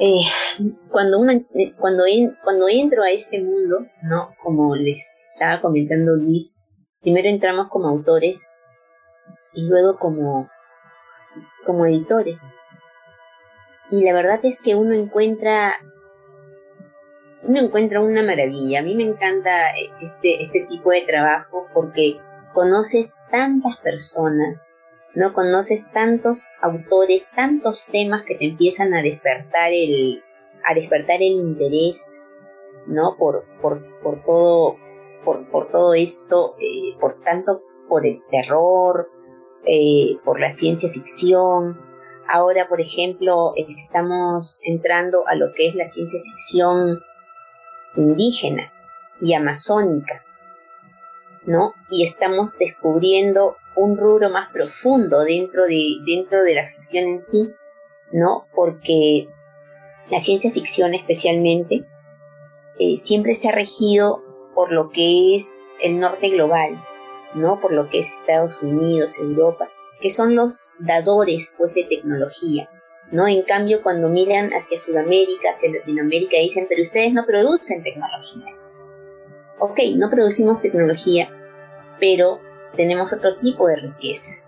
eh, 0.00 0.22
cuando, 0.90 1.20
una, 1.20 1.34
cuando, 1.78 2.04
cuando 2.42 2.68
entro 2.68 3.02
a 3.04 3.10
este 3.10 3.40
mundo, 3.40 3.86
¿no? 4.02 4.34
Como 4.42 4.74
les 4.74 5.08
estaba 5.34 5.60
comentando 5.60 6.16
Luis, 6.16 6.60
primero 7.00 7.28
entramos 7.28 7.68
como 7.68 7.88
autores 7.88 8.50
y 9.52 9.68
luego 9.68 9.98
como, 9.98 10.48
como 11.64 11.86
editores. 11.86 12.42
Y 13.90 14.04
la 14.04 14.14
verdad 14.14 14.40
es 14.42 14.60
que 14.60 14.74
uno 14.74 14.94
encuentra 14.94 15.74
uno 17.50 17.62
encuentra 17.62 18.00
una 18.00 18.22
maravilla. 18.22 18.78
A 18.78 18.82
mí 18.82 18.94
me 18.94 19.02
encanta 19.02 19.70
eh, 19.70 19.90
este, 20.00 20.40
este 20.40 20.66
tipo 20.66 20.90
de 20.90 21.02
trabajo 21.02 21.66
porque 21.74 22.16
conoces 22.54 23.22
tantas 23.30 23.76
personas, 23.78 24.70
no 25.14 25.32
conoces 25.32 25.90
tantos 25.90 26.46
autores, 26.62 27.32
tantos 27.34 27.86
temas 27.86 28.22
que 28.24 28.36
te 28.36 28.44
empiezan 28.46 28.94
a 28.94 29.02
despertar 29.02 29.72
el, 29.72 30.22
a 30.64 30.74
despertar 30.74 31.16
el 31.16 31.32
interés, 31.32 32.24
¿no? 32.86 33.16
Por, 33.16 33.44
por, 33.60 34.00
por 34.00 34.22
todo, 34.22 34.76
por, 35.24 35.50
por 35.50 35.72
todo 35.72 35.94
esto, 35.94 36.54
eh, 36.60 36.96
por 37.00 37.20
tanto 37.22 37.62
por 37.88 38.06
el 38.06 38.22
terror, 38.30 39.10
eh, 39.66 40.18
por 40.24 40.38
la 40.38 40.52
ciencia 40.52 40.88
ficción. 40.88 41.80
Ahora, 42.28 42.68
por 42.68 42.80
ejemplo, 42.80 43.54
estamos 43.56 44.60
entrando 44.62 45.26
a 45.26 45.34
lo 45.34 45.52
que 45.52 45.66
es 45.66 45.74
la 45.74 45.86
ciencia 45.86 46.20
ficción 46.22 47.00
indígena 47.96 48.72
y 49.20 49.34
amazónica, 49.34 50.24
¿no? 51.44 51.74
Y 51.90 52.04
estamos 52.04 52.58
descubriendo 52.58 53.56
un 53.76 53.96
rubro 53.96 54.30
más 54.30 54.52
profundo 54.52 55.20
dentro 55.20 55.64
de, 55.64 55.96
dentro 56.06 56.42
de 56.42 56.54
la 56.54 56.64
ficción 56.64 57.08
en 57.08 57.22
sí, 57.22 57.50
¿no? 58.12 58.46
Porque 58.54 59.28
la 60.10 60.20
ciencia 60.20 60.50
ficción 60.50 60.94
especialmente 60.94 61.84
eh, 62.78 62.96
siempre 62.96 63.34
se 63.34 63.48
ha 63.48 63.52
regido 63.52 64.22
por 64.54 64.72
lo 64.72 64.90
que 64.90 65.34
es 65.34 65.68
el 65.82 66.00
norte 66.00 66.30
global, 66.30 66.82
¿no? 67.34 67.60
Por 67.60 67.72
lo 67.72 67.88
que 67.88 67.98
es 67.98 68.10
Estados 68.10 68.62
Unidos, 68.62 69.18
Europa, 69.18 69.68
que 70.00 70.10
son 70.10 70.34
los 70.34 70.74
dadores 70.78 71.54
pues 71.56 71.74
de 71.74 71.84
tecnología, 71.84 72.68
¿no? 73.10 73.26
En 73.26 73.42
cambio, 73.42 73.82
cuando 73.82 74.08
miran 74.08 74.50
hacia 74.52 74.78
Sudamérica, 74.78 75.50
hacia 75.50 75.72
Latinoamérica, 75.72 76.36
dicen, 76.38 76.66
pero 76.68 76.82
ustedes 76.82 77.12
no 77.12 77.24
producen 77.26 77.82
tecnología. 77.82 78.56
Ok, 79.58 79.78
no 79.96 80.10
producimos 80.10 80.62
tecnología, 80.62 81.30
pero 81.98 82.40
tenemos 82.76 83.12
otro 83.12 83.36
tipo 83.36 83.66
de 83.66 83.76
riqueza, 83.76 84.44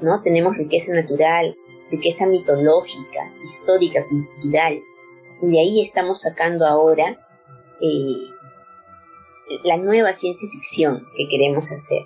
¿no? 0.00 0.22
Tenemos 0.22 0.56
riqueza 0.56 0.92
natural, 0.94 1.54
riqueza 1.90 2.26
mitológica, 2.26 3.32
histórica, 3.42 4.04
cultural, 4.08 4.80
y 5.42 5.50
de 5.50 5.60
ahí 5.60 5.80
estamos 5.82 6.22
sacando 6.22 6.66
ahora 6.66 7.18
eh, 7.80 8.30
la 9.64 9.76
nueva 9.76 10.12
ciencia 10.12 10.48
ficción 10.50 11.06
que 11.16 11.28
queremos 11.28 11.70
hacer, 11.70 12.02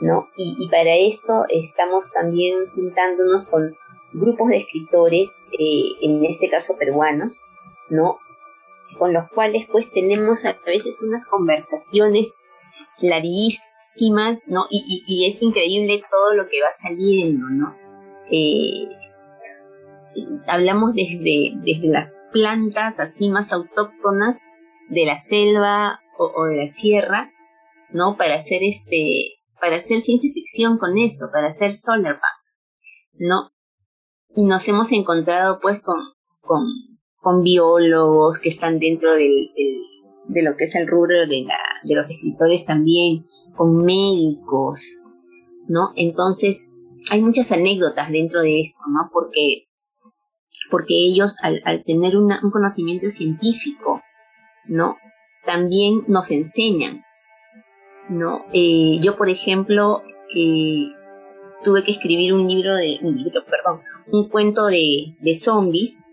¿no? 0.00 0.28
Y, 0.36 0.56
y 0.58 0.68
para 0.68 0.94
esto 0.94 1.44
estamos 1.48 2.12
también 2.12 2.54
juntándonos 2.74 3.48
con 3.48 3.76
grupos 4.12 4.48
de 4.48 4.58
escritores, 4.58 5.44
eh, 5.58 5.84
en 6.02 6.24
este 6.24 6.48
caso 6.48 6.76
peruanos, 6.78 7.42
¿no? 7.90 8.18
Con 8.98 9.12
los 9.12 9.28
cuales 9.30 9.66
pues 9.70 9.90
tenemos 9.90 10.44
a 10.44 10.56
veces 10.66 11.02
unas 11.02 11.26
conversaciones 11.26 12.40
larguísimas, 13.00 14.48
¿no? 14.48 14.66
Y, 14.70 15.26
es 15.26 15.42
increíble 15.42 16.02
todo 16.10 16.34
lo 16.34 16.48
que 16.48 16.62
va 16.62 16.72
saliendo, 16.72 17.46
¿no? 17.48 17.76
Eh, 18.30 18.88
hablamos 20.46 20.94
desde, 20.94 21.52
desde 21.56 21.88
las 21.88 22.12
plantas 22.32 23.00
así 23.00 23.28
más 23.28 23.52
autóctonas 23.52 24.52
de 24.88 25.06
la 25.06 25.16
selva 25.16 26.00
o, 26.18 26.44
de 26.46 26.56
la 26.56 26.66
sierra, 26.66 27.32
¿no? 27.90 28.16
Para 28.16 28.34
hacer 28.34 28.62
este, 28.62 29.38
para 29.60 29.76
hacer 29.76 30.00
ciencia 30.00 30.30
ficción 30.32 30.78
con 30.78 30.98
eso, 30.98 31.30
para 31.32 31.48
hacer 31.48 31.76
solar 31.76 32.20
¿no? 33.14 33.50
Y 34.34 34.44
nos 34.44 34.66
hemos 34.68 34.92
encontrado 34.92 35.60
pues 35.60 35.80
con, 35.82 36.00
con, 36.40 36.64
con 37.16 37.42
biólogos 37.42 38.38
que 38.38 38.48
están 38.48 38.78
dentro 38.78 39.12
del, 39.12 39.50
de 40.28 40.42
lo 40.42 40.56
que 40.56 40.64
es 40.64 40.74
el 40.74 40.86
rubro 40.86 41.26
de, 41.26 41.44
la, 41.46 41.58
de 41.84 41.94
los 41.94 42.10
escritores 42.10 42.64
también, 42.64 43.26
con 43.56 43.84
médicos, 43.84 45.02
¿no? 45.68 45.92
Entonces, 45.96 46.74
hay 47.10 47.20
muchas 47.20 47.52
anécdotas 47.52 48.10
dentro 48.10 48.40
de 48.40 48.60
esto, 48.60 48.84
¿no? 48.90 49.10
Porque, 49.12 49.68
porque 50.70 50.94
ellos, 50.94 51.38
al, 51.42 51.82
tener 51.84 52.16
un 52.16 52.30
conocimiento 52.50 53.10
científico, 53.10 54.00
¿no? 54.66 54.96
También 55.44 56.04
nos 56.06 56.30
enseñan, 56.30 57.02
¿no? 58.08 58.44
Eh, 58.52 59.00
yo, 59.02 59.16
por 59.16 59.28
ejemplo, 59.28 60.02
eh, 60.34 60.86
tuve 61.62 61.84
que 61.84 61.92
escribir 61.92 62.32
un 62.32 62.48
libro 62.48 62.74
de, 62.74 62.98
un 63.02 63.16
libro, 63.16 63.42
un 64.06 64.28
cuento 64.28 64.66
de, 64.66 65.16
de 65.20 65.34
zombies, 65.34 66.04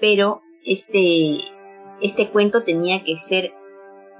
pero 0.00 0.42
este, 0.64 1.38
este 2.00 2.28
cuento 2.30 2.62
tenía 2.62 3.04
que 3.04 3.16
ser 3.16 3.52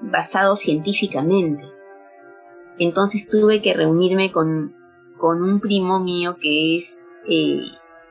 basado 0.00 0.56
científicamente. 0.56 1.62
Entonces 2.78 3.28
tuve 3.28 3.60
que 3.60 3.74
reunirme 3.74 4.32
con, 4.32 4.74
con 5.18 5.42
un 5.42 5.60
primo 5.60 6.00
mío 6.00 6.36
que 6.40 6.76
es, 6.76 7.14
eh, 7.28 7.60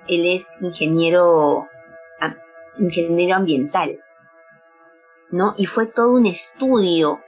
él 0.07 0.25
es 0.25 0.57
ingeniero, 0.61 1.67
ingeniero 2.77 3.35
ambiental, 3.35 3.99
¿no? 5.31 5.55
Y 5.57 5.65
fue 5.65 5.87
todo 5.87 6.13
un 6.13 6.27
estudio 6.27 7.19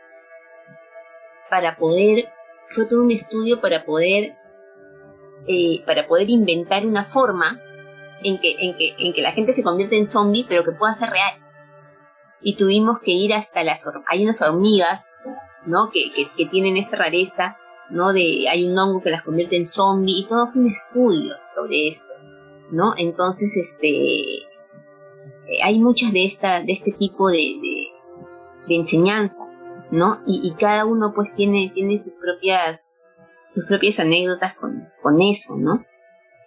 para 1.50 1.78
poder, 1.78 2.30
fue 2.70 2.86
todo 2.86 3.02
un 3.02 3.12
estudio 3.12 3.60
para 3.60 3.84
poder, 3.84 4.36
eh, 5.48 5.84
para 5.86 6.08
poder 6.08 6.30
inventar 6.30 6.86
una 6.86 7.04
forma 7.04 7.60
en 8.24 8.40
que, 8.40 8.56
en 8.60 8.78
que, 8.78 8.96
en 8.98 9.14
que 9.14 9.22
la 9.22 9.32
gente 9.32 9.54
se 9.54 9.64
convierta 9.64 9.96
en 9.96 10.10
zombie, 10.10 10.46
pero 10.48 10.64
que 10.64 10.72
pueda 10.72 10.94
ser 10.94 11.10
real. 11.10 11.34
Y 12.42 12.56
tuvimos 12.56 13.00
que 13.00 13.12
ir 13.12 13.34
hasta 13.34 13.64
las, 13.64 13.88
hay 14.08 14.24
unas 14.24 14.42
hormigas, 14.42 15.12
¿no? 15.66 15.90
Que, 15.92 16.12
que, 16.12 16.30
que 16.36 16.46
tienen 16.48 16.78
esta 16.78 16.98
rareza 16.98 17.58
¿no? 17.92 18.14
De, 18.14 18.48
hay 18.50 18.66
un 18.66 18.78
hongo 18.78 19.02
que 19.02 19.12
las 19.12 19.24
convierte 19.24 19.58
en 19.58 19.68
zombie 19.68 20.20
y 20.20 20.26
todo 20.26 20.48
fue 20.48 20.62
un 20.62 20.68
estudio 20.68 21.34
sobre 21.46 21.88
esto, 21.88 22.14
¿no? 22.72 22.94
Entonces, 22.98 23.56
este, 23.58 23.90
eh, 23.90 25.64
hay 25.64 25.80
muchas 25.80 26.12
de 26.14 26.24
esta, 26.24 26.62
de 26.62 26.72
este 26.72 26.92
tipo 26.94 27.30
de, 27.30 27.38
de, 27.38 28.76
enseñanza, 28.76 29.46
¿no? 29.92 30.22
Y, 30.26 30.54
cada 30.58 30.86
uno 30.86 31.12
pues 31.14 31.36
tiene, 31.36 31.70
tiene 31.74 31.98
sus 31.98 32.14
propias, 32.14 32.96
sus 33.50 33.66
propias 33.66 34.00
anécdotas 34.00 34.56
con, 34.56 34.88
con 35.02 35.22
eso, 35.22 35.58
¿no? 35.58 35.86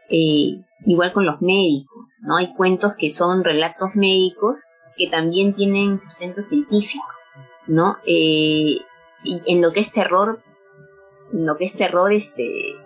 Eh, 0.09 0.65
igual 0.87 1.13
con 1.13 1.27
los 1.27 1.41
médicos, 1.41 2.21
¿no? 2.25 2.37
Hay 2.37 2.55
cuentos 2.55 2.95
que 2.99 3.11
son 3.11 3.45
relatos 3.45 3.91
médicos 3.95 4.67
que 4.97 5.09
también 5.09 5.53
tienen 5.53 6.01
sustento 6.01 6.43
científico, 6.43 7.05
¿no? 7.67 7.97
Eh, 8.07 8.79
y 9.25 9.43
en 9.47 9.63
lo 9.63 9.73
que 9.73 9.81
es 9.81 9.93
terror, 9.93 10.43
lo 11.33 11.57
que 11.57 11.65
es 11.65 11.75
terror, 11.75 12.13
este, 12.13 12.77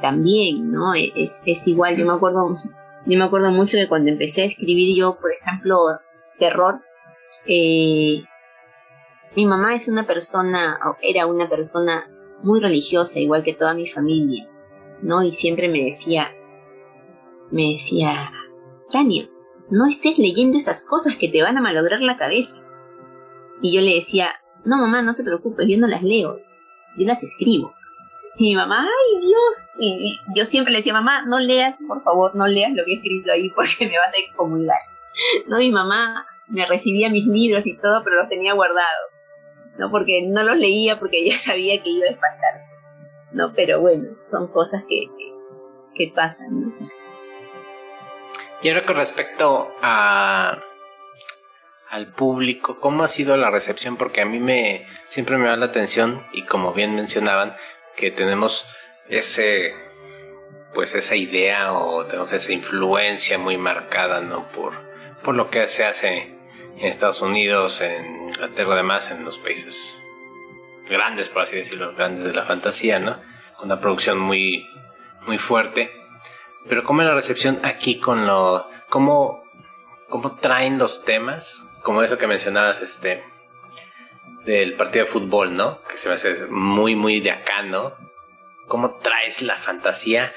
también, 0.00 0.68
¿no? 0.68 0.94
E, 0.94 1.12
es, 1.14 1.42
es 1.46 1.66
igual, 1.68 1.96
yo 1.96 2.06
me 2.06 2.14
acuerdo, 2.14 2.52
yo 3.06 3.18
me 3.18 3.24
acuerdo 3.24 3.50
mucho 3.50 3.76
de 3.76 3.88
cuando 3.88 4.10
empecé 4.10 4.42
a 4.42 4.46
escribir 4.46 4.96
yo, 4.96 5.18
por 5.20 5.30
ejemplo, 5.32 5.78
terror, 6.38 6.80
eh, 7.46 8.24
mi 9.36 9.46
mamá 9.46 9.74
es 9.74 9.88
una 9.88 10.06
persona, 10.06 10.78
era 11.00 11.26
una 11.26 11.48
persona 11.48 12.10
muy 12.42 12.60
religiosa, 12.60 13.20
igual 13.20 13.42
que 13.44 13.54
toda 13.54 13.74
mi 13.74 13.86
familia, 13.86 14.48
¿no? 15.00 15.22
Y 15.22 15.32
siempre 15.32 15.68
me 15.68 15.82
decía, 15.82 16.32
me 17.52 17.72
decía, 17.72 18.32
Tania, 18.90 19.28
no 19.70 19.86
estés 19.86 20.18
leyendo 20.18 20.56
esas 20.56 20.84
cosas 20.84 21.16
que 21.16 21.28
te 21.28 21.42
van 21.42 21.56
a 21.56 21.60
malograr 21.60 22.00
la 22.00 22.16
cabeza. 22.16 22.66
Y 23.60 23.74
yo 23.74 23.80
le 23.80 23.94
decía, 23.94 24.30
no 24.64 24.78
mamá, 24.78 25.02
no 25.02 25.14
te 25.14 25.22
preocupes, 25.22 25.66
yo 25.68 25.78
no 25.78 25.86
las 25.86 26.02
leo, 26.02 26.40
yo 26.96 27.06
las 27.06 27.22
escribo. 27.22 27.72
Y 28.38 28.50
mi 28.50 28.56
mamá, 28.56 28.80
ay 28.80 29.26
Dios, 29.26 29.70
y 29.78 30.18
yo 30.34 30.46
siempre 30.46 30.72
le 30.72 30.78
decía, 30.78 30.92
mamá, 30.92 31.24
no 31.26 31.38
leas, 31.38 31.78
por 31.86 32.02
favor, 32.02 32.34
no 32.34 32.46
leas 32.46 32.72
lo 32.72 32.84
que 32.84 32.92
he 32.92 32.96
escrito 32.96 33.30
ahí 33.30 33.50
porque 33.50 33.86
me 33.86 33.98
vas 33.98 34.12
a 34.12 34.18
excomulgar. 34.18 34.80
No, 35.46 35.58
mi 35.58 35.70
mamá 35.70 36.26
me 36.48 36.66
recibía 36.66 37.10
mis 37.10 37.26
libros 37.26 37.66
y 37.66 37.78
todo, 37.78 38.02
pero 38.04 38.16
los 38.16 38.28
tenía 38.28 38.54
guardados. 38.54 39.10
No, 39.78 39.90
porque 39.90 40.22
no 40.26 40.42
los 40.42 40.56
leía 40.56 40.98
porque 40.98 41.24
ya 41.24 41.36
sabía 41.38 41.82
que 41.82 41.90
iba 41.90 42.06
a 42.06 42.10
espantarse. 42.10 42.74
No, 43.32 43.52
pero 43.54 43.80
bueno, 43.80 44.10
son 44.30 44.48
cosas 44.48 44.84
que, 44.88 45.06
que, 45.94 46.12
pasan. 46.14 46.74
Y 48.62 48.68
ahora 48.68 48.84
con 48.84 48.96
respecto 48.96 49.74
a 49.82 50.58
al 51.92 52.06
público? 52.06 52.80
¿Cómo 52.80 53.04
ha 53.04 53.08
sido 53.08 53.36
la 53.36 53.50
recepción? 53.50 53.98
Porque 53.98 54.22
a 54.22 54.24
mí 54.24 54.40
me 54.40 54.86
siempre 55.04 55.36
me 55.36 55.48
da 55.48 55.56
la 55.56 55.66
atención 55.66 56.26
y 56.32 56.44
como 56.44 56.72
bien 56.72 56.94
mencionaban 56.94 57.54
que 57.96 58.10
tenemos 58.10 58.66
ese 59.10 59.74
pues 60.72 60.94
esa 60.94 61.16
idea 61.16 61.74
o 61.74 62.06
tenemos 62.06 62.32
esa 62.32 62.50
influencia 62.50 63.36
muy 63.36 63.58
marcada 63.58 64.22
no 64.22 64.48
por 64.52 64.72
por 65.22 65.34
lo 65.34 65.50
que 65.50 65.66
se 65.66 65.84
hace 65.84 66.34
en 66.78 66.86
Estados 66.86 67.20
Unidos, 67.20 67.82
en 67.82 68.30
Inglaterra, 68.30 68.72
además 68.72 69.10
en 69.10 69.24
los 69.24 69.36
países 69.36 70.02
grandes, 70.88 71.28
por 71.28 71.42
así 71.42 71.56
decirlo, 71.56 71.94
grandes 71.94 72.24
de 72.24 72.32
la 72.32 72.44
fantasía, 72.44 73.00
¿no? 73.00 73.20
Una 73.62 73.80
producción 73.80 74.18
muy 74.18 74.66
muy 75.26 75.36
fuerte. 75.36 75.90
Pero 76.68 76.84
cómo 76.84 77.02
es 77.02 77.08
la 77.08 77.14
recepción 77.14 77.60
aquí 77.64 77.98
con 77.98 78.26
lo 78.26 78.68
cómo 78.88 79.42
cómo 80.08 80.36
traen 80.36 80.78
los 80.78 81.04
temas 81.04 81.66
como 81.82 82.02
eso 82.02 82.18
que 82.18 82.26
mencionabas, 82.26 82.80
este, 82.80 83.22
del 84.44 84.74
partido 84.74 85.04
de 85.04 85.10
fútbol, 85.10 85.54
¿no? 85.54 85.82
Que 85.84 85.96
se 85.96 86.08
me 86.08 86.14
hace 86.14 86.46
muy, 86.48 86.94
muy 86.94 87.20
de 87.20 87.32
acá, 87.32 87.62
¿no? 87.62 87.92
¿Cómo 88.68 88.96
traes 88.96 89.42
la 89.42 89.56
fantasía 89.56 90.32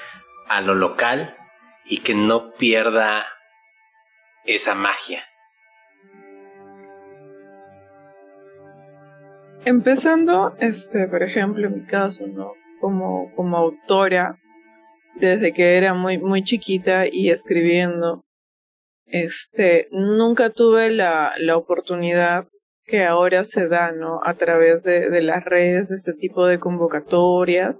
a 0.48 0.60
lo 0.60 0.74
local 0.74 1.36
y 1.84 2.00
que 2.00 2.14
no 2.14 2.52
pierda 2.52 3.26
esa 4.44 4.74
magia? 4.74 5.24
Empezando, 9.64 10.54
este, 10.60 11.08
por 11.08 11.22
ejemplo, 11.22 11.66
en 11.66 11.74
mi 11.74 11.86
caso, 11.86 12.24
¿no? 12.26 12.52
Como, 12.80 13.32
como 13.34 13.56
autora, 13.56 14.38
desde 15.20 15.52
que 15.52 15.76
era 15.76 15.94
muy, 15.94 16.18
muy 16.18 16.42
chiquita 16.42 17.06
y 17.10 17.30
escribiendo, 17.30 18.24
este, 19.06 19.88
nunca 19.90 20.50
tuve 20.50 20.90
la, 20.90 21.34
la 21.38 21.56
oportunidad 21.56 22.48
que 22.84 23.04
ahora 23.04 23.44
se 23.44 23.68
da, 23.68 23.92
¿no? 23.92 24.20
A 24.24 24.34
través 24.34 24.82
de, 24.82 25.10
de 25.10 25.22
las 25.22 25.44
redes, 25.44 25.88
de 25.88 25.96
este 25.96 26.12
tipo 26.12 26.46
de 26.46 26.58
convocatorias. 26.58 27.76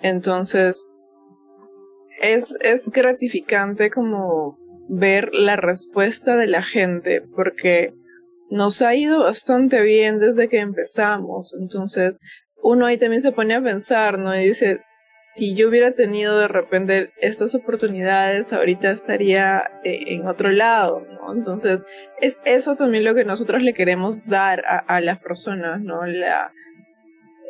Entonces, 0.00 0.86
es, 2.20 2.54
es 2.60 2.88
gratificante 2.90 3.90
como 3.90 4.58
ver 4.88 5.30
la 5.32 5.56
respuesta 5.56 6.36
de 6.36 6.46
la 6.46 6.62
gente, 6.62 7.22
porque 7.34 7.94
nos 8.50 8.82
ha 8.82 8.94
ido 8.94 9.24
bastante 9.24 9.82
bien 9.82 10.18
desde 10.18 10.48
que 10.48 10.58
empezamos. 10.58 11.54
Entonces, 11.58 12.20
uno 12.62 12.86
ahí 12.86 12.98
también 12.98 13.22
se 13.22 13.32
pone 13.32 13.54
a 13.54 13.62
pensar, 13.62 14.18
¿no? 14.18 14.34
Y 14.38 14.48
dice, 14.48 14.80
si 15.34 15.54
yo 15.54 15.68
hubiera 15.68 15.92
tenido 15.92 16.38
de 16.38 16.48
repente 16.48 17.10
estas 17.18 17.54
oportunidades, 17.54 18.52
ahorita 18.52 18.90
estaría 18.92 19.70
eh, 19.82 20.04
en 20.14 20.26
otro 20.28 20.50
lado, 20.50 21.00
¿no? 21.00 21.32
Entonces, 21.32 21.80
es 22.20 22.38
eso 22.44 22.76
también 22.76 23.04
lo 23.04 23.14
que 23.14 23.24
nosotros 23.24 23.62
le 23.62 23.74
queremos 23.74 24.26
dar 24.26 24.62
a, 24.66 25.00
las 25.00 25.18
personas, 25.18 25.80
¿no? 25.80 26.06
La, 26.06 26.52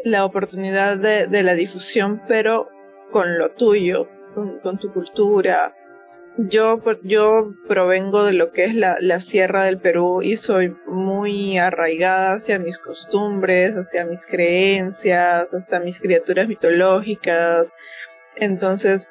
la 0.04 0.24
oportunidad 0.24 0.96
de, 0.96 1.26
de, 1.26 1.42
la 1.42 1.54
difusión, 1.54 2.22
pero 2.26 2.68
con 3.10 3.38
lo 3.38 3.50
tuyo, 3.50 4.08
con, 4.34 4.60
con 4.60 4.78
tu 4.78 4.92
cultura, 4.92 5.74
yo, 6.36 6.82
yo 7.02 7.54
provengo 7.68 8.24
de 8.24 8.32
lo 8.32 8.52
que 8.52 8.64
es 8.64 8.74
la, 8.74 8.96
la 9.00 9.20
sierra 9.20 9.64
del 9.64 9.78
Perú 9.78 10.22
y 10.22 10.36
soy 10.36 10.76
muy 10.86 11.58
arraigada 11.58 12.34
hacia 12.34 12.58
mis 12.58 12.78
costumbres, 12.78 13.74
hacia 13.74 14.04
mis 14.04 14.26
creencias, 14.26 15.52
hasta 15.52 15.80
mis 15.80 16.00
criaturas 16.00 16.48
mitológicas. 16.48 17.66
Entonces, 18.36 19.08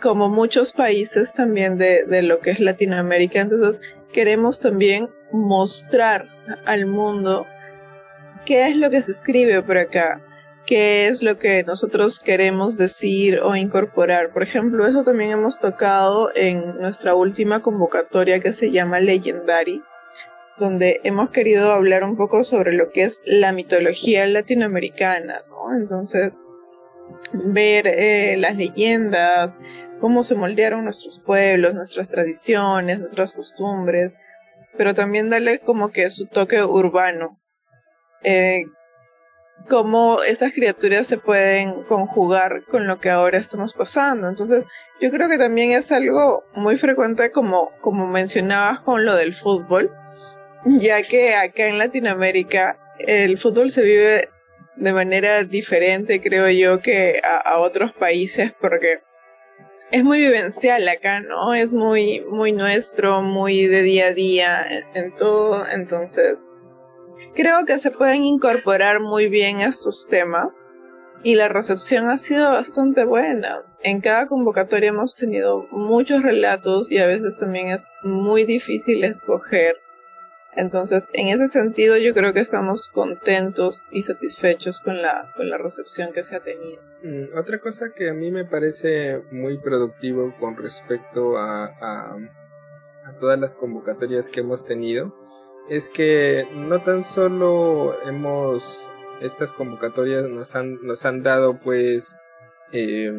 como 0.00 0.28
muchos 0.28 0.72
países 0.72 1.32
también 1.32 1.78
de, 1.78 2.04
de 2.04 2.22
lo 2.22 2.40
que 2.40 2.50
es 2.50 2.60
Latinoamérica, 2.60 3.40
entonces 3.40 3.80
queremos 4.12 4.60
también 4.60 5.08
mostrar 5.32 6.26
al 6.66 6.86
mundo 6.86 7.46
qué 8.44 8.68
es 8.68 8.76
lo 8.76 8.90
que 8.90 9.02
se 9.02 9.12
escribe 9.12 9.62
por 9.62 9.78
acá, 9.78 10.20
qué 10.66 11.08
es 11.08 11.22
lo 11.22 11.38
que 11.38 11.62
nosotros 11.64 12.20
queremos 12.20 12.76
decir 12.76 13.40
o 13.40 13.56
incorporar. 13.56 14.32
Por 14.32 14.42
ejemplo, 14.42 14.86
eso 14.86 15.04
también 15.04 15.30
hemos 15.30 15.58
tocado 15.58 16.30
en 16.34 16.78
nuestra 16.78 17.14
última 17.14 17.60
convocatoria 17.60 18.40
que 18.40 18.52
se 18.52 18.70
llama 18.70 19.00
Legendary, 19.00 19.82
donde 20.58 21.00
hemos 21.04 21.30
querido 21.30 21.72
hablar 21.72 22.04
un 22.04 22.16
poco 22.16 22.44
sobre 22.44 22.72
lo 22.72 22.90
que 22.90 23.04
es 23.04 23.20
la 23.24 23.52
mitología 23.52 24.26
latinoamericana, 24.26 25.42
¿no? 25.48 25.74
Entonces, 25.76 26.40
ver 27.32 27.86
eh, 27.86 28.36
las 28.36 28.56
leyendas, 28.56 29.52
cómo 30.00 30.24
se 30.24 30.34
moldearon 30.34 30.84
nuestros 30.84 31.18
pueblos, 31.18 31.74
nuestras 31.74 32.08
tradiciones, 32.08 33.00
nuestras 33.00 33.34
costumbres, 33.34 34.12
pero 34.76 34.94
también 34.94 35.30
darle 35.30 35.60
como 35.60 35.90
que 35.90 36.08
su 36.10 36.26
toque 36.26 36.62
urbano. 36.62 37.38
Eh, 38.22 38.64
cómo 39.68 40.22
estas 40.22 40.52
criaturas 40.52 41.06
se 41.06 41.18
pueden 41.18 41.82
conjugar 41.84 42.64
con 42.64 42.86
lo 42.86 43.00
que 43.00 43.10
ahora 43.10 43.38
estamos 43.38 43.74
pasando. 43.74 44.28
Entonces, 44.28 44.64
yo 45.00 45.10
creo 45.10 45.28
que 45.28 45.38
también 45.38 45.72
es 45.72 45.90
algo 45.90 46.44
muy 46.54 46.76
frecuente 46.78 47.30
como, 47.30 47.70
como 47.80 48.06
mencionabas 48.06 48.80
con 48.80 49.04
lo 49.04 49.14
del 49.16 49.34
fútbol, 49.34 49.90
ya 50.64 51.02
que 51.02 51.34
acá 51.34 51.66
en 51.66 51.78
Latinoamérica 51.78 52.78
el 52.98 53.38
fútbol 53.38 53.70
se 53.70 53.82
vive 53.82 54.28
de 54.76 54.92
manera 54.92 55.44
diferente, 55.44 56.20
creo 56.20 56.48
yo, 56.50 56.80
que 56.80 57.20
a, 57.22 57.58
otros 57.58 57.92
países, 57.94 58.52
porque 58.60 59.00
es 59.90 60.04
muy 60.04 60.18
vivencial 60.18 60.88
acá, 60.88 61.20
¿no? 61.20 61.54
Es 61.54 61.72
muy, 61.72 62.20
muy 62.20 62.52
nuestro, 62.52 63.22
muy 63.22 63.66
de 63.66 63.82
día 63.82 64.06
a 64.06 64.14
día 64.14 64.66
en 64.94 65.14
todo, 65.16 65.66
entonces 65.68 66.38
creo 67.34 67.64
que 67.66 67.80
se 67.80 67.90
pueden 67.90 68.24
incorporar 68.24 69.00
muy 69.00 69.28
bien 69.28 69.60
estos 69.60 70.06
temas 70.08 70.48
y 71.22 71.34
la 71.34 71.48
recepción 71.48 72.08
ha 72.08 72.18
sido 72.18 72.50
bastante 72.50 73.04
buena. 73.04 73.62
En 73.82 74.00
cada 74.00 74.26
convocatoria 74.26 74.90
hemos 74.90 75.16
tenido 75.16 75.66
muchos 75.70 76.22
relatos 76.22 76.90
y 76.90 76.98
a 76.98 77.06
veces 77.06 77.38
también 77.38 77.68
es 77.68 77.90
muy 78.02 78.44
difícil 78.44 79.04
escoger. 79.04 79.76
Entonces, 80.56 81.04
en 81.12 81.28
ese 81.28 81.48
sentido, 81.48 81.96
yo 81.96 82.12
creo 82.12 82.32
que 82.32 82.40
estamos 82.40 82.88
contentos 82.88 83.86
y 83.92 84.02
satisfechos 84.02 84.80
con 84.80 85.00
la, 85.00 85.30
con 85.36 85.48
la 85.48 85.58
recepción 85.58 86.12
que 86.12 86.24
se 86.24 86.36
ha 86.36 86.40
tenido. 86.40 86.82
Mm, 87.04 87.38
otra 87.38 87.58
cosa 87.58 87.92
que 87.94 88.08
a 88.08 88.14
mí 88.14 88.32
me 88.32 88.44
parece 88.44 89.22
muy 89.30 89.58
productivo 89.58 90.34
con 90.40 90.56
respecto 90.56 91.38
a, 91.38 91.66
a, 91.66 92.16
a 93.04 93.12
todas 93.20 93.38
las 93.38 93.54
convocatorias 93.54 94.28
que 94.28 94.40
hemos 94.40 94.64
tenido 94.64 95.14
es 95.70 95.88
que 95.88 96.48
no 96.52 96.82
tan 96.82 97.04
solo 97.04 97.96
hemos 98.04 98.90
estas 99.20 99.52
convocatorias 99.52 100.28
nos 100.28 100.56
han 100.56 100.82
nos 100.82 101.06
han 101.06 101.22
dado 101.22 101.60
pues 101.60 102.16
eh, 102.72 103.12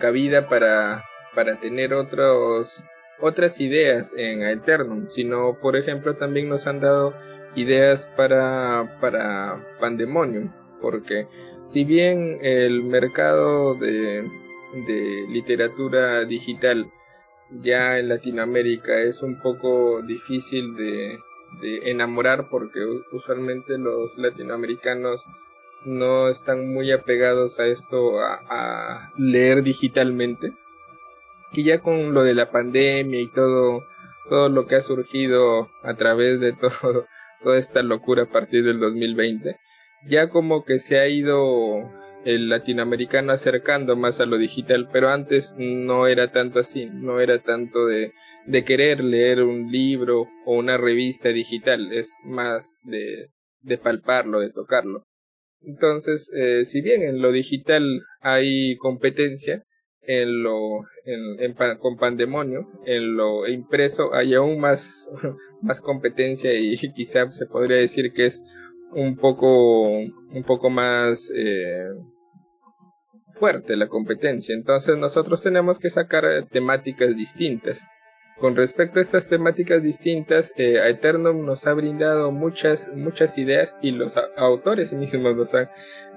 cabida 0.00 0.48
para 0.48 1.04
para 1.36 1.60
tener 1.60 1.94
otros 1.94 2.82
otras 3.20 3.60
ideas 3.60 4.14
en 4.16 4.42
Eternum, 4.42 5.06
sino 5.06 5.58
por 5.60 5.76
ejemplo 5.76 6.16
también 6.16 6.48
nos 6.48 6.66
han 6.66 6.80
dado 6.80 7.14
ideas 7.54 8.06
para 8.16 8.98
para 9.00 9.64
Pandemonium, 9.78 10.52
porque 10.80 11.28
si 11.62 11.84
bien 11.84 12.38
el 12.42 12.82
mercado 12.82 13.76
de 13.76 14.28
de 14.86 15.26
literatura 15.30 16.24
digital 16.24 16.90
ya 17.62 17.98
en 17.98 18.08
Latinoamérica 18.08 19.00
es 19.02 19.22
un 19.22 19.40
poco 19.40 20.02
difícil 20.02 20.76
de, 20.76 21.18
de 21.60 21.90
enamorar 21.90 22.48
porque 22.48 22.80
usualmente 23.12 23.78
los 23.78 24.18
latinoamericanos 24.18 25.24
no 25.84 26.28
están 26.28 26.68
muy 26.68 26.90
apegados 26.92 27.60
a 27.60 27.66
esto 27.66 28.20
a, 28.20 29.12
leer 29.16 29.62
digitalmente. 29.62 30.52
Que 31.52 31.62
ya 31.62 31.80
con 31.80 32.12
lo 32.12 32.22
de 32.22 32.34
la 32.34 32.50
pandemia 32.50 33.20
y 33.20 33.28
todo 33.28 33.86
todo 34.28 34.50
lo 34.50 34.66
que 34.66 34.76
ha 34.76 34.82
surgido 34.82 35.70
a 35.82 35.94
través 35.94 36.38
de 36.40 36.52
todo 36.80 37.06
toda 37.42 37.58
esta 37.58 37.82
locura 37.82 38.24
a 38.24 38.30
partir 38.30 38.64
del 38.64 38.78
2020 38.78 39.56
ya 40.06 40.28
como 40.28 40.64
que 40.64 40.78
se 40.78 40.98
ha 40.98 41.08
ido 41.08 41.90
el 42.24 42.48
latinoamericano 42.48 43.32
acercando 43.32 43.96
más 43.96 44.20
a 44.20 44.26
lo 44.26 44.38
digital, 44.38 44.88
pero 44.92 45.10
antes 45.10 45.54
no 45.56 46.06
era 46.06 46.30
tanto 46.32 46.58
así, 46.58 46.86
no 46.92 47.20
era 47.20 47.38
tanto 47.38 47.86
de, 47.86 48.12
de 48.48 48.64
querer 48.64 49.02
leer 49.02 49.42
un 49.42 49.70
libro 49.70 50.26
o 50.46 50.56
una 50.56 50.76
revista 50.76 51.28
digital, 51.30 51.92
es 51.92 52.16
más 52.24 52.78
de, 52.84 53.28
de 53.60 53.78
palparlo, 53.78 54.40
de 54.40 54.50
tocarlo. 54.50 55.04
Entonces, 55.60 56.30
eh, 56.34 56.64
si 56.64 56.80
bien 56.80 57.02
en 57.02 57.20
lo 57.20 57.32
digital 57.32 58.02
hay 58.20 58.76
competencia, 58.76 59.64
en 60.02 60.42
lo 60.42 60.86
con 61.80 61.98
pandemonio 61.98 62.66
en 62.86 63.14
lo 63.16 63.46
impreso 63.46 64.14
hay 64.14 64.32
aún 64.32 64.58
más 64.58 65.06
más 65.62 65.82
competencia 65.82 66.54
y 66.54 66.76
quizá 66.94 67.30
se 67.30 67.46
podría 67.46 67.76
decir 67.76 68.12
que 68.12 68.26
es 68.26 68.42
un 68.92 69.16
poco, 69.16 69.90
un 69.90 70.44
poco 70.46 70.70
más 70.70 71.30
eh, 71.36 71.88
fuerte 73.34 73.76
la 73.76 73.88
competencia. 73.88 74.54
Entonces 74.54 74.96
nosotros 74.96 75.42
tenemos 75.42 75.78
que 75.78 75.90
sacar 75.90 76.24
eh, 76.24 76.42
temáticas 76.50 77.14
distintas. 77.14 77.84
Con 78.38 78.54
respecto 78.54 79.00
a 79.00 79.02
estas 79.02 79.26
temáticas 79.26 79.82
distintas, 79.82 80.54
eh, 80.56 80.80
Eternum 80.88 81.44
nos 81.44 81.66
ha 81.66 81.74
brindado 81.74 82.30
muchas, 82.30 82.88
muchas 82.94 83.36
ideas 83.36 83.74
y 83.82 83.90
los 83.90 84.16
autores 84.36 84.92
mismos 84.92 85.34
nos 85.34 85.54
han 85.54 85.68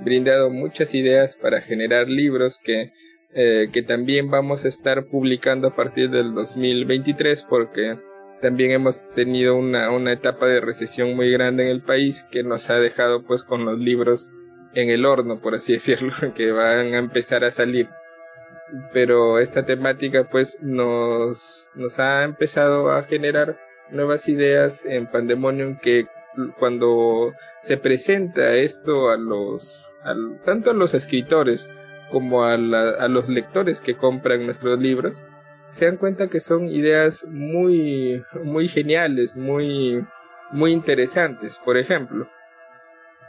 brindado 0.02 0.52
muchas 0.52 0.94
ideas 0.94 1.36
para 1.36 1.62
generar 1.62 2.08
libros 2.08 2.60
que, 2.64 2.94
eh, 3.34 3.70
que 3.74 3.82
también 3.82 4.30
vamos 4.30 4.66
a 4.66 4.68
estar 4.68 5.06
publicando 5.08 5.70
a 5.70 5.76
partir 5.76 6.12
del 6.12 6.36
2023 6.36 7.42
porque 7.50 7.98
también 8.40 8.70
hemos 8.70 9.10
tenido 9.16 9.56
una, 9.56 9.90
una 9.90 10.12
etapa 10.12 10.46
de 10.46 10.62
recesión 10.62 11.16
muy 11.16 11.32
grande 11.32 11.64
en 11.64 11.70
el 11.72 11.82
país 11.82 12.26
que 12.32 12.44
nos 12.44 12.70
ha 12.70 12.80
dejado 12.80 13.26
pues 13.26 13.44
con 13.44 13.66
los 13.66 13.80
libros 13.80 14.32
en 14.76 14.92
el 14.92 15.06
horno, 15.08 15.42
por 15.42 15.56
así 15.56 15.74
decirlo, 15.74 16.14
que 16.36 16.52
van 16.52 16.94
a 16.94 17.00
empezar 17.00 17.44
a 17.44 17.52
salir. 17.52 17.90
Pero 18.94 19.40
esta 19.40 19.66
temática 19.66 20.30
pues 20.30 20.62
nos, 20.62 21.68
nos 21.76 22.00
ha 22.00 22.24
empezado 22.24 22.92
a 22.92 23.04
generar 23.04 23.60
nuevas 23.90 24.30
ideas 24.30 24.86
en 24.86 25.08
Pandemonium 25.08 25.78
que 25.78 26.08
cuando 26.60 27.34
se 27.60 27.78
presenta 27.78 28.54
esto 28.56 29.10
a 29.10 29.18
los, 29.18 29.92
tanto 30.46 30.72
a 30.72 30.74
los 30.74 30.94
escritores 30.94 31.70
como 32.12 32.44
a, 32.44 32.54
a 32.54 33.08
los 33.08 33.28
lectores 33.28 33.82
que 33.82 33.98
compran 33.98 34.46
nuestros 34.46 34.80
libros, 34.80 35.24
se 35.70 35.86
dan 35.86 35.98
cuenta 35.98 36.28
que 36.28 36.40
son 36.40 36.68
ideas 36.68 37.26
muy, 37.28 38.24
muy 38.44 38.68
geniales, 38.68 39.38
muy, 39.38 40.06
muy 40.52 40.72
interesantes. 40.72 41.58
Por 41.64 41.78
ejemplo, 41.78 42.30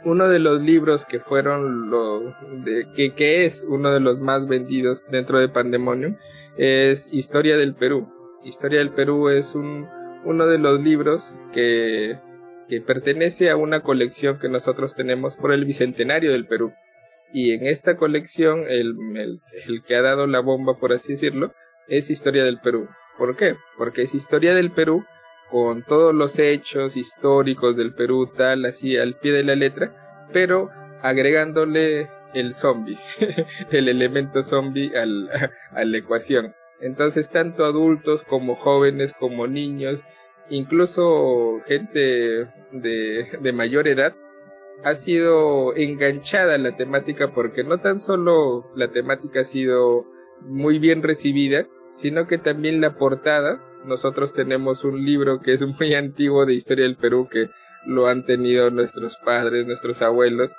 uno 0.05 0.27
de 0.27 0.39
los 0.39 0.61
libros 0.61 1.05
que 1.05 1.19
fueron 1.19 1.89
lo 1.89 2.35
de, 2.63 2.87
que, 3.15 3.45
es 3.45 3.65
uno 3.67 3.91
de 3.91 3.99
los 3.99 4.19
más 4.19 4.47
vendidos 4.47 5.05
dentro 5.09 5.39
de 5.39 5.49
Pandemonium 5.49 6.17
es 6.57 7.09
Historia 7.11 7.57
del 7.57 7.73
Perú. 7.73 8.07
Historia 8.43 8.79
del 8.79 8.91
Perú 8.91 9.29
es 9.29 9.55
un, 9.55 9.87
uno 10.25 10.45
de 10.47 10.57
los 10.57 10.79
libros 10.81 11.33
que, 11.53 12.19
que 12.67 12.81
pertenece 12.81 13.49
a 13.49 13.55
una 13.55 13.81
colección 13.81 14.39
que 14.39 14.49
nosotros 14.49 14.95
tenemos 14.95 15.35
por 15.35 15.53
el 15.53 15.65
Bicentenario 15.65 16.31
del 16.31 16.45
Perú. 16.45 16.73
Y 17.31 17.51
en 17.51 17.65
esta 17.65 17.97
colección, 17.97 18.65
el, 18.67 18.95
el, 19.15 19.41
el 19.67 19.83
que 19.83 19.95
ha 19.95 20.01
dado 20.01 20.27
la 20.27 20.41
bomba, 20.41 20.77
por 20.77 20.93
así 20.93 21.13
decirlo, 21.13 21.53
es 21.87 22.09
historia 22.09 22.43
del 22.43 22.59
Perú. 22.59 22.87
¿Por 23.17 23.35
qué? 23.35 23.55
Porque 23.77 24.03
es 24.03 24.13
historia 24.13 24.53
del 24.53 24.71
Perú 24.71 25.03
con 25.49 25.83
todos 25.83 26.13
los 26.13 26.39
hechos 26.39 26.97
históricos 26.97 27.75
del 27.75 27.93
Perú, 27.93 28.31
tal, 28.35 28.65
así 28.65 28.97
al 28.97 29.17
pie 29.17 29.31
de 29.31 29.43
la 29.43 29.55
letra, 29.55 30.27
pero 30.33 30.69
agregándole 31.01 32.09
el 32.33 32.53
zombie, 32.53 32.99
el 33.71 33.89
elemento 33.89 34.43
zombie 34.43 34.97
al, 34.97 35.29
a 35.71 35.83
la 35.85 35.97
ecuación. 35.97 36.55
Entonces, 36.79 37.29
tanto 37.29 37.65
adultos 37.65 38.23
como 38.23 38.55
jóvenes, 38.55 39.13
como 39.13 39.47
niños, 39.47 40.03
incluso 40.49 41.61
gente 41.65 42.47
de, 42.71 43.37
de 43.39 43.53
mayor 43.53 43.87
edad, 43.87 44.15
ha 44.83 44.95
sido 44.95 45.75
enganchada 45.75 46.57
la 46.57 46.75
temática 46.75 47.33
porque 47.33 47.63
no 47.63 47.79
tan 47.79 47.99
solo 47.99 48.69
la 48.75 48.91
temática 48.91 49.41
ha 49.41 49.45
sido 49.45 50.05
muy 50.41 50.79
bien 50.79 51.03
recibida, 51.03 51.67
sino 51.93 52.27
que 52.27 52.37
también 52.37 52.81
la 52.81 52.97
portada, 52.97 53.63
nosotros 53.85 54.33
tenemos 54.33 54.83
un 54.83 55.03
libro 55.05 55.41
que 55.41 55.53
es 55.53 55.65
muy 55.65 55.93
antiguo 55.95 56.45
de 56.45 56.53
historia 56.53 56.85
del 56.85 56.97
Perú 56.97 57.27
que 57.29 57.49
lo 57.85 58.07
han 58.07 58.25
tenido 58.25 58.69
nuestros 58.69 59.17
padres, 59.17 59.65
nuestros 59.65 60.01
abuelos. 60.01 60.55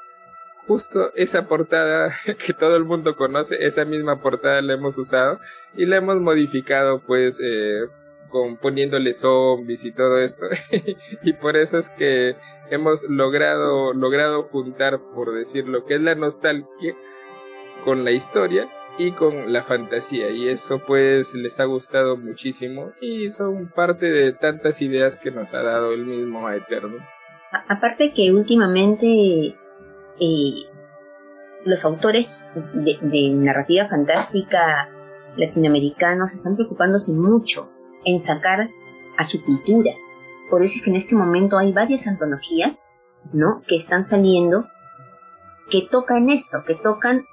Justo 0.66 1.12
esa 1.14 1.46
portada 1.46 2.10
que 2.46 2.52
todo 2.52 2.76
el 2.76 2.84
mundo 2.84 3.16
conoce, 3.16 3.66
esa 3.66 3.84
misma 3.84 4.20
portada 4.20 4.62
la 4.62 4.74
hemos 4.74 4.96
usado 4.96 5.38
y 5.74 5.86
la 5.86 5.96
hemos 5.96 6.20
modificado 6.20 7.00
pues 7.00 7.40
eh, 7.42 7.86
con 8.30 8.56
poniéndole 8.56 9.14
zombies 9.14 9.84
y 9.84 9.92
todo 9.92 10.18
esto. 10.18 10.46
y 11.22 11.32
por 11.34 11.56
eso 11.56 11.78
es 11.78 11.90
que 11.90 12.36
hemos 12.70 13.04
logrado, 13.04 13.92
logrado 13.92 14.44
juntar, 14.44 15.00
por 15.14 15.32
decir 15.32 15.68
lo 15.68 15.84
que 15.84 15.94
es 15.94 16.00
la 16.00 16.14
nostalgia 16.14 16.96
con 17.84 18.04
la 18.04 18.12
historia 18.12 18.68
y 18.98 19.12
con 19.12 19.52
la 19.52 19.62
fantasía. 19.62 20.30
Y 20.30 20.48
eso 20.48 20.80
pues 20.86 21.34
les 21.34 21.60
ha 21.60 21.64
gustado 21.64 22.16
muchísimo 22.16 22.92
y 23.00 23.30
son 23.30 23.68
parte 23.68 24.10
de 24.10 24.32
tantas 24.32 24.80
ideas 24.82 25.16
que 25.16 25.30
nos 25.30 25.54
ha 25.54 25.62
dado 25.62 25.92
el 25.92 26.04
mismo 26.04 26.48
Eterno. 26.50 26.98
Aparte 27.68 28.12
que 28.14 28.32
últimamente 28.32 29.56
eh, 30.20 30.54
los 31.64 31.84
autores 31.84 32.52
de, 32.74 33.30
narrativa 33.34 33.86
fantástica 33.88 34.88
latinoamericanos 35.36 36.34
están 36.34 36.56
preocupándose 36.56 37.12
mucho 37.12 37.70
en 38.04 38.20
sacar 38.20 38.68
a 39.16 39.24
su 39.24 39.42
cultura. 39.44 39.92
Por 40.50 40.62
eso 40.62 40.76
es 40.76 40.84
que 40.84 40.90
en 40.90 40.96
este 40.96 41.16
momento 41.16 41.58
hay 41.58 41.72
varias 41.72 42.06
antologías, 42.06 42.88
¿no? 43.32 43.62
Que 43.66 43.76
están 43.76 44.04
saliendo 44.04 44.66
que 45.70 45.82
tocan 45.82 46.28
esto, 46.30 46.64
que 46.66 46.74
tocan 46.74 47.24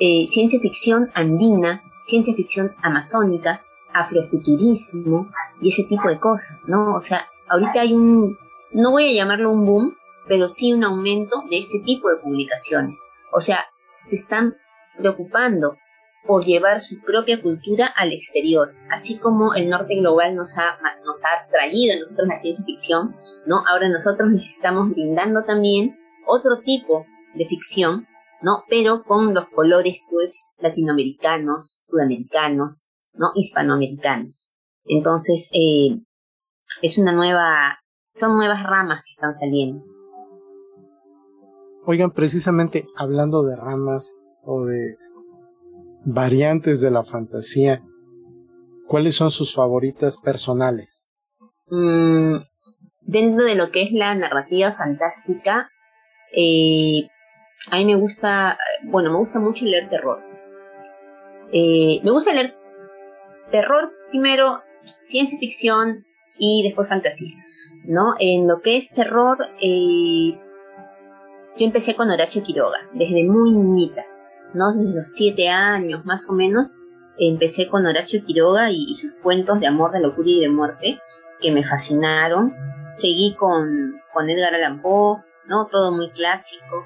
eh, 0.00 0.26
ciencia 0.26 0.60
ficción 0.60 1.10
andina, 1.14 1.82
ciencia 2.04 2.34
ficción 2.34 2.74
amazónica, 2.82 3.62
afrofuturismo 3.92 5.30
y 5.60 5.68
ese 5.68 5.84
tipo 5.84 6.08
de 6.08 6.20
cosas, 6.20 6.64
¿no? 6.68 6.94
O 6.94 7.02
sea, 7.02 7.26
ahorita 7.48 7.80
hay 7.80 7.92
un, 7.92 8.36
no 8.72 8.90
voy 8.92 9.10
a 9.10 9.14
llamarlo 9.14 9.50
un 9.50 9.64
boom, 9.64 9.96
pero 10.28 10.48
sí 10.48 10.72
un 10.72 10.84
aumento 10.84 11.42
de 11.50 11.58
este 11.58 11.80
tipo 11.80 12.10
de 12.10 12.16
publicaciones. 12.16 13.02
O 13.32 13.40
sea, 13.40 13.66
se 14.04 14.16
están 14.16 14.56
preocupando 14.98 15.76
por 16.26 16.44
llevar 16.44 16.80
su 16.80 17.00
propia 17.00 17.40
cultura 17.40 17.86
al 17.86 18.12
exterior, 18.12 18.74
así 18.90 19.18
como 19.18 19.54
el 19.54 19.68
norte 19.68 19.96
global 19.96 20.34
nos 20.34 20.58
ha, 20.58 20.78
nos 21.04 21.24
ha 21.24 21.48
traído 21.50 21.94
a 21.94 22.00
nosotros 22.00 22.28
la 22.28 22.36
ciencia 22.36 22.64
ficción, 22.64 23.16
¿no? 23.46 23.64
Ahora 23.66 23.88
nosotros 23.88 24.28
les 24.30 24.56
estamos 24.56 24.90
brindando 24.90 25.44
también 25.44 25.98
otro 26.26 26.60
tipo 26.60 27.06
de 27.34 27.46
ficción, 27.46 28.06
¿no? 28.42 28.64
Pero 28.68 29.02
con 29.02 29.34
los 29.34 29.48
colores, 29.48 29.98
pues, 30.10 30.56
latinoamericanos, 30.60 31.82
sudamericanos, 31.84 32.86
¿no? 33.14 33.28
Hispanoamericanos. 33.34 34.54
Entonces, 34.84 35.50
eh, 35.52 36.00
es 36.82 36.98
una 36.98 37.12
nueva, 37.12 37.78
son 38.10 38.36
nuevas 38.36 38.62
ramas 38.62 39.02
que 39.04 39.10
están 39.10 39.34
saliendo. 39.34 39.84
Oigan, 41.84 42.10
precisamente 42.10 42.86
hablando 42.96 43.42
de 43.42 43.56
ramas 43.56 44.14
o 44.44 44.64
de 44.66 44.96
variantes 46.04 46.80
de 46.80 46.90
la 46.90 47.02
fantasía, 47.02 47.82
¿cuáles 48.86 49.16
son 49.16 49.30
sus 49.30 49.54
favoritas 49.54 50.18
personales? 50.18 51.10
Mm, 51.70 52.36
dentro 53.00 53.44
de 53.44 53.54
lo 53.54 53.70
que 53.70 53.82
es 53.82 53.92
la 53.92 54.14
narrativa 54.14 54.72
fantástica, 54.72 55.70
eh, 56.36 57.08
a 57.70 57.76
mí 57.76 57.84
me 57.84 57.96
gusta, 57.96 58.58
bueno, 58.84 59.10
me 59.10 59.18
gusta 59.18 59.40
mucho 59.40 59.64
leer 59.64 59.88
terror. 59.88 60.22
Eh, 61.52 62.00
me 62.02 62.10
gusta 62.10 62.32
leer 62.32 62.56
terror 63.50 63.92
primero, 64.10 64.62
ciencia 64.68 65.38
ficción 65.38 66.06
y 66.38 66.62
después 66.64 66.88
fantasía. 66.88 67.36
¿No? 67.84 68.14
En 68.18 68.46
lo 68.46 68.60
que 68.60 68.76
es 68.76 68.90
terror, 68.90 69.38
eh, 69.62 70.38
yo 71.58 71.64
empecé 71.64 71.94
con 71.94 72.10
Horacio 72.10 72.42
Quiroga, 72.42 72.78
desde 72.92 73.24
muy 73.24 73.50
niñita, 73.50 74.04
¿no? 74.52 74.74
Desde 74.74 74.94
los 74.94 75.08
siete 75.08 75.48
años 75.48 76.04
más 76.04 76.28
o 76.28 76.34
menos, 76.34 76.70
empecé 77.18 77.66
con 77.68 77.86
Horacio 77.86 78.24
Quiroga 78.24 78.70
y, 78.70 78.94
sus 78.94 79.12
cuentos 79.22 79.58
de 79.60 79.66
amor, 79.66 79.92
de 79.92 80.00
locura 80.00 80.28
y 80.28 80.40
de 80.40 80.48
muerte, 80.50 81.00
que 81.40 81.50
me 81.50 81.64
fascinaron. 81.64 82.54
Seguí 82.90 83.34
con, 83.34 84.00
con 84.12 84.28
Edgar 84.28 84.54
Allan 84.54 84.82
Poe, 84.82 85.22
¿no? 85.46 85.66
Todo 85.66 85.92
muy 85.92 86.10
clásico, 86.10 86.84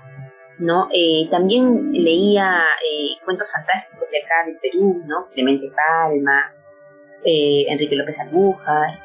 ¿no? 0.58 0.88
Eh, 0.92 1.28
también 1.30 1.92
leía 1.92 2.62
eh, 2.82 3.16
cuentos 3.24 3.52
fantásticos 3.52 4.08
de 4.10 4.18
acá 4.18 4.46
del 4.46 4.58
Perú, 4.58 5.02
¿no? 5.06 5.28
Clemente 5.32 5.70
Palma, 5.70 6.54
eh, 7.24 7.66
Enrique 7.68 7.96
López 7.96 8.20
Albujar, 8.20 9.00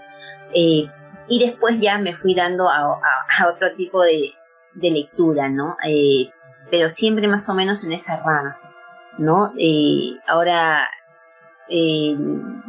y 1.30 1.46
después 1.46 1.80
ya 1.80 1.98
me 1.98 2.16
fui 2.16 2.34
dando 2.34 2.70
a 2.70 3.02
otro 3.50 3.76
tipo 3.76 4.02
de, 4.02 4.34
de 4.78 4.92
lectura, 4.92 5.50
¿no? 5.50 5.76
Eh, 5.88 6.30
pero 6.70 6.90
siempre 6.90 7.28
más 7.28 7.50
o 7.50 7.56
menos 7.56 7.84
en 7.84 7.92
esa 7.92 8.22
rama, 8.22 8.60
¿no? 9.18 9.54
Eh, 9.58 10.20
ahora 10.28 10.88
eh, 11.70 12.16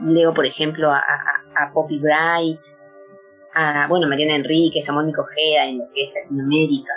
leo, 0.04 0.34
por 0.34 0.46
ejemplo, 0.46 0.90
a, 0.90 1.00
a, 1.00 1.72
Poppy 1.72 1.98
Bright, 1.98 2.60
a, 3.54 3.86
bueno, 3.88 4.08
Mariana 4.08 4.36
Enríquez, 4.36 4.88
a 4.88 4.92
Mónica 4.92 5.22
Ojeda 5.22 5.66
en 5.66 5.78
lo 5.78 5.84
que 5.92 6.04
es 6.04 6.14
Latinoamérica, 6.14 6.92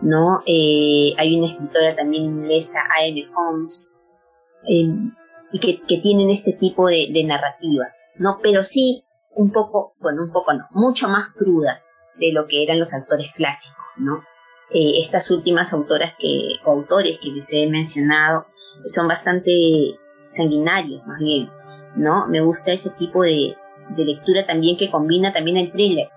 ¿no? 0.00 0.42
hay 0.46 1.36
una 1.36 1.52
escritora 1.52 1.94
también 1.94 2.24
inglesa, 2.24 2.80
A.M. 2.98 3.26
Holmes, 3.36 3.98
y 4.64 5.58
que, 5.60 5.98
tienen 5.98 6.30
este 6.30 6.52
tipo 6.52 6.88
de, 6.88 7.08
de 7.12 7.24
narrativa, 7.24 7.86
¿no? 8.16 8.38
Pero 8.42 8.64
sí 8.64 9.04
un 9.34 9.50
poco, 9.50 9.94
bueno, 10.00 10.22
un 10.24 10.32
poco 10.32 10.52
no, 10.52 10.66
mucho 10.70 11.08
más 11.08 11.30
cruda 11.34 11.82
de 12.18 12.32
lo 12.32 12.46
que 12.46 12.62
eran 12.62 12.78
los 12.78 12.94
actores 12.94 13.32
clásicos, 13.34 13.84
¿no? 13.96 14.22
Eh, 14.70 14.94
estas 14.98 15.30
últimas 15.30 15.72
autoras 15.72 16.14
que, 16.18 16.54
o 16.64 16.72
autores 16.72 17.18
que 17.18 17.30
les 17.30 17.52
he 17.52 17.66
mencionado 17.66 18.46
son 18.86 19.06
bastante 19.06 19.52
sanguinarios, 20.24 21.06
más 21.06 21.18
bien, 21.20 21.50
¿no? 21.96 22.26
Me 22.28 22.40
gusta 22.40 22.72
ese 22.72 22.90
tipo 22.90 23.22
de, 23.22 23.56
lectura 23.96 24.46
también 24.46 24.76
que 24.76 24.90
combina 24.90 25.32
también 25.32 25.56
el 25.56 25.70
thriller, 25.70 26.08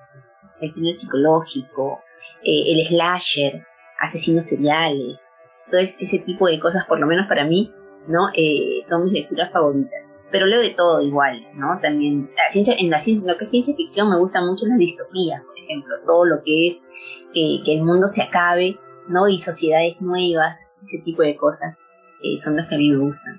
el 0.62 0.74
thriller 0.74 0.96
psicológico, 0.96 2.00
eh, 2.44 2.64
el 2.74 2.86
slasher, 2.86 3.66
asesinos 4.00 4.46
seriales, 4.46 5.32
todo 5.70 5.82
ese 5.82 6.20
tipo 6.20 6.48
de 6.48 6.60
cosas, 6.60 6.86
por 6.86 7.00
lo 7.00 7.08
menos 7.08 7.28
para 7.28 7.46
mí, 7.46 7.72
¿no? 8.08 8.30
Eh, 8.36 8.78
son 8.86 9.06
mis 9.06 9.14
lecturas 9.14 9.52
favoritas. 9.52 10.16
Pero 10.32 10.46
leo 10.46 10.62
de 10.62 10.70
todo 10.70 11.02
igual, 11.02 11.48
¿no? 11.56 11.80
También, 11.82 12.30
la 12.36 12.52
ciencia, 12.52 12.76
en 12.78 12.90
la, 12.90 12.98
lo 13.24 13.38
que 13.38 13.44
es 13.44 13.50
ciencia 13.50 13.76
ficción 13.76 14.10
me 14.10 14.18
gusta 14.20 14.42
mucho 14.42 14.66
la 14.68 14.76
distopía, 14.76 15.44
ejemplo, 15.66 15.96
todo 16.06 16.26
lo 16.26 16.44
que 16.44 16.68
es 16.68 16.90
que, 17.34 17.62
el 17.66 17.84
mundo 17.84 18.08
se 18.08 18.22
acabe, 18.22 18.80
¿no? 19.08 19.28
Y 19.28 19.40
sociedades 19.40 20.00
nuevas, 20.00 20.58
ese 20.82 21.00
tipo 21.00 21.24
de 21.24 21.36
cosas, 21.36 21.82
eh, 22.24 22.38
son 22.38 22.56
las 22.56 22.68
que 22.68 22.76
a 22.76 22.78
mí 22.78 22.90
me 22.90 22.98
gustan 22.98 23.38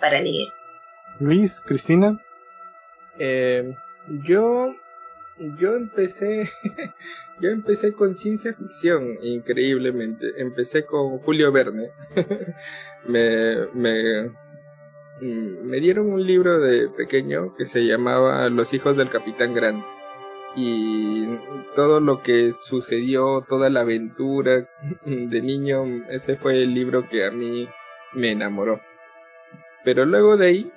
para 0.00 0.20
leer. 0.20 0.48
Luis, 1.20 1.60
Cristina. 1.60 2.20
Eh, 3.18 3.74
yo, 4.24 4.74
yo 5.58 5.76
empecé, 5.76 6.50
yo 7.42 7.50
empecé 7.50 7.92
con 7.92 8.14
ciencia 8.14 8.54
ficción, 8.54 9.18
increíblemente. 9.20 10.26
Empecé 10.36 10.86
con 10.86 11.18
Julio 11.18 11.50
Verne. 11.50 11.90
me, 13.06 13.66
me, 13.74 14.28
mm, 15.20 15.64
me 15.64 15.80
dieron 15.80 16.12
un 16.12 16.24
libro 16.24 16.60
de 16.60 16.88
pequeño 16.88 17.56
que 17.56 17.66
se 17.66 17.84
llamaba 17.84 18.48
Los 18.48 18.72
hijos 18.72 18.96
del 18.96 19.10
Capitán 19.10 19.54
Grant 19.54 19.84
y 20.54 21.26
todo 21.74 21.98
lo 21.98 22.22
que 22.22 22.52
sucedió, 22.52 23.44
toda 23.48 23.70
la 23.70 23.80
aventura 23.80 24.68
de 25.04 25.42
niño, 25.42 26.06
ese 26.10 26.36
fue 26.36 26.62
el 26.62 26.74
libro 26.74 27.08
que 27.08 27.26
a 27.26 27.32
mí 27.32 27.68
me 28.12 28.30
enamoró. 28.30 28.80
Pero 29.84 30.04
luego 30.06 30.36
de 30.36 30.46
ahí 30.46 30.72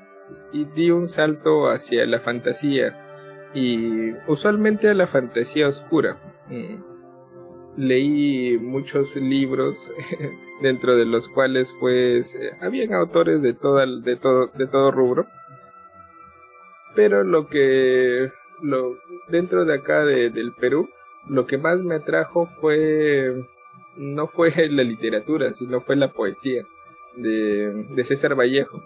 di 0.76 0.90
un 0.90 1.08
salto 1.08 1.68
hacia 1.68 2.08
la 2.08 2.22
fantasía 2.22 3.52
y 3.54 4.14
usualmente 4.28 4.90
a 4.90 4.96
la 4.96 5.06
fantasía 5.06 5.68
oscura. 5.68 6.18
Mm. 6.50 6.84
Leí 7.78 8.58
muchos 8.58 9.16
libros 9.16 9.92
dentro 10.62 10.96
de 10.96 11.06
los 11.06 11.28
cuales 11.28 11.74
pues 11.80 12.36
eh, 12.36 12.52
habían 12.62 12.94
autores 12.94 13.42
de 13.42 13.54
de 13.54 14.16
todo 14.16 14.48
de 14.48 14.68
todo 14.68 14.92
rubro. 14.92 15.28
Pero 16.96 17.24
lo 17.24 17.48
que 17.48 18.32
lo, 18.62 18.98
dentro 19.28 19.66
de 19.66 19.74
acá 19.74 20.06
de, 20.06 20.30
del 20.30 20.54
Perú, 20.54 20.90
lo 21.28 21.46
que 21.46 21.58
más 21.58 21.82
me 21.82 21.96
atrajo 21.96 22.46
fue, 22.46 23.34
no 23.96 24.28
fue 24.28 24.52
la 24.70 24.84
literatura, 24.84 25.54
sino 25.54 25.82
fue 25.82 25.96
la 25.96 26.12
poesía 26.12 26.66
de, 27.16 27.86
de 27.90 28.04
César 28.04 28.38
Vallejo. 28.38 28.84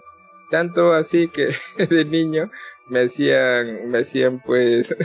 Tanto 0.50 0.92
así 0.92 1.28
que 1.28 1.50
de 1.90 2.04
niño 2.04 2.50
me 2.88 3.02
hacían, 3.02 3.88
me 3.88 3.98
hacían 3.98 4.42
pues 4.44 4.96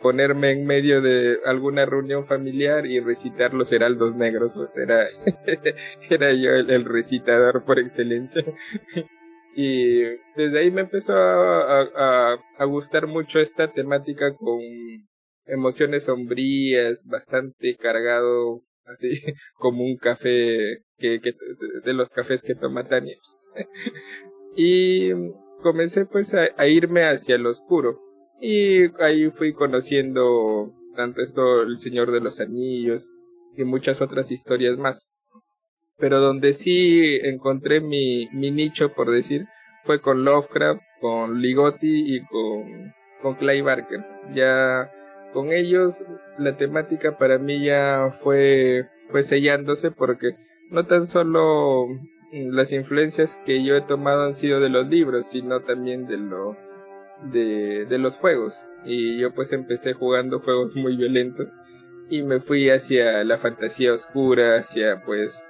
ponerme 0.00 0.50
en 0.50 0.64
medio 0.64 1.00
de 1.00 1.38
alguna 1.44 1.86
reunión 1.86 2.26
familiar 2.26 2.86
y 2.86 3.00
recitar 3.00 3.54
los 3.54 3.72
heraldos 3.72 4.16
negros, 4.16 4.52
pues 4.54 4.76
era, 4.76 5.06
era 6.10 6.32
yo 6.32 6.54
el 6.54 6.84
recitador 6.84 7.64
por 7.64 7.78
excelencia. 7.78 8.44
Y 9.52 10.02
desde 10.36 10.60
ahí 10.60 10.70
me 10.70 10.82
empezó 10.82 11.12
a, 11.16 12.38
a, 12.56 12.64
gustar 12.66 13.08
mucho 13.08 13.40
esta 13.40 13.72
temática 13.72 14.34
con 14.36 14.60
emociones 15.44 16.04
sombrías, 16.04 17.04
bastante 17.06 17.76
cargado, 17.76 18.62
así 18.84 19.10
como 19.54 19.84
un 19.84 19.96
café 19.96 20.84
que, 20.98 21.20
de 21.84 21.92
los 21.92 22.10
cafés 22.10 22.42
que 22.42 22.54
toma 22.54 22.88
Tania. 22.88 23.16
y 24.56 25.10
comencé 25.62 26.06
pues 26.06 26.34
a, 26.34 26.66
irme 26.68 27.04
hacia 27.04 27.38
lo 27.38 27.50
oscuro. 27.50 28.00
Y 28.40 28.90
ahí 29.02 29.30
fui 29.30 29.52
conociendo 29.52 30.72
tanto 30.96 31.20
esto, 31.20 31.62
El 31.62 31.78
Señor 31.78 32.10
de 32.10 32.20
los 32.20 32.40
Anillos 32.40 33.10
y 33.56 33.64
muchas 33.64 34.00
otras 34.00 34.30
historias 34.30 34.78
más. 34.78 35.10
Pero 35.98 36.20
donde 36.20 36.54
sí 36.54 37.18
encontré 37.22 37.80
mi, 37.80 38.28
mi 38.32 38.50
nicho, 38.50 38.94
por 38.94 39.10
decir, 39.10 39.46
fue 39.84 40.00
con 40.00 40.24
Lovecraft, 40.24 40.80
con 41.00 41.40
Ligotti 41.40 42.16
y 42.16 42.24
con, 42.26 42.94
con 43.22 43.34
Clay 43.34 43.60
Barker. 43.60 44.00
Ya 44.34 44.90
con 45.32 45.52
ellos 45.52 46.04
la 46.38 46.56
temática 46.56 47.18
para 47.18 47.38
mí 47.38 47.62
ya 47.62 48.16
fue, 48.22 48.88
fue 49.10 49.22
sellándose 49.22 49.90
porque 49.90 50.34
no 50.70 50.86
tan 50.86 51.06
solo 51.06 51.86
las 52.32 52.72
influencias 52.72 53.40
que 53.44 53.62
yo 53.62 53.76
he 53.76 53.80
tomado 53.80 54.24
han 54.24 54.34
sido 54.34 54.60
de 54.60 54.70
los 54.70 54.86
libros, 54.86 55.26
sino 55.26 55.60
también 55.60 56.06
de 56.06 56.16
lo 56.16 56.56
de, 57.24 57.98
los 57.98 58.16
juegos. 58.16 58.60
Y 58.84 59.18
yo 59.18 59.32
pues 59.34 59.52
empecé 59.52 59.92
jugando 59.92 60.40
juegos 60.40 60.76
muy 60.76 60.96
violentos 60.96 61.56
y 62.08 62.22
me 62.22 62.40
fui 62.40 62.70
hacia 62.70 63.22
la 63.24 63.38
fantasía 63.38 63.92
oscura, 63.92 64.56
hacia 64.56 65.02
pues 65.04 65.44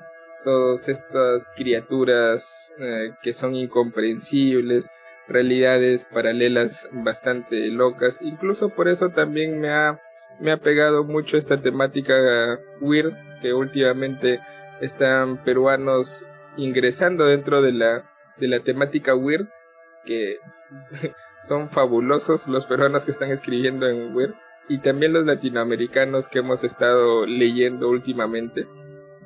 todas 0.44 0.88
estas 0.88 1.50
criaturas 1.56 2.72
eh, 2.78 3.12
que 3.22 3.32
son 3.32 3.54
incomprensibles, 3.54 4.90
realidades 5.28 6.08
paralelas 6.12 6.88
bastante 6.92 7.68
locas. 7.68 8.20
Incluso 8.20 8.70
por 8.70 8.88
eso 8.88 9.10
también 9.10 9.60
me 9.60 9.70
ha, 9.70 10.00
me 10.40 10.50
ha 10.50 10.56
pegado 10.56 11.04
mucho 11.04 11.36
esta 11.36 11.62
temática 11.62 12.58
weird 12.80 13.14
que 13.40 13.54
últimamente 13.54 14.40
están 14.80 15.42
peruanos 15.44 16.26
ingresando 16.56 17.26
dentro 17.26 17.62
de 17.62 17.72
la, 17.72 18.10
de 18.38 18.48
la 18.48 18.60
temática 18.60 19.14
weird, 19.14 19.48
que 20.04 20.38
son 21.40 21.68
fabulosos 21.68 22.46
los 22.48 22.66
peruanos 22.66 23.04
que 23.04 23.10
están 23.10 23.30
escribiendo 23.30 23.88
en 23.88 24.14
weird, 24.14 24.34
y 24.68 24.78
también 24.78 25.12
los 25.12 25.26
latinoamericanos 25.26 26.28
que 26.28 26.38
hemos 26.38 26.62
estado 26.62 27.26
leyendo 27.26 27.88
últimamente. 27.88 28.68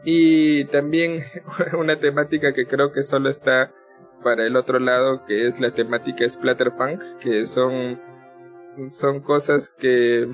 Y 0.05 0.65
también 0.67 1.23
una 1.79 1.97
temática 1.97 2.55
que 2.55 2.67
creo 2.67 2.93
que 2.93 3.03
solo 3.03 3.29
está 3.29 3.73
para 4.23 4.47
el 4.47 4.57
otro 4.57 4.79
lado, 4.79 5.25
que 5.27 5.47
es 5.47 5.61
la 5.61 5.73
temática 5.73 6.29
Splatterpunk, 6.29 7.19
que 7.19 7.47
son, 7.47 8.01
son 8.89 9.21
cosas 9.21 9.71
que 9.71 10.29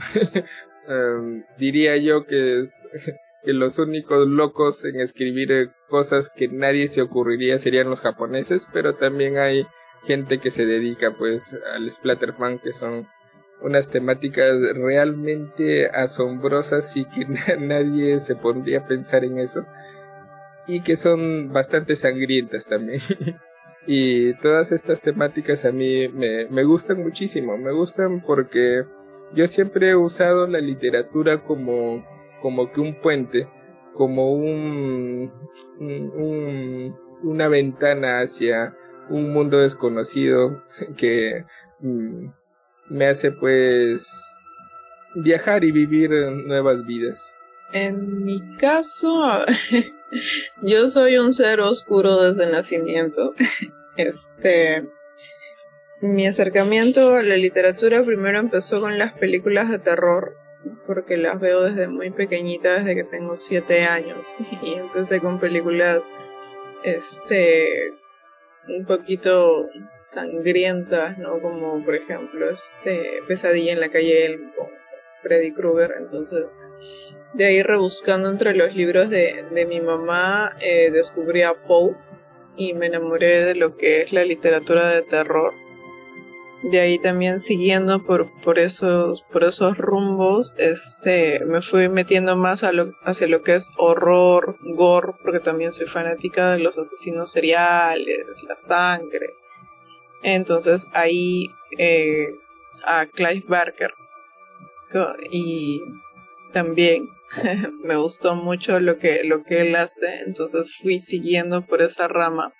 em, 0.89 1.45
diría 1.59 1.97
yo 1.97 2.24
que 2.26 2.61
es 2.61 2.89
que 3.43 3.53
los 3.53 3.78
únicos 3.78 4.28
locos 4.28 4.85
en 4.85 5.01
escribir 5.01 5.53
eh, 5.53 5.70
cosas 5.89 6.31
que 6.31 6.49
nadie 6.49 6.89
se 6.89 7.03
ocurriría 7.03 7.59
serían 7.59 7.91
los 7.91 8.01
japoneses, 8.01 8.68
pero 8.72 8.95
también 8.95 9.39
hay 9.39 9.66
gente 10.05 10.38
que 10.38 10.51
se 10.51 10.66
dedica 10.66 11.16
pues 11.16 11.57
al 11.74 11.90
splatterpunk 11.90 12.62
que 12.62 12.72
son 12.72 13.07
unas 13.62 13.90
temáticas 13.90 14.57
realmente 14.74 15.88
asombrosas 15.88 16.96
y 16.96 17.05
que 17.05 17.26
nadie 17.59 18.20
se 18.20 18.36
pondría 18.36 18.80
a 18.80 18.86
pensar 18.86 19.24
en 19.24 19.38
eso 19.38 19.66
y 20.66 20.82
que 20.82 20.96
son 20.96 21.53
bastante 21.53 21.96
sangrientas 21.96 22.68
también. 22.68 23.01
y 23.86 24.34
todas 24.34 24.72
estas 24.72 25.03
temáticas 25.03 25.64
a 25.64 25.72
mí 25.72 26.09
me, 26.09 26.64
gustan 26.64 27.03
muchísimo, 27.03 27.59
me 27.59 27.72
gustan 27.72 28.22
porque 28.22 28.84
yo 29.34 29.46
siempre 29.46 29.90
he 29.90 29.96
usado 29.96 30.46
la 30.46 30.61
literatura 30.61 31.44
como 31.44 32.05
como 32.40 32.72
que 32.72 32.80
un 32.80 32.94
puente, 32.94 33.48
como 33.94 34.32
un, 34.32 35.30
un, 35.78 36.96
una 37.22 37.48
ventana 37.48 38.20
hacia 38.20 38.74
un 39.11 39.32
mundo 39.32 39.58
desconocido 39.58 40.62
que 40.96 41.44
mm, 41.80 42.28
me 42.88 43.06
hace 43.06 43.32
pues 43.32 44.34
viajar 45.14 45.64
y 45.64 45.72
vivir 45.72 46.11
nuevas 46.46 46.84
vidas. 46.86 47.32
En 47.72 48.24
mi 48.24 48.40
caso, 48.56 49.44
yo 50.62 50.88
soy 50.88 51.18
un 51.18 51.32
ser 51.32 51.61
oscuro 51.61 52.32
desde 52.32 52.50
nacimiento. 52.50 53.34
Este, 53.96 54.88
mi 56.00 56.26
acercamiento 56.26 57.16
a 57.16 57.22
la 57.22 57.36
literatura 57.36 58.02
primero 58.02 58.38
empezó 58.38 58.80
con 58.80 58.98
las 58.98 59.12
películas 59.18 59.68
de 59.68 59.78
terror 59.78 60.36
porque 60.86 61.16
las 61.16 61.40
veo 61.40 61.62
desde 61.62 61.88
muy 61.88 62.11
pequeñita, 62.11 62.74
desde 62.74 62.94
que 62.94 63.04
tengo 63.04 63.36
siete 63.36 63.84
años 63.84 64.26
y 64.62 64.74
empecé 64.74 65.20
con 65.20 65.38
películas 65.38 66.00
este 66.82 67.92
un 68.68 68.84
poquito 68.84 69.68
sangrientas, 70.12 71.18
¿no? 71.18 71.40
Como 71.40 71.84
por 71.84 71.94
ejemplo 71.94 72.50
este 72.50 73.22
Pesadilla 73.28 73.72
en 73.72 73.80
la 73.80 73.90
calle 73.90 74.38
con 74.56 74.68
Freddy 75.22 75.52
Krueger, 75.52 75.94
entonces 75.98 76.46
de 77.34 77.44
ahí 77.44 77.62
rebuscando 77.62 78.28
entre 78.28 78.54
los 78.54 78.74
libros 78.74 79.08
de, 79.08 79.44
de 79.50 79.66
mi 79.66 79.80
mamá 79.80 80.56
eh, 80.61 80.90
descubrí 80.90 81.42
a 81.42 81.54
Poe 81.54 81.94
y 82.56 82.74
me 82.74 82.86
enamoré 82.86 83.44
de 83.44 83.54
lo 83.54 83.76
que 83.76 84.02
es 84.02 84.12
la 84.12 84.24
literatura 84.24 84.88
de 84.90 85.02
terror 85.02 85.52
de 86.62 86.80
ahí 86.80 86.98
también 86.98 87.40
siguiendo 87.40 88.04
por, 88.04 88.30
por 88.42 88.58
esos, 88.58 89.22
por 89.32 89.44
esos 89.44 89.78
rumbos, 89.78 90.54
este, 90.58 91.42
me 91.44 91.62
fui 91.62 91.88
metiendo 91.88 92.36
más 92.36 92.62
a 92.64 92.72
lo, 92.72 92.92
hacia 93.02 93.28
lo 93.28 93.42
que 93.42 93.54
es 93.54 93.70
horror, 93.78 94.56
gore, 94.61 95.14
porque 95.22 95.40
también 95.40 95.72
soy 95.72 95.86
fanática 95.86 96.52
de 96.52 96.58
los 96.58 96.78
asesinos 96.78 97.32
seriales, 97.32 98.26
la 98.46 98.56
sangre. 98.56 99.30
Entonces 100.22 100.86
ahí, 100.92 101.50
eh, 101.78 102.28
a 102.84 103.06
Clive 103.06 103.44
Barker. 103.48 103.92
Y 105.30 105.80
también 106.52 107.08
me 107.84 107.96
gustó 107.96 108.34
mucho 108.34 108.80
lo 108.80 108.98
que, 108.98 109.22
lo 109.24 109.44
que 109.44 109.62
él 109.62 109.76
hace, 109.76 110.22
entonces 110.26 110.76
fui 110.82 110.98
siguiendo 110.98 111.62
por 111.62 111.80
esa 111.80 112.08
rama. 112.08 112.52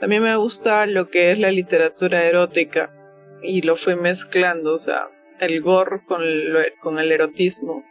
También 0.00 0.22
me 0.22 0.36
gusta 0.36 0.86
lo 0.86 1.08
que 1.08 1.32
es 1.32 1.38
la 1.38 1.50
literatura 1.50 2.24
erótica 2.24 2.97
y 3.42 3.62
lo 3.62 3.76
fui 3.76 3.96
mezclando, 3.96 4.74
o 4.74 4.78
sea, 4.78 5.08
el 5.40 5.60
gore 5.62 6.02
con 6.06 6.22
el, 6.22 6.72
con 6.80 6.98
el 6.98 7.12
erotismo 7.12 7.84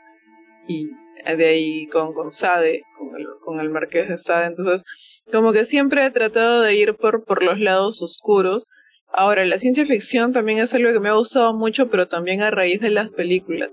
y 0.67 0.89
de 1.25 1.45
ahí 1.45 1.87
con, 1.87 2.13
con 2.13 2.31
Sade, 2.31 2.83
con 2.97 3.19
el, 3.19 3.27
con 3.43 3.59
el 3.59 3.69
Marqués 3.69 4.09
de 4.09 4.17
Sade. 4.17 4.47
Entonces, 4.47 4.83
como 5.31 5.51
que 5.51 5.65
siempre 5.65 6.05
he 6.05 6.11
tratado 6.11 6.61
de 6.61 6.75
ir 6.75 6.95
por, 6.95 7.23
por 7.23 7.43
los 7.43 7.59
lados 7.59 8.01
oscuros. 8.01 8.69
Ahora, 9.11 9.45
la 9.45 9.57
ciencia 9.57 9.85
ficción 9.85 10.33
también 10.33 10.59
es 10.59 10.73
algo 10.73 10.91
que 10.91 10.99
me 10.99 11.09
ha 11.09 11.13
gustado 11.13 11.53
mucho, 11.53 11.89
pero 11.89 12.07
también 12.07 12.41
a 12.41 12.51
raíz 12.51 12.81
de 12.81 12.89
las 12.89 13.13
películas. 13.13 13.71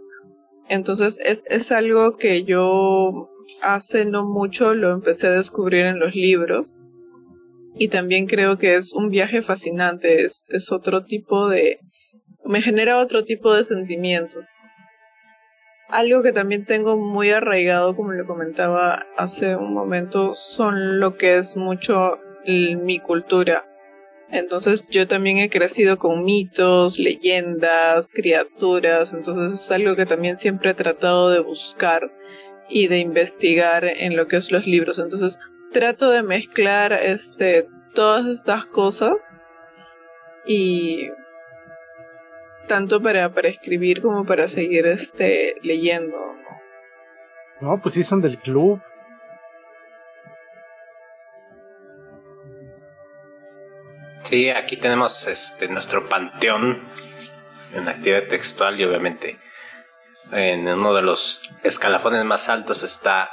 Entonces, 0.68 1.18
es, 1.24 1.44
es 1.48 1.70
algo 1.72 2.16
que 2.16 2.44
yo 2.44 3.28
hace 3.60 4.04
no 4.04 4.24
mucho 4.24 4.74
lo 4.74 4.92
empecé 4.92 5.26
a 5.26 5.32
descubrir 5.32 5.86
en 5.86 5.98
los 5.98 6.14
libros 6.14 6.76
y 7.76 7.88
también 7.88 8.26
creo 8.26 8.58
que 8.58 8.74
es 8.74 8.92
un 8.92 9.10
viaje 9.10 9.42
fascinante, 9.42 10.24
es, 10.24 10.44
es 10.48 10.70
otro 10.70 11.04
tipo 11.04 11.48
de, 11.48 11.80
me 12.44 12.62
genera 12.62 12.98
otro 12.98 13.24
tipo 13.24 13.54
de 13.54 13.64
sentimientos. 13.64 14.46
Algo 15.88 16.22
que 16.22 16.32
también 16.32 16.64
tengo 16.64 16.96
muy 16.96 17.30
arraigado, 17.30 17.94
como 17.94 18.12
le 18.12 18.24
comentaba 18.24 19.04
hace 19.16 19.54
un 19.54 19.74
momento, 19.74 20.34
son 20.34 20.98
lo 20.98 21.16
que 21.16 21.36
es 21.36 21.56
mucho 21.56 22.18
mi 22.46 23.00
cultura. 23.00 23.64
Entonces 24.30 24.84
yo 24.90 25.06
también 25.06 25.38
he 25.38 25.50
crecido 25.50 25.98
con 25.98 26.24
mitos, 26.24 26.98
leyendas, 26.98 28.10
criaturas, 28.12 29.12
entonces 29.12 29.60
es 29.60 29.70
algo 29.70 29.94
que 29.96 30.06
también 30.06 30.36
siempre 30.36 30.70
he 30.70 30.74
tratado 30.74 31.30
de 31.30 31.40
buscar 31.40 32.10
y 32.68 32.88
de 32.88 32.98
investigar 32.98 33.84
en 33.84 34.16
lo 34.16 34.26
que 34.26 34.36
es 34.36 34.50
los 34.50 34.66
libros. 34.66 34.98
Entonces 34.98 35.38
trato 35.74 36.10
de 36.10 36.22
mezclar 36.22 36.94
este 36.94 37.68
todas 37.94 38.26
estas 38.26 38.64
cosas 38.66 39.12
y 40.46 41.10
tanto 42.66 43.02
para, 43.02 43.32
para 43.34 43.48
escribir 43.48 44.00
como 44.00 44.24
para 44.24 44.48
seguir 44.48 44.86
este 44.86 45.56
leyendo. 45.62 46.16
No, 47.60 47.80
pues 47.82 47.94
sí 47.94 48.02
son 48.02 48.22
del 48.22 48.38
club. 48.38 48.80
Sí, 54.24 54.48
aquí 54.48 54.76
tenemos 54.76 55.26
este 55.26 55.68
nuestro 55.68 56.08
panteón 56.08 56.80
en 57.74 57.88
actividad 57.88 58.26
textual 58.28 58.80
y 58.80 58.84
obviamente 58.84 59.38
en 60.32 60.66
uno 60.66 60.94
de 60.94 61.02
los 61.02 61.42
escalafones 61.62 62.24
más 62.24 62.48
altos 62.48 62.82
está 62.82 63.30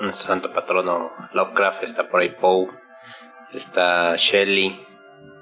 nuestro 0.00 0.26
santo 0.26 0.52
patrono 0.52 1.12
Lovecraft, 1.32 1.82
está 1.82 2.08
por 2.08 2.20
ahí 2.20 2.30
Poe, 2.30 2.68
está 3.52 4.16
Shelley, 4.16 4.86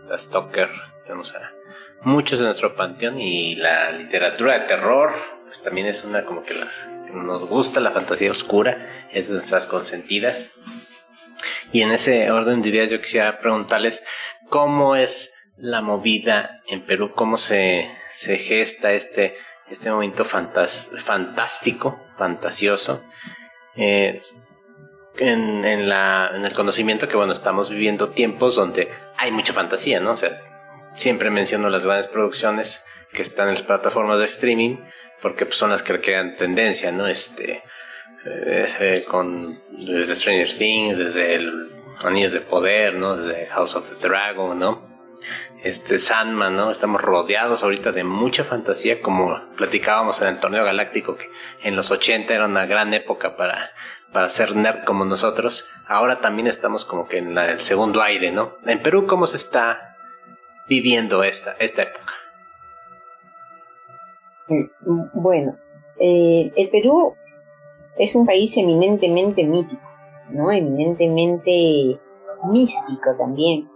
está 0.02 0.18
Stoker, 0.18 0.70
tenemos 1.04 1.34
a 1.34 1.52
muchos 2.02 2.38
de 2.38 2.44
nuestro 2.46 2.74
panteón 2.74 3.18
y 3.18 3.56
la 3.56 3.90
literatura 3.90 4.58
de 4.58 4.66
terror, 4.66 5.12
pues 5.44 5.62
también 5.62 5.86
es 5.86 6.04
una 6.04 6.24
como 6.24 6.42
que 6.42 6.54
las 6.54 6.88
nos 7.12 7.48
gusta 7.48 7.80
la 7.80 7.92
fantasía 7.92 8.30
oscura, 8.30 9.06
es 9.12 9.28
de 9.28 9.34
nuestras 9.34 9.66
consentidas. 9.66 10.50
Y 11.72 11.82
en 11.82 11.92
ese 11.92 12.30
orden 12.30 12.62
diría 12.62 12.84
yo 12.84 13.00
quisiera 13.00 13.38
preguntarles 13.38 14.04
cómo 14.48 14.96
es 14.96 15.34
la 15.56 15.80
movida 15.80 16.60
en 16.66 16.84
Perú, 16.84 17.12
cómo 17.14 17.36
se, 17.36 17.90
se 18.10 18.36
gesta 18.38 18.92
este, 18.92 19.36
este 19.70 19.90
momento 19.90 20.24
fantástico, 20.24 22.00
fantasioso, 22.16 23.02
eh, 23.76 24.20
en, 25.18 25.64
el 25.64 26.52
conocimiento 26.54 27.08
que, 27.08 27.16
bueno, 27.16 27.32
estamos 27.32 27.70
viviendo 27.70 28.10
tiempos 28.10 28.56
donde 28.56 28.90
hay 29.16 29.30
mucha 29.30 29.52
fantasía, 29.52 30.00
¿no? 30.00 30.12
O 30.12 30.16
sea, 30.16 30.40
siempre 30.94 31.30
menciono 31.30 31.68
las 31.68 31.84
grandes 31.84 32.08
producciones 32.08 32.84
que 33.12 33.22
están 33.22 33.48
en 33.48 33.54
las 33.54 33.62
plataformas 33.62 34.18
de 34.18 34.24
streaming, 34.24 34.76
porque 35.22 35.46
pues, 35.46 35.56
son 35.56 35.70
las 35.70 35.82
que 35.82 36.00
crean 36.00 36.36
tendencia, 36.36 36.92
¿no? 36.92 37.06
Este, 37.06 37.62
con, 39.08 39.56
desde 39.70 40.14
Stranger 40.14 40.48
Things, 40.48 40.98
desde 40.98 41.48
Anillos 42.00 42.32
de 42.32 42.40
Poder, 42.40 42.94
¿no? 42.94 43.16
Desde 43.16 43.46
House 43.46 43.76
of 43.76 43.88
the 43.88 44.08
Dragon, 44.08 44.58
¿no? 44.58 44.94
Este 45.62 45.98
Sandman, 45.98 46.56
¿no? 46.56 46.70
Estamos 46.70 47.00
rodeados 47.00 47.62
ahorita 47.62 47.92
de 47.92 48.04
mucha 48.04 48.44
fantasía, 48.44 49.00
como 49.00 49.40
platicábamos 49.56 50.20
en 50.20 50.28
el 50.28 50.38
torneo 50.38 50.64
galáctico, 50.64 51.16
que 51.16 51.30
en 51.62 51.76
los 51.76 51.90
80 51.90 52.34
era 52.34 52.44
una 52.44 52.66
gran 52.66 52.92
época 52.92 53.36
para, 53.36 53.72
para 54.14 54.28
ser 54.30 54.54
nerd 54.56 54.84
como 54.84 55.04
nosotros. 55.04 55.68
Ahora 55.86 56.20
también 56.20 56.46
estamos 56.46 56.86
como 56.86 57.06
que 57.06 57.18
en 57.18 57.36
el 57.36 57.60
segundo 57.60 58.00
aire, 58.00 58.30
¿no? 58.30 58.54
En 58.64 58.80
Perú, 58.80 59.06
¿cómo 59.06 59.26
se 59.26 59.36
está 59.36 59.96
viviendo 60.68 61.24
esta, 61.24 61.52
esta 61.58 61.82
época? 61.82 62.12
Mm, 64.48 65.10
bueno, 65.14 65.58
eh, 65.98 66.52
el 66.56 66.70
Perú 66.70 67.16
es 67.98 68.14
un 68.14 68.24
país 68.24 68.56
eminentemente 68.56 69.44
mítico, 69.44 69.82
¿no? 70.30 70.52
Eminentemente 70.52 71.98
místico 72.50 73.16
también. 73.18 73.68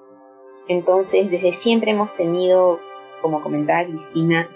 Entonces, 0.68 1.30
desde 1.30 1.51
siempre 1.51 1.91
hemos 1.91 2.14
tenido, 2.14 2.78
como 3.20 3.43
comentaba 3.43 3.84
Cristina, 3.84 4.49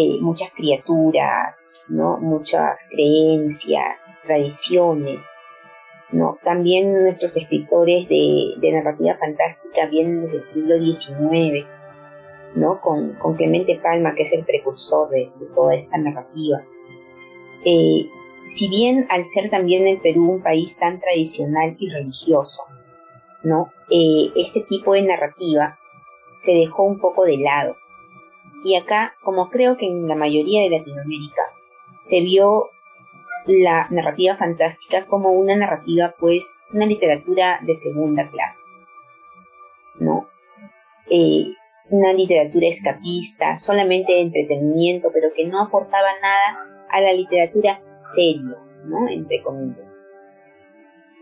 eh, 0.00 0.18
muchas 0.20 0.52
criaturas, 0.52 1.88
¿no? 1.90 2.18
Muchas 2.18 2.86
creencias, 2.88 4.16
tradiciones, 4.22 5.26
¿no? 6.12 6.38
También 6.44 7.02
nuestros 7.02 7.36
escritores 7.36 8.08
de, 8.08 8.72
narrativa 8.72 9.16
fantástica 9.18 9.86
vienen 9.86 10.22
desde 10.22 10.36
el 10.36 10.42
siglo 10.44 10.78
XIX, 10.78 11.66
¿no? 12.54 12.80
Con, 12.80 13.18
Clemente 13.36 13.80
Palma, 13.82 14.14
que 14.14 14.22
es 14.22 14.32
el 14.34 14.44
precursor 14.44 15.10
de, 15.10 15.32
toda 15.52 15.74
esta 15.74 15.98
narrativa. 15.98 16.62
Eh, 17.64 18.06
si 18.46 18.68
bien 18.70 19.08
al 19.10 19.26
ser 19.26 19.50
también 19.50 19.88
el 19.88 20.00
Perú 20.00 20.30
un 20.30 20.42
país 20.44 20.78
tan 20.78 21.00
tradicional 21.00 21.74
y 21.76 21.90
religioso, 21.90 22.62
¿no? 23.42 23.72
Eh, 23.90 24.30
este 24.36 24.60
tipo 24.68 24.92
de 24.92 25.02
narrativa 25.02 25.76
se 26.38 26.52
dejó 26.54 26.84
un 26.84 27.00
poco 27.00 27.24
de 27.24 27.38
lado. 27.38 27.74
Y 28.64 28.76
acá, 28.76 29.14
como 29.22 29.50
creo 29.50 29.76
que 29.76 29.86
en 29.86 30.08
la 30.08 30.16
mayoría 30.16 30.62
de 30.62 30.78
Latinoamérica, 30.78 31.42
se 31.96 32.20
vio 32.20 32.70
la 33.46 33.88
narrativa 33.90 34.36
fantástica 34.36 35.06
como 35.06 35.32
una 35.32 35.56
narrativa, 35.56 36.14
pues, 36.18 36.66
una 36.72 36.86
literatura 36.86 37.60
de 37.62 37.74
segunda 37.74 38.28
clase, 38.30 38.64
¿no? 40.00 40.28
Eh, 41.10 41.52
una 41.90 42.12
literatura 42.12 42.68
escapista, 42.68 43.56
solamente 43.56 44.12
de 44.12 44.20
entretenimiento, 44.20 45.10
pero 45.12 45.28
que 45.34 45.46
no 45.46 45.62
aportaba 45.62 46.08
nada 46.20 46.86
a 46.90 47.00
la 47.00 47.12
literatura 47.12 47.80
serio, 47.96 48.58
¿no? 48.84 49.08
Entre 49.08 49.40
comillas. 49.40 49.96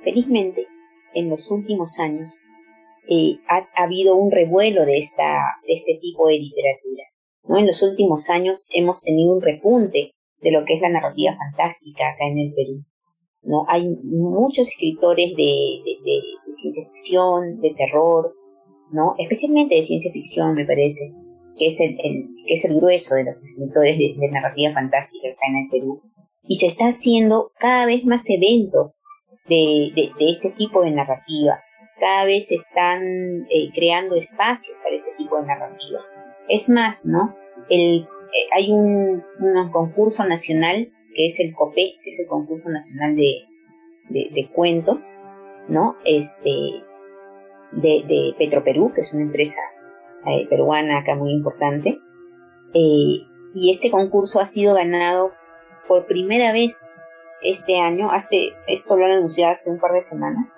Felizmente, 0.02 0.66
en 1.14 1.30
los 1.30 1.50
últimos 1.50 1.98
años, 2.00 2.40
eh, 3.08 3.38
ha, 3.48 3.68
habido 3.82 4.16
un 4.16 4.32
revuelo 4.32 4.84
de, 4.84 4.98
esta, 4.98 5.56
de 5.66 5.72
este 5.72 5.98
tipo 6.00 6.26
de 6.28 6.38
literatura. 6.38 7.04
¿No? 7.48 7.58
En 7.58 7.66
los 7.66 7.82
últimos 7.82 8.30
años 8.30 8.68
hemos 8.72 9.02
tenido 9.02 9.32
un 9.32 9.42
repunte 9.42 10.12
de 10.40 10.50
lo 10.50 10.64
que 10.64 10.74
es 10.74 10.80
la 10.80 10.90
narrativa 10.90 11.36
fantástica 11.36 12.10
acá 12.10 12.26
en 12.26 12.38
el 12.38 12.54
Perú. 12.54 12.84
¿no? 13.42 13.64
Hay 13.68 13.88
muchos 14.02 14.68
escritores 14.68 15.34
de, 15.36 15.80
ciencia 16.50 16.84
ficción, 16.86 17.60
de 17.60 17.74
terror, 17.74 18.34
¿no? 18.90 19.14
especialmente 19.18 19.76
de 19.76 19.82
ciencia 19.82 20.12
ficción, 20.12 20.54
me 20.54 20.66
parece, 20.66 21.12
que 21.58 21.66
es 21.66 21.80
el, 21.80 21.96
que 21.96 22.52
es 22.52 22.64
el 22.64 22.76
grueso 22.76 23.14
de 23.14 23.24
los 23.24 23.42
escritores 23.42 23.98
de, 23.98 24.28
narrativa 24.30 24.72
fantástica 24.74 25.28
acá 25.28 25.46
en 25.48 25.64
el 25.64 25.68
Perú. 25.70 26.02
Y 26.42 26.56
se 26.56 26.66
está 26.66 26.86
haciendo 26.86 27.50
cada 27.58 27.86
vez 27.86 28.04
más 28.04 28.28
eventos 28.28 29.02
de, 29.48 29.92
este 30.20 30.50
tipo 30.50 30.82
de 30.82 30.92
narrativa. 30.92 31.60
Cada 31.98 32.24
vez 32.24 32.48
se 32.48 32.54
están 32.56 33.02
eh, 33.50 33.70
creando 33.74 34.16
espacios 34.16 34.76
para 34.82 34.96
este 34.96 35.10
tipo 35.16 35.40
de 35.40 35.46
narrativa. 35.46 36.00
Es 36.48 36.70
más, 36.70 37.06
¿no? 37.06 37.36
Eh, 37.70 38.06
hay 38.54 38.70
un, 38.70 39.24
concurso 39.70 40.26
nacional 40.26 40.92
que 41.14 41.26
es 41.26 41.40
el 41.40 41.54
COPE, 41.54 41.94
que 42.02 42.10
es 42.10 42.20
el 42.20 42.26
concurso 42.26 42.70
nacional 42.70 43.16
de, 43.16 44.50
cuentos, 44.54 45.12
¿no? 45.68 45.96
Este, 46.04 46.50
de, 47.72 48.04
de 48.06 48.34
Petroperú, 48.38 48.92
que 48.92 49.00
es 49.00 49.12
una 49.14 49.22
empresa 49.22 49.60
eh, 50.26 50.46
peruana 50.48 50.98
acá 50.98 51.16
muy 51.16 51.32
importante. 51.32 51.98
Eh, 52.74 53.26
y 53.54 53.70
este 53.70 53.90
concurso 53.90 54.40
ha 54.40 54.46
sido 54.46 54.74
ganado 54.74 55.32
por 55.88 56.06
primera 56.06 56.52
vez 56.52 56.92
este 57.42 57.80
año, 57.80 58.10
hace, 58.10 58.50
esto 58.66 58.96
lo 58.96 59.06
han 59.06 59.12
anunciado 59.12 59.52
hace 59.52 59.70
un 59.70 59.78
par 59.78 59.92
de 59.92 60.02
semanas, 60.02 60.56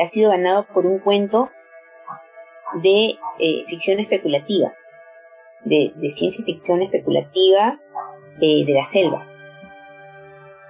ha 0.00 0.06
sido 0.06 0.30
ganado 0.30 0.66
por 0.72 0.86
un 0.86 1.00
cuento 1.00 1.50
de 2.82 3.18
ficción 3.68 3.98
especulativa, 3.98 4.72
de, 5.64 5.92
ciencia 6.10 6.44
ficción 6.44 6.82
especulativa 6.82 7.80
de 8.38 8.64
la 8.68 8.84
selva. 8.84 9.26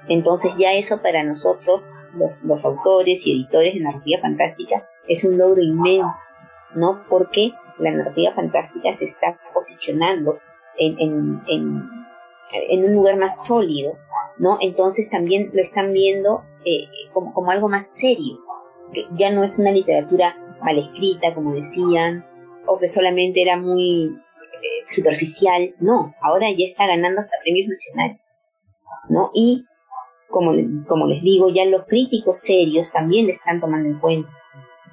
Entonces 0.09 0.57
ya 0.57 0.73
eso 0.73 1.03
para 1.03 1.23
nosotros, 1.23 1.97
los, 2.15 2.43
los 2.45 2.65
autores 2.65 3.27
y 3.27 3.33
editores 3.33 3.75
de 3.75 3.81
narrativa 3.81 4.21
fantástica, 4.21 4.89
es 5.07 5.25
un 5.25 5.39
logro 5.39 5.63
inmenso, 5.63 6.27
¿no? 6.75 7.05
Porque 7.09 7.53
la 7.79 7.93
narrativa 7.93 8.33
fantástica 8.33 8.93
se 8.93 9.05
está 9.05 9.39
posicionando 9.55 10.39
en, 10.77 11.41
en, 11.49 12.85
un 12.85 12.95
lugar 12.95 13.19
más 13.19 13.47
sólido, 13.47 13.99
¿no? 14.39 14.59
Entonces 14.61 15.11
también 15.11 15.51
lo 15.53 15.63
están 15.63 15.93
viendo 15.93 16.45
eh, 16.65 16.89
como, 17.13 17.33
como 17.33 17.51
algo 17.51 17.69
más 17.69 17.87
serio, 17.87 18.41
que 18.93 19.07
ya 19.13 19.31
no 19.31 19.45
es 19.45 19.59
una 19.59 19.71
literatura 19.71 20.37
mal 20.61 20.79
escrita, 20.79 21.35
como 21.35 21.55
decían, 21.55 22.27
o 22.67 22.79
que 22.79 22.89
solamente 22.89 23.43
era 23.43 23.57
muy 23.57 24.19
eh, 24.63 24.85
superficial, 24.87 25.75
no, 25.81 26.15
ahora 26.21 26.51
ya 26.51 26.65
está 26.65 26.87
ganando 26.87 27.21
hasta 27.21 27.37
premios 27.43 27.69
nacionales, 27.69 28.41
¿no? 29.09 29.31
Y 29.35 29.65
como, 30.29 30.53
como 30.87 31.07
les 31.07 31.23
digo, 31.23 31.51
ya 31.51 31.65
los 31.67 31.87
críticos 31.87 32.41
serios 32.41 32.93
también 32.93 33.27
le 33.27 33.33
están 33.33 33.61
tomando 33.61 33.89
en 33.89 33.99
cuenta. 33.99 34.31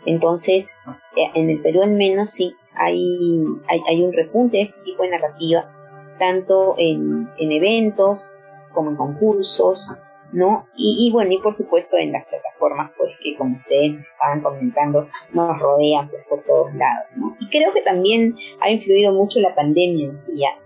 Entonces, 0.05 0.75
eh, 1.15 1.29
en 1.35 1.49
el 1.49 1.61
Perú 1.61 1.83
al 1.83 1.91
menos 1.91 2.33
sí, 2.33 2.53
hay, 2.73 3.43
hay, 3.67 4.01
un 4.01 4.13
repunte 4.13 4.57
de 4.57 4.63
este 4.63 4.79
tipo 4.81 5.03
de 5.03 5.09
narrativa, 5.09 6.15
tanto 6.19 6.75
en, 6.77 7.29
en 7.37 7.51
eventos 7.51 8.37
como 8.73 8.91
en 8.91 8.95
concursos, 8.95 9.97
¿no? 10.31 10.67
Y, 10.75 11.09
bueno, 11.11 11.31
y 11.31 11.39
por 11.39 11.53
supuesto 11.53 11.97
en 11.97 12.11
las 12.11 12.25
plataformas, 12.25 12.91
pues 12.97 13.13
que 13.23 13.35
como 13.35 13.55
ustedes 13.55 13.99
estaban 14.05 14.41
comentando, 14.41 15.07
nos 15.33 15.59
rodean 15.59 16.09
pues, 16.09 16.23
por 16.27 16.41
todos 16.41 16.73
lados, 16.75 17.07
¿no? 17.15 17.35
Y 17.39 17.49
creo 17.49 17.73
que 17.73 17.81
también 17.81 18.35
ha 18.61 18.69
influido 18.69 19.13
mucho 19.13 19.39
la 19.39 19.55
pandemia 19.55 20.05
en 20.05 20.15
sí, 20.15 20.39
¿ya? 20.39 20.57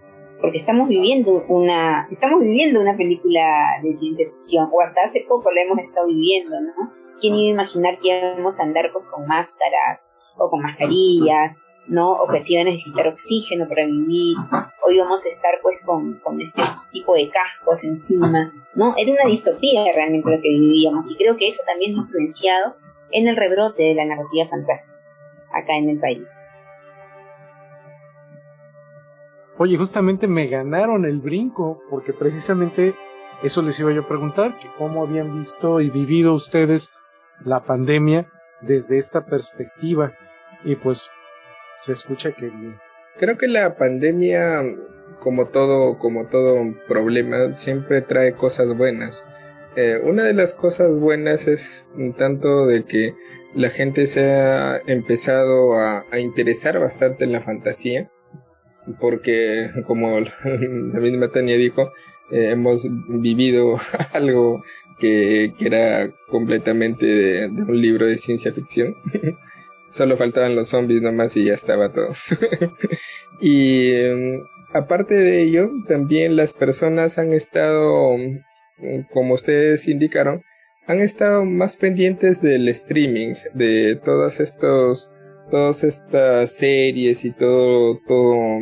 porque 0.41 0.57
estamos 0.57 0.89
viviendo 0.89 1.45
una, 1.47 2.07
estamos 2.09 2.41
viviendo 2.41 2.81
una 2.81 2.97
película 2.97 3.79
de 3.83 3.95
ciencia 3.95 4.25
ficción, 4.27 4.69
o 4.73 4.81
hasta 4.81 5.03
hace 5.03 5.23
poco 5.29 5.51
la 5.51 5.61
hemos 5.61 5.77
estado 5.79 6.07
viviendo, 6.07 6.59
¿no? 6.59 6.93
¿Quién 7.21 7.35
iba 7.35 7.49
a 7.49 7.63
imaginar 7.63 7.99
que 7.99 8.07
íbamos 8.07 8.59
a 8.59 8.63
andar 8.63 8.91
pues, 8.91 9.05
con 9.05 9.27
máscaras 9.27 10.11
o 10.37 10.49
con 10.49 10.63
mascarillas 10.63 11.67
¿no? 11.87 12.13
O 12.13 12.27
que 12.27 12.39
si 12.39 12.53
iba 12.53 12.61
a 12.61 12.65
necesitar 12.65 13.07
oxígeno 13.07 13.67
para 13.67 13.85
vivir, 13.85 14.37
o 14.83 14.91
íbamos 14.91 15.25
a 15.25 15.29
estar 15.29 15.51
pues 15.61 15.83
con, 15.85 16.19
con 16.19 16.39
este 16.39 16.61
tipo 16.91 17.15
de 17.15 17.29
cascos 17.29 17.83
encima, 17.83 18.53
¿no? 18.75 18.93
Era 18.97 19.11
una 19.11 19.29
distopía 19.29 19.83
realmente 19.93 20.29
lo 20.29 20.41
que 20.41 20.49
vivíamos 20.49 21.11
y 21.11 21.15
creo 21.15 21.37
que 21.37 21.47
eso 21.47 21.63
también 21.65 21.95
ha 21.95 22.01
influenciado 22.01 22.75
en 23.11 23.27
el 23.27 23.35
rebrote 23.35 23.83
de 23.83 23.95
la 23.95 24.05
narrativa 24.05 24.47
fantástica 24.47 24.97
acá 25.51 25.77
en 25.77 25.89
el 25.89 25.99
país. 25.99 26.41
Oye, 29.57 29.77
justamente 29.77 30.27
me 30.27 30.47
ganaron 30.47 31.05
el 31.05 31.19
brinco, 31.19 31.83
porque 31.89 32.13
precisamente 32.13 32.95
eso 33.43 33.61
les 33.61 33.79
iba 33.79 33.91
yo 33.91 34.01
a 34.01 34.07
preguntar, 34.07 34.57
que 34.59 34.67
cómo 34.77 35.03
habían 35.03 35.37
visto 35.37 35.81
y 35.81 35.89
vivido 35.89 36.33
ustedes 36.33 36.91
la 37.43 37.63
pandemia 37.63 38.27
desde 38.61 38.97
esta 38.97 39.25
perspectiva. 39.25 40.13
Y 40.63 40.75
pues 40.75 41.11
se 41.81 41.93
escucha 41.93 42.31
que 42.31 42.51
Creo 43.19 43.37
que 43.37 43.47
la 43.47 43.75
pandemia, 43.75 44.63
como 45.19 45.47
todo, 45.47 45.99
como 45.99 46.27
todo 46.27 46.73
problema, 46.87 47.53
siempre 47.53 48.01
trae 48.01 48.33
cosas 48.33 48.75
buenas. 48.75 49.25
Eh, 49.75 49.99
una 50.03 50.23
de 50.23 50.33
las 50.33 50.53
cosas 50.53 50.97
buenas 50.97 51.47
es 51.47 51.89
tanto 52.17 52.65
de 52.65 52.83
que 52.83 53.13
la 53.53 53.69
gente 53.69 54.05
se 54.05 54.31
ha 54.31 54.81
empezado 54.87 55.73
a, 55.75 56.03
interesar 56.19 56.79
bastante 56.79 57.25
en 57.25 57.31
la 57.31 57.41
fantasía, 57.41 58.09
porque 58.99 59.69
como 59.85 60.19
la 60.19 60.99
misma 60.99 61.27
Tania 61.29 61.57
dijo, 61.57 61.91
eh, 62.31 62.51
hemos 62.51 62.87
vivido 63.07 63.79
algo 64.13 64.63
que, 64.99 65.53
era 65.59 66.11
completamente 66.29 67.05
de, 67.05 67.45
un 67.47 67.81
libro 67.81 68.07
de 68.07 68.17
ciencia 68.17 68.53
ficción. 68.53 68.95
Solo 69.91 70.17
faltaban 70.17 70.55
los 70.55 70.69
zombies 70.69 71.01
nomás 71.01 71.35
y 71.37 71.45
ya 71.45 71.53
estaba 71.53 71.91
todo. 71.91 72.09
y 73.41 73.93
em, 73.93 74.41
aparte 74.73 75.15
de 75.15 75.41
ello, 75.41 75.69
también 75.87 76.35
las 76.35 76.53
personas 76.53 77.19
han 77.19 77.33
estado, 77.33 78.15
como 79.13 79.33
ustedes 79.33 79.87
indicaron, 79.87 80.41
han 80.87 80.99
estado 80.99 81.45
más 81.45 81.77
pendientes 81.77 82.41
del 82.41 82.67
streaming, 82.69 83.35
de 83.53 83.95
todas 83.95 84.39
estos, 84.39 85.11
todas 85.49 85.83
estas 85.83 86.51
series 86.51 87.23
y 87.25 87.31
todo, 87.31 87.99
todo 88.07 88.61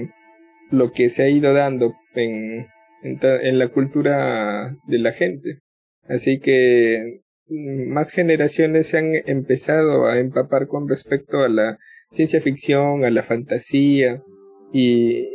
lo 0.71 0.91
que 0.91 1.09
se 1.09 1.23
ha 1.23 1.29
ido 1.29 1.53
dando 1.53 1.95
en, 2.15 2.67
en, 3.03 3.59
la 3.59 3.67
cultura 3.69 4.75
de 4.87 4.99
la 4.99 5.11
gente. 5.11 5.59
Así 6.07 6.39
que 6.39 7.21
mm, 7.21 7.28
más 7.49 8.11
generaciones 8.11 8.87
se 8.87 8.97
han 8.97 9.13
empezado 9.25 10.05
a 10.05 10.19
empapar 10.19 10.67
con 10.67 10.87
respecto 10.87 11.39
a 11.39 11.49
la 11.49 11.79
ciencia 12.11 12.41
ficción, 12.41 13.05
a 13.05 13.09
la 13.09 13.23
fantasía 13.23 14.23
y, 14.73 15.27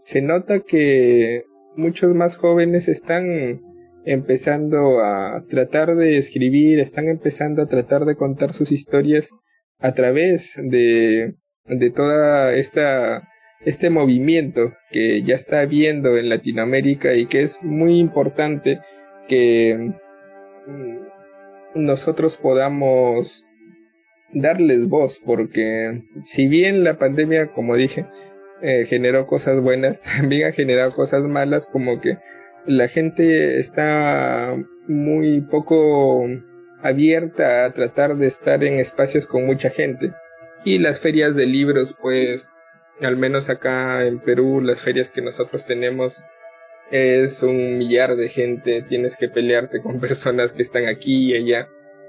se 0.00 0.20
nota 0.20 0.60
que 0.60 1.44
muchos 1.76 2.12
más 2.14 2.36
jóvenes 2.36 2.88
están 2.88 3.60
empezando 4.04 4.98
a 5.00 5.44
tratar 5.48 5.94
de 5.94 6.18
escribir, 6.18 6.80
están 6.80 7.08
empezando 7.08 7.62
a 7.62 7.68
tratar 7.68 8.04
de 8.04 8.16
contar 8.16 8.52
sus 8.52 8.72
historias 8.72 9.30
a 9.78 9.92
través 9.92 10.54
de, 10.60 11.34
de 11.66 11.90
toda 11.90 12.54
esta 12.54 13.28
este 13.64 13.90
movimiento 13.90 14.72
que 14.90 15.22
ya 15.22 15.34
está 15.34 15.60
habiendo 15.60 16.16
en 16.16 16.28
Latinoamérica 16.28 17.14
y 17.14 17.26
que 17.26 17.42
es 17.42 17.62
muy 17.62 17.98
importante 17.98 18.80
que 19.28 19.92
nosotros 21.74 22.36
podamos 22.36 23.44
darles 24.32 24.88
voz 24.88 25.20
porque 25.24 26.02
si 26.24 26.48
bien 26.48 26.84
la 26.84 26.98
pandemia 26.98 27.52
como 27.52 27.76
dije 27.76 28.06
eh, 28.60 28.84
generó 28.86 29.26
cosas 29.26 29.60
buenas 29.60 30.02
también 30.18 30.48
ha 30.48 30.52
generado 30.52 30.92
cosas 30.92 31.22
malas 31.24 31.66
como 31.66 32.00
que 32.00 32.18
la 32.66 32.88
gente 32.88 33.58
está 33.60 34.56
muy 34.88 35.40
poco 35.42 36.26
abierta 36.82 37.64
a 37.64 37.72
tratar 37.72 38.16
de 38.16 38.26
estar 38.26 38.64
en 38.64 38.78
espacios 38.78 39.26
con 39.26 39.46
mucha 39.46 39.70
gente. 39.70 40.12
Y 40.64 40.78
las 40.78 41.00
ferias 41.00 41.36
de 41.36 41.46
libros, 41.46 41.96
pues, 42.00 42.50
al 43.00 43.16
menos 43.16 43.50
acá 43.50 44.04
en 44.04 44.18
Perú, 44.18 44.60
las 44.60 44.80
ferias 44.80 45.10
que 45.10 45.22
nosotros 45.22 45.64
tenemos 45.64 46.22
es 46.90 47.42
un 47.42 47.78
millar 47.78 48.16
de 48.16 48.28
gente, 48.28 48.82
tienes 48.82 49.16
que 49.16 49.28
pelearte 49.28 49.80
con 49.82 50.00
personas 50.00 50.52
que 50.52 50.62
están 50.62 50.86
aquí 50.86 51.32
y 51.32 51.36
allá. 51.36 51.68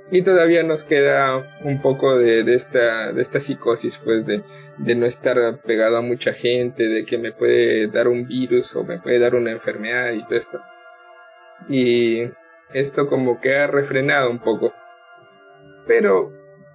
Y 0.10 0.22
todavía 0.22 0.64
nos 0.64 0.86
queda 0.86 1.60
un 1.66 1.82
poco 1.82 2.18
de, 2.18 2.44
de, 2.44 2.56
esta, 2.56 3.12
de 3.12 3.22
esta 3.22 3.42
psicosis, 3.42 3.98
pues, 3.98 4.26
de, 4.26 4.42
de 4.78 4.96
no 4.96 5.06
estar 5.06 5.62
pegado 5.64 5.98
a 5.98 6.02
mucha 6.02 6.32
gente, 6.32 6.88
de 6.88 7.04
que 7.04 7.18
me 7.18 7.34
puede 7.34 7.88
dar 7.88 8.08
un 8.08 8.26
virus 8.26 8.74
o 8.78 8.86
me 8.86 9.00
puede 9.00 9.20
dar 9.20 9.36
una 9.36 9.52
enfermedad 9.52 10.14
y 10.14 10.24
todo 10.24 10.36
esto. 10.38 10.60
Y 11.68 12.30
esto 12.74 13.10
como 13.10 13.42
que 13.42 13.56
ha 13.58 13.68
refrenado 13.68 14.32
un 14.32 14.40
poco. 14.40 14.72
Pero 15.88 16.32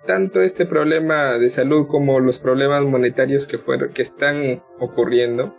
tanto 0.07 0.43
este 0.43 0.67
problema 0.67 1.39
de 1.39 1.49
salud 1.49 1.87
como 1.87 2.21
los 2.21 2.39
problemas 2.39 2.83
monetarios 2.85 3.47
que 3.47 3.57
fueron, 3.57 3.93
que 3.93 4.03
están 4.03 4.63
ocurriendo, 4.79 5.57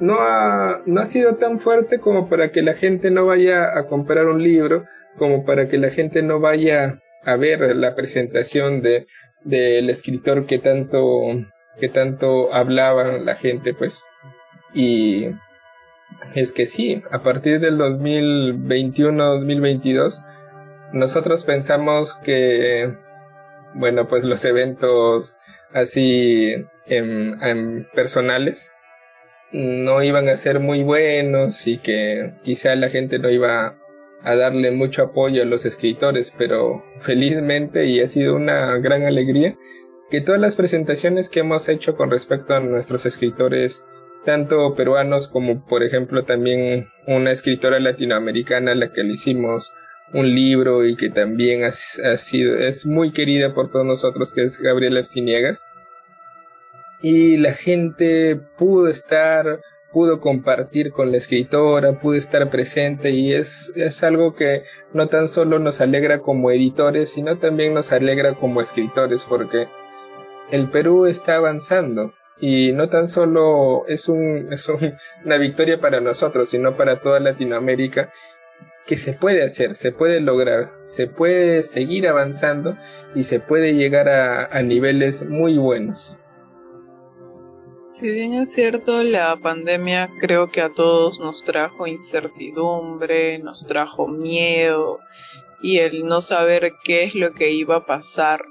no 0.00 0.16
ha, 0.20 0.82
no 0.86 1.00
ha 1.00 1.06
sido 1.06 1.36
tan 1.36 1.58
fuerte 1.58 1.98
como 1.98 2.28
para 2.28 2.52
que 2.52 2.62
la 2.62 2.74
gente 2.74 3.10
no 3.10 3.26
vaya 3.26 3.76
a 3.76 3.86
comprar 3.86 4.26
un 4.26 4.42
libro 4.42 4.84
como 5.16 5.44
para 5.44 5.68
que 5.68 5.78
la 5.78 5.90
gente 5.90 6.22
no 6.22 6.40
vaya 6.40 7.00
a 7.24 7.36
ver 7.36 7.76
la 7.76 7.94
presentación 7.94 8.82
de 8.82 9.06
del 9.44 9.90
escritor 9.90 10.46
que 10.46 10.58
tanto 10.58 11.00
que 11.80 11.88
tanto 11.88 12.52
hablaba 12.52 13.18
la 13.18 13.34
gente 13.34 13.74
pues. 13.74 14.04
Y 14.74 15.30
es 16.34 16.52
que 16.52 16.66
sí 16.66 17.02
a 17.10 17.22
partir 17.22 17.60
del 17.60 17.78
2021-2022 17.78 20.24
nosotros 20.92 21.44
pensamos 21.44 22.16
que 22.16 22.94
bueno 23.74 24.08
pues 24.08 24.24
los 24.24 24.44
eventos 24.44 25.36
así 25.72 26.66
en, 26.86 27.40
en 27.42 27.88
personales 27.94 28.74
no 29.52 30.02
iban 30.02 30.28
a 30.28 30.36
ser 30.36 30.60
muy 30.60 30.82
buenos 30.82 31.66
y 31.66 31.78
que 31.78 32.34
quizá 32.44 32.76
la 32.76 32.90
gente 32.90 33.18
no 33.18 33.30
iba 33.30 33.78
a 34.22 34.34
darle 34.34 34.70
mucho 34.72 35.02
apoyo 35.02 35.42
a 35.42 35.46
los 35.46 35.64
escritores, 35.64 36.32
pero 36.36 36.84
felizmente 37.00 37.86
y 37.86 38.00
ha 38.00 38.08
sido 38.08 38.34
una 38.34 38.76
gran 38.78 39.04
alegría 39.04 39.56
que 40.10 40.20
todas 40.20 40.40
las 40.40 40.54
presentaciones 40.54 41.28
que 41.28 41.40
hemos 41.40 41.68
hecho 41.68 41.96
con 41.96 42.10
respecto 42.10 42.54
a 42.54 42.60
nuestros 42.60 43.04
escritores, 43.06 43.84
tanto 44.24 44.74
peruanos 44.74 45.28
como 45.28 45.64
por 45.66 45.82
ejemplo 45.82 46.24
también 46.24 46.86
una 47.06 47.30
escritora 47.30 47.78
latinoamericana 47.78 48.72
a 48.72 48.74
la 48.74 48.92
que 48.92 49.04
le 49.04 49.14
hicimos 49.14 49.72
un 50.12 50.34
libro 50.34 50.86
y 50.86 50.96
que 50.96 51.10
también 51.10 51.64
ha, 51.64 51.72
sido, 51.72 52.56
es 52.56 52.86
muy 52.86 53.12
querida 53.12 53.54
por 53.54 53.70
todos 53.70 53.84
nosotros, 53.84 54.32
que 54.32 54.42
es 54.42 54.58
Gabriela 54.58 55.00
Arciniegas. 55.00 55.66
Y 57.00 57.36
la 57.36 57.52
gente 57.52 58.36
pudo 58.56 58.88
estar 58.88 59.60
pudo 59.92 60.20
compartir 60.20 60.92
con 60.92 61.10
la 61.10 61.18
escritora, 61.18 62.00
pudo 62.00 62.14
estar 62.16 62.50
presente 62.50 63.10
y 63.10 63.32
es, 63.32 63.72
es 63.74 64.02
algo 64.02 64.34
que 64.34 64.64
no 64.92 65.08
tan 65.08 65.28
solo 65.28 65.58
nos 65.58 65.80
alegra 65.80 66.20
como 66.20 66.50
editores, 66.50 67.10
sino 67.10 67.38
también 67.38 67.74
nos 67.74 67.92
alegra 67.92 68.34
como 68.34 68.60
escritores 68.60 69.24
porque 69.24 69.68
el 70.50 70.70
Perú 70.70 71.06
está 71.06 71.36
avanzando 71.36 72.14
y 72.40 72.72
no 72.72 72.88
tan 72.88 73.08
solo 73.08 73.84
es, 73.86 74.08
un, 74.08 74.48
es 74.52 74.68
una 75.24 75.38
victoria 75.38 75.80
para 75.80 76.00
nosotros, 76.00 76.50
sino 76.50 76.76
para 76.76 77.00
toda 77.00 77.20
Latinoamérica 77.20 78.12
que 78.86 78.96
se 78.96 79.12
puede 79.12 79.42
hacer, 79.42 79.74
se 79.74 79.92
puede 79.92 80.20
lograr, 80.20 80.72
se 80.80 81.06
puede 81.06 81.62
seguir 81.62 82.08
avanzando 82.08 82.78
y 83.14 83.24
se 83.24 83.38
puede 83.38 83.74
llegar 83.74 84.08
a, 84.08 84.46
a 84.46 84.62
niveles 84.62 85.26
muy 85.26 85.58
buenos. 85.58 86.16
Si 87.98 88.08
bien 88.12 88.32
es 88.34 88.52
cierto, 88.52 89.02
la 89.02 89.34
pandemia 89.34 90.08
creo 90.20 90.52
que 90.52 90.60
a 90.60 90.72
todos 90.72 91.18
nos 91.18 91.42
trajo 91.42 91.88
incertidumbre, 91.88 93.40
nos 93.40 93.66
trajo 93.66 94.06
miedo 94.06 95.00
y 95.62 95.78
el 95.78 96.06
no 96.06 96.20
saber 96.20 96.76
qué 96.84 97.02
es 97.02 97.16
lo 97.16 97.32
que 97.32 97.50
iba 97.50 97.78
a 97.78 97.86
pasar. 97.86 98.44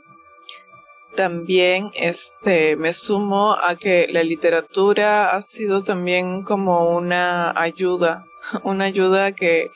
También 1.15 1.91
este 1.93 2.75
me 2.75 2.93
sumo 2.93 3.53
a 3.53 3.77
que 3.77 4.09
la 4.09 4.21
literatura 4.21 5.33
ha 5.33 5.41
sido 5.43 5.81
también 5.81 6.43
como 6.43 6.89
una 6.89 7.57
ayuda, 7.57 8.25
una 8.65 8.83
ayuda 8.83 9.31
que, 9.31 9.71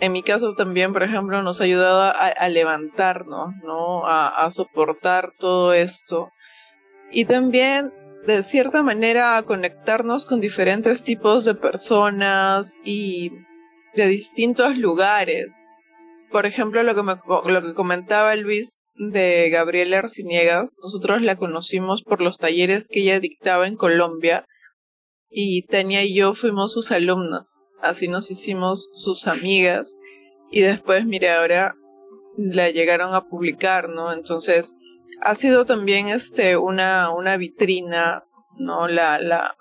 en 0.00 0.10
mi 0.10 0.24
caso 0.24 0.54
también, 0.54 0.92
por 0.92 1.04
ejemplo, 1.04 1.40
nos 1.40 1.60
ha 1.60 1.64
ayudado 1.64 2.02
a, 2.02 2.48
levantarnos, 2.48 3.54
¿no? 3.62 4.04
A 4.04 4.50
soportar 4.50 5.34
todo 5.38 5.72
esto 5.72 6.32
y 7.10 7.24
también 7.24 7.92
de 8.26 8.42
cierta 8.42 8.82
manera 8.82 9.42
conectarnos 9.42 10.26
con 10.26 10.40
diferentes 10.40 11.02
tipos 11.02 11.44
de 11.44 11.54
personas 11.54 12.76
y 12.84 13.30
de 13.94 14.06
distintos 14.06 14.76
lugares. 14.76 15.54
Por 16.30 16.44
ejemplo, 16.44 16.82
lo 16.82 16.94
que, 16.94 17.02
me, 17.02 17.14
lo 17.52 17.62
que 17.62 17.74
comentaba 17.74 18.34
Luis 18.34 18.80
de 18.96 19.48
Gabriela 19.50 19.98
Arciniegas, 19.98 20.72
nosotros 20.82 21.22
la 21.22 21.36
conocimos 21.36 22.02
por 22.02 22.20
los 22.20 22.38
talleres 22.38 22.88
que 22.90 23.00
ella 23.00 23.20
dictaba 23.20 23.66
en 23.68 23.76
Colombia 23.76 24.44
y 25.28 25.62
Tania 25.66 26.04
y 26.04 26.14
yo 26.14 26.34
fuimos 26.34 26.72
sus 26.72 26.90
alumnas, 26.92 27.56
así 27.82 28.08
nos 28.08 28.30
hicimos 28.30 28.88
sus 28.94 29.26
amigas 29.26 29.94
y 30.50 30.62
después, 30.62 31.04
mire, 31.04 31.30
ahora 31.30 31.74
la 32.36 32.70
llegaron 32.70 33.14
a 33.14 33.28
publicar, 33.28 33.88
¿no? 33.88 34.12
Entonces, 34.12 34.74
ha 35.22 35.34
sido 35.34 35.64
también 35.64 36.08
este 36.08 36.56
una, 36.56 37.10
una 37.10 37.36
vitrina, 37.36 38.24
¿no? 38.58 38.88
La, 38.88 39.18
la, 39.18 39.56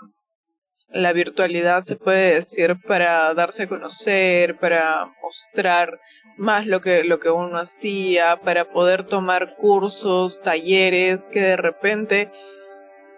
la 0.90 1.14
virtualidad 1.14 1.84
se 1.84 1.96
puede 1.96 2.36
decir 2.36 2.76
para 2.88 3.34
darse 3.34 3.64
a 3.64 3.68
conocer, 3.68 4.58
para 4.58 5.12
mostrar 5.22 6.00
más 6.38 6.68
lo 6.68 6.82
que, 6.82 7.04
lo 7.04 7.20
que 7.20 7.30
uno 7.30 7.58
hacía, 7.58 8.42
para 8.42 8.72
poder 8.72 9.06
tomar 9.06 9.56
cursos, 9.56 10.42
talleres 10.42 11.30
que 11.30 11.42
de 11.42 11.58
repente 11.58 12.32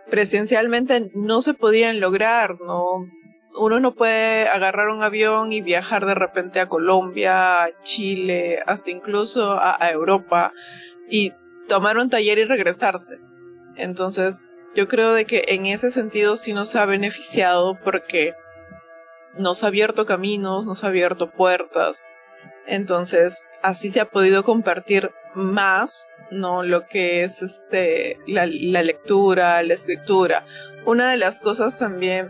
presencialmente 0.10 1.12
no 1.14 1.42
se 1.42 1.54
podían 1.54 2.00
lograr, 2.00 2.60
¿no? 2.62 3.06
uno 3.58 3.80
no 3.80 3.94
puede 3.96 4.48
agarrar 4.48 4.90
un 4.90 5.04
avión 5.04 5.52
y 5.52 5.62
viajar 5.62 6.06
de 6.06 6.16
repente 6.16 6.60
a 6.60 6.68
Colombia, 6.68 7.64
a 7.64 7.82
Chile, 7.82 8.60
hasta 8.66 8.92
incluso 8.92 9.58
a, 9.60 9.78
Europa 9.92 10.54
y 11.10 11.34
tomar 11.68 11.98
un 11.98 12.10
taller 12.10 12.38
y 12.38 12.46
regresarse. 12.46 13.20
Entonces, 13.76 14.40
yo 14.76 14.88
creo 14.88 15.14
de 15.14 15.26
que 15.26 15.46
en 15.50 15.66
ese 15.66 15.92
sentido 15.92 16.38
sí 16.38 16.54
nos 16.54 16.76
ha 16.76 16.86
beneficiado 16.86 17.78
porque 17.84 18.34
nos 19.38 19.64
ha 19.64 19.68
abierto 19.68 20.06
caminos, 20.06 20.66
nos 20.66 20.84
ha 20.84 20.88
abierto 20.88 21.30
puertas. 21.30 22.04
Entonces, 22.66 23.44
así 23.62 23.92
se 23.92 24.02
ha 24.02 24.10
podido 24.10 24.44
compartir 24.44 25.12
más, 25.34 26.08
¿no? 26.32 26.64
Lo 26.64 26.88
que 26.88 27.24
es 27.24 27.42
este, 27.42 28.20
la, 28.28 28.46
lectura, 28.46 29.62
la 29.64 29.74
escritura. 29.74 30.46
Una 30.86 31.12
de 31.12 31.18
las 31.18 31.40
cosas 31.40 31.78
también 31.78 32.30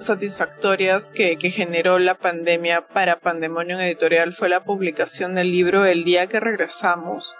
satisfactorias 0.00 1.10
que, 1.10 1.36
que, 1.36 1.50
generó 1.50 1.98
la 1.98 2.14
pandemia 2.14 2.86
para 2.86 3.18
Pandemonium 3.18 3.80
Editorial 3.80 4.32
fue 4.32 4.48
la 4.48 4.62
publicación 4.62 5.34
del 5.34 5.50
libro 5.50 5.84
El 5.84 6.04
día 6.04 6.28
que 6.28 6.38
regresamos, 6.38 7.34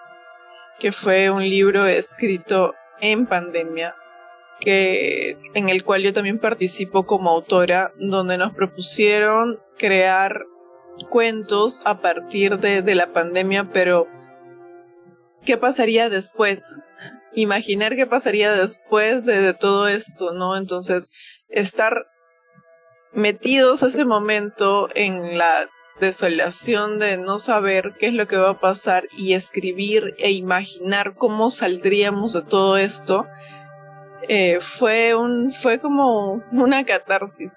que 0.79 0.93
fue 0.93 1.31
un 1.31 1.43
libro 1.43 1.87
escrito 1.87 2.75
en 3.01 3.27
pandemia, 3.27 3.95
que, 4.61 5.37
en 5.55 5.69
el 5.69 5.85
cual 5.85 6.03
yo 6.03 6.13
también 6.13 6.39
participo 6.39 7.07
como 7.07 7.31
autora, 7.31 7.93
donde 7.97 8.39
nos 8.39 8.55
propusieron 8.55 9.61
crear 9.77 10.45
cuentos 11.11 11.81
a 11.85 12.01
partir 12.01 12.59
de, 12.59 12.83
de 12.83 12.95
la 12.95 13.13
pandemia, 13.13 13.71
pero 13.73 14.09
¿qué 15.45 15.57
pasaría 15.57 16.09
después? 16.09 16.63
Imaginar 17.35 17.97
qué 17.97 18.07
pasaría 18.07 18.53
después 18.53 19.25
de, 19.25 19.55
todo 19.55 19.89
esto, 19.89 20.33
¿no? 20.33 20.57
Entonces, 20.57 21.11
estar 21.49 22.07
metidos 23.13 23.83
ese 23.83 24.05
momento 24.05 24.89
en 24.95 25.39
la 25.39 25.69
desolación 26.01 26.99
de 26.99 27.17
no 27.17 27.39
saber 27.39 27.95
qué 27.99 28.09
es 28.09 28.15
lo 28.15 28.27
que 28.27 28.37
va 28.37 28.51
a 28.51 28.61
pasar 28.61 29.09
y 29.17 29.35
escribir 29.35 30.15
e 30.19 30.31
imaginar 30.31 31.15
cómo 31.15 31.51
saldríamos 31.51 32.33
de 32.33 32.43
todo 32.43 32.77
esto 32.77 33.27
eh, 34.29 34.59
fue 34.61 35.15
un 35.15 35.53
fue 35.53 35.79
como 35.79 36.43
una 36.53 36.85
catarsis. 36.85 37.51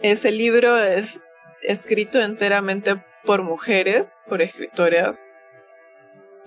Ese 0.00 0.30
libro 0.30 0.78
es 0.78 1.20
escrito 1.62 2.20
enteramente 2.20 3.02
por 3.24 3.42
mujeres 3.42 4.18
por 4.28 4.40
escritoras 4.40 5.24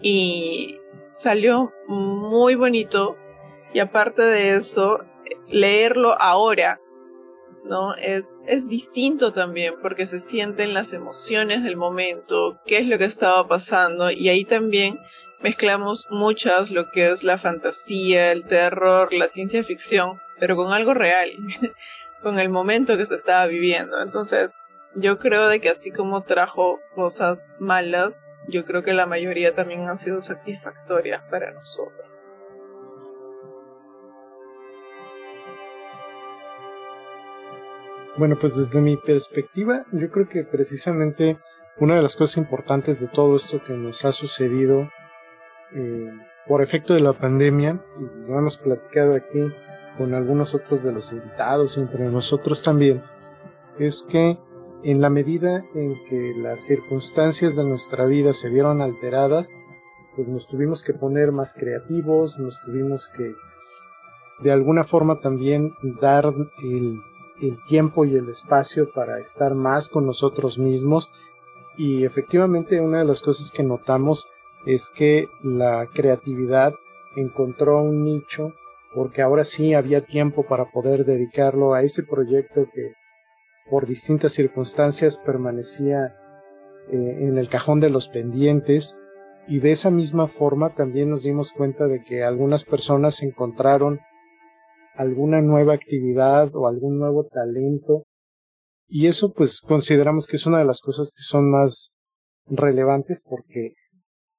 y 0.01 0.79
salió 1.07 1.71
muy 1.87 2.55
bonito. 2.55 3.17
Y 3.73 3.79
aparte 3.79 4.23
de 4.23 4.55
eso 4.55 5.05
leerlo 5.47 6.19
ahora 6.19 6.79
¿no? 7.63 7.95
Es, 7.95 8.23
es 8.47 8.67
distinto 8.67 9.33
también 9.33 9.75
porque 9.81 10.05
se 10.05 10.19
sienten 10.19 10.73
las 10.73 10.93
emociones 10.93 11.63
del 11.63 11.77
momento, 11.77 12.59
qué 12.65 12.77
es 12.79 12.87
lo 12.87 12.97
que 12.97 13.05
estaba 13.05 13.47
pasando 13.47 14.11
y 14.11 14.29
ahí 14.29 14.45
también 14.45 14.99
mezclamos 15.41 16.07
muchas 16.09 16.71
lo 16.71 16.89
que 16.91 17.11
es 17.11 17.23
la 17.23 17.37
fantasía, 17.37 18.31
el 18.31 18.45
terror, 18.45 19.13
la 19.13 19.27
ciencia 19.27 19.63
ficción, 19.63 20.19
pero 20.39 20.55
con 20.55 20.73
algo 20.73 20.93
real, 20.93 21.31
con 22.21 22.39
el 22.39 22.49
momento 22.49 22.97
que 22.97 23.05
se 23.05 23.15
estaba 23.15 23.47
viviendo. 23.47 24.01
Entonces, 24.01 24.51
yo 24.95 25.17
creo 25.19 25.47
de 25.47 25.59
que 25.61 25.69
así 25.69 25.91
como 25.91 26.23
trajo 26.23 26.79
cosas 26.95 27.49
malas, 27.59 28.21
yo 28.47 28.65
creo 28.65 28.83
que 28.83 28.93
la 28.93 29.05
mayoría 29.05 29.55
también 29.55 29.87
han 29.87 29.99
sido 29.99 30.21
satisfactorias 30.21 31.23
para 31.29 31.51
nosotros. 31.51 32.10
Bueno, 38.17 38.37
pues 38.39 38.57
desde 38.57 38.81
mi 38.81 38.97
perspectiva, 38.97 39.85
yo 39.93 40.09
creo 40.09 40.27
que 40.27 40.43
precisamente 40.43 41.39
una 41.79 41.95
de 41.95 42.01
las 42.01 42.17
cosas 42.17 42.37
importantes 42.37 42.99
de 42.99 43.07
todo 43.07 43.37
esto 43.37 43.63
que 43.63 43.73
nos 43.73 44.03
ha 44.03 44.11
sucedido 44.11 44.89
eh, 45.73 46.11
por 46.45 46.61
efecto 46.61 46.93
de 46.93 46.99
la 46.99 47.13
pandemia, 47.13 47.81
y 47.97 48.27
lo 48.27 48.37
hemos 48.37 48.57
platicado 48.57 49.15
aquí 49.15 49.53
con 49.97 50.13
algunos 50.13 50.53
otros 50.53 50.83
de 50.83 50.91
los 50.91 51.13
invitados, 51.13 51.77
entre 51.77 52.09
nosotros 52.09 52.63
también, 52.63 53.01
es 53.79 54.05
que 54.09 54.37
en 54.83 54.99
la 54.99 55.09
medida 55.09 55.63
en 55.73 55.95
que 56.09 56.33
las 56.35 56.61
circunstancias 56.61 57.55
de 57.55 57.63
nuestra 57.63 58.05
vida 58.07 58.33
se 58.33 58.49
vieron 58.49 58.81
alteradas, 58.81 59.55
pues 60.17 60.27
nos 60.27 60.47
tuvimos 60.47 60.83
que 60.83 60.93
poner 60.93 61.31
más 61.31 61.53
creativos, 61.53 62.37
nos 62.37 62.59
tuvimos 62.61 63.07
que 63.07 63.33
de 64.43 64.51
alguna 64.51 64.83
forma 64.83 65.21
también 65.21 65.71
dar 66.01 66.25
el 66.63 66.99
el 67.41 67.63
tiempo 67.63 68.05
y 68.05 68.15
el 68.15 68.29
espacio 68.29 68.91
para 68.91 69.19
estar 69.19 69.55
más 69.55 69.89
con 69.89 70.05
nosotros 70.05 70.59
mismos. 70.59 71.11
Y 71.77 72.03
efectivamente 72.03 72.79
una 72.79 72.99
de 72.99 73.05
las 73.05 73.21
cosas 73.21 73.51
que 73.51 73.63
notamos 73.63 74.27
es 74.65 74.89
que 74.89 75.27
la 75.41 75.87
creatividad 75.93 76.73
encontró 77.15 77.81
un 77.81 78.03
nicho 78.03 78.53
porque 78.93 79.21
ahora 79.21 79.45
sí 79.45 79.73
había 79.73 80.01
tiempo 80.01 80.43
para 80.43 80.69
poder 80.69 81.05
dedicarlo 81.05 81.73
a 81.73 81.81
ese 81.81 82.03
proyecto 82.03 82.67
que 82.73 82.93
por 83.69 83.87
distintas 83.87 84.33
circunstancias 84.33 85.17
permanecía 85.17 86.15
eh, 86.91 87.17
en 87.21 87.37
el 87.37 87.47
cajón 87.47 87.79
de 87.79 87.89
los 87.89 88.09
pendientes. 88.09 88.97
Y 89.47 89.59
de 89.59 89.71
esa 89.71 89.89
misma 89.89 90.27
forma 90.27 90.75
también 90.75 91.09
nos 91.09 91.23
dimos 91.23 91.51
cuenta 91.51 91.87
de 91.87 92.03
que 92.03 92.23
algunas 92.23 92.63
personas 92.63 93.23
encontraron 93.23 94.01
alguna 94.95 95.41
nueva 95.41 95.73
actividad 95.73 96.55
o 96.55 96.67
algún 96.67 96.99
nuevo 96.99 97.25
talento. 97.25 98.03
Y 98.87 99.07
eso 99.07 99.31
pues 99.33 99.61
consideramos 99.61 100.27
que 100.27 100.35
es 100.35 100.45
una 100.45 100.59
de 100.59 100.65
las 100.65 100.81
cosas 100.81 101.11
que 101.15 101.23
son 101.23 101.49
más 101.49 101.93
relevantes 102.47 103.21
porque 103.27 103.73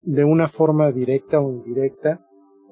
de 0.02 0.24
una 0.24 0.48
forma 0.48 0.92
directa 0.92 1.40
o 1.40 1.50
indirecta 1.52 2.20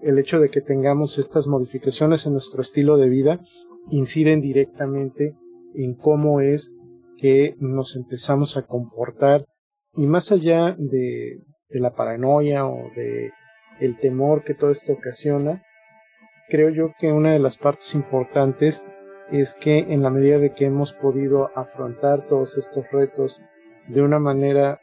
el 0.03 0.18
hecho 0.18 0.41
de 0.41 0.51
que 0.51 0.61
tengamos 0.61 1.18
estas 1.18 1.47
modificaciones 1.47 2.26
en 2.26 2.33
nuestro 2.33 2.62
estilo 2.62 2.97
de 2.97 3.09
vida 3.09 3.41
inciden 3.91 4.41
directamente 4.41 5.35
en 5.74 5.95
cómo 5.95 6.41
es 6.41 6.74
que 7.18 7.55
nos 7.59 7.97
empezamos 7.97 8.57
a 8.57 8.62
comportar 8.62 9.45
y 9.95 10.07
más 10.07 10.33
allá 10.33 10.74
de, 10.78 11.41
la 11.68 11.95
paranoia 11.95 12.66
o 12.66 12.91
de 12.97 13.31
el 13.81 13.99
temor 13.99 14.45
que 14.45 14.55
todo 14.55 14.70
esto 14.70 14.93
ocasiona, 14.93 15.62
creo 16.51 16.69
yo 16.71 16.93
que 16.99 17.13
una 17.13 17.33
de 17.33 17.39
las 17.39 17.57
partes 17.57 17.95
importantes 17.95 18.85
es 19.31 19.55
que 19.55 19.79
en 19.79 20.03
la 20.03 20.11
medida 20.11 20.39
de 20.39 20.53
que 20.53 20.67
hemos 20.67 20.93
podido 20.93 21.51
afrontar 21.55 22.27
todos 22.27 22.59
estos 22.59 22.85
retos 22.91 23.41
de 23.89 24.03
una 24.03 24.19
manera 24.19 24.81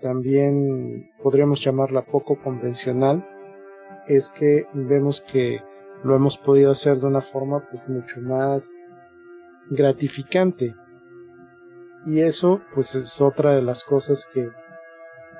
también 0.00 1.10
podríamos 1.22 1.60
llamarla 1.64 2.02
poco 2.02 2.40
convencional, 2.40 3.26
es 4.06 4.30
que 4.30 4.66
vemos 4.72 5.20
que 5.20 5.60
lo 6.04 6.14
hemos 6.14 6.38
podido 6.38 6.70
hacer 6.70 6.98
de 6.98 7.06
una 7.06 7.20
forma 7.20 7.66
pues 7.68 7.82
mucho 7.88 8.20
más 8.20 8.72
gratificante. 9.70 10.74
Y 12.06 12.20
eso 12.20 12.60
pues 12.74 12.94
es 12.94 13.20
otra 13.20 13.54
de 13.54 13.62
las 13.62 13.82
cosas 13.84 14.28
que 14.32 14.48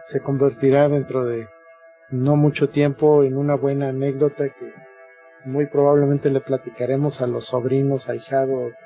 se 0.03 0.21
convertirá 0.21 0.89
dentro 0.89 1.25
de 1.25 1.47
no 2.11 2.37
mucho 2.37 2.69
tiempo 2.69 3.23
en 3.23 3.37
una 3.37 3.55
buena 3.55 3.91
anécdota 3.91 4.49
que 4.49 4.68
muy 5.49 5.66
probablemente 5.66 6.30
le 6.30 6.40
platicaremos 6.40 7.22
a 7.22 7.26
los 7.26 7.46
sobrinos, 7.46 8.09
ahijados 8.09 8.76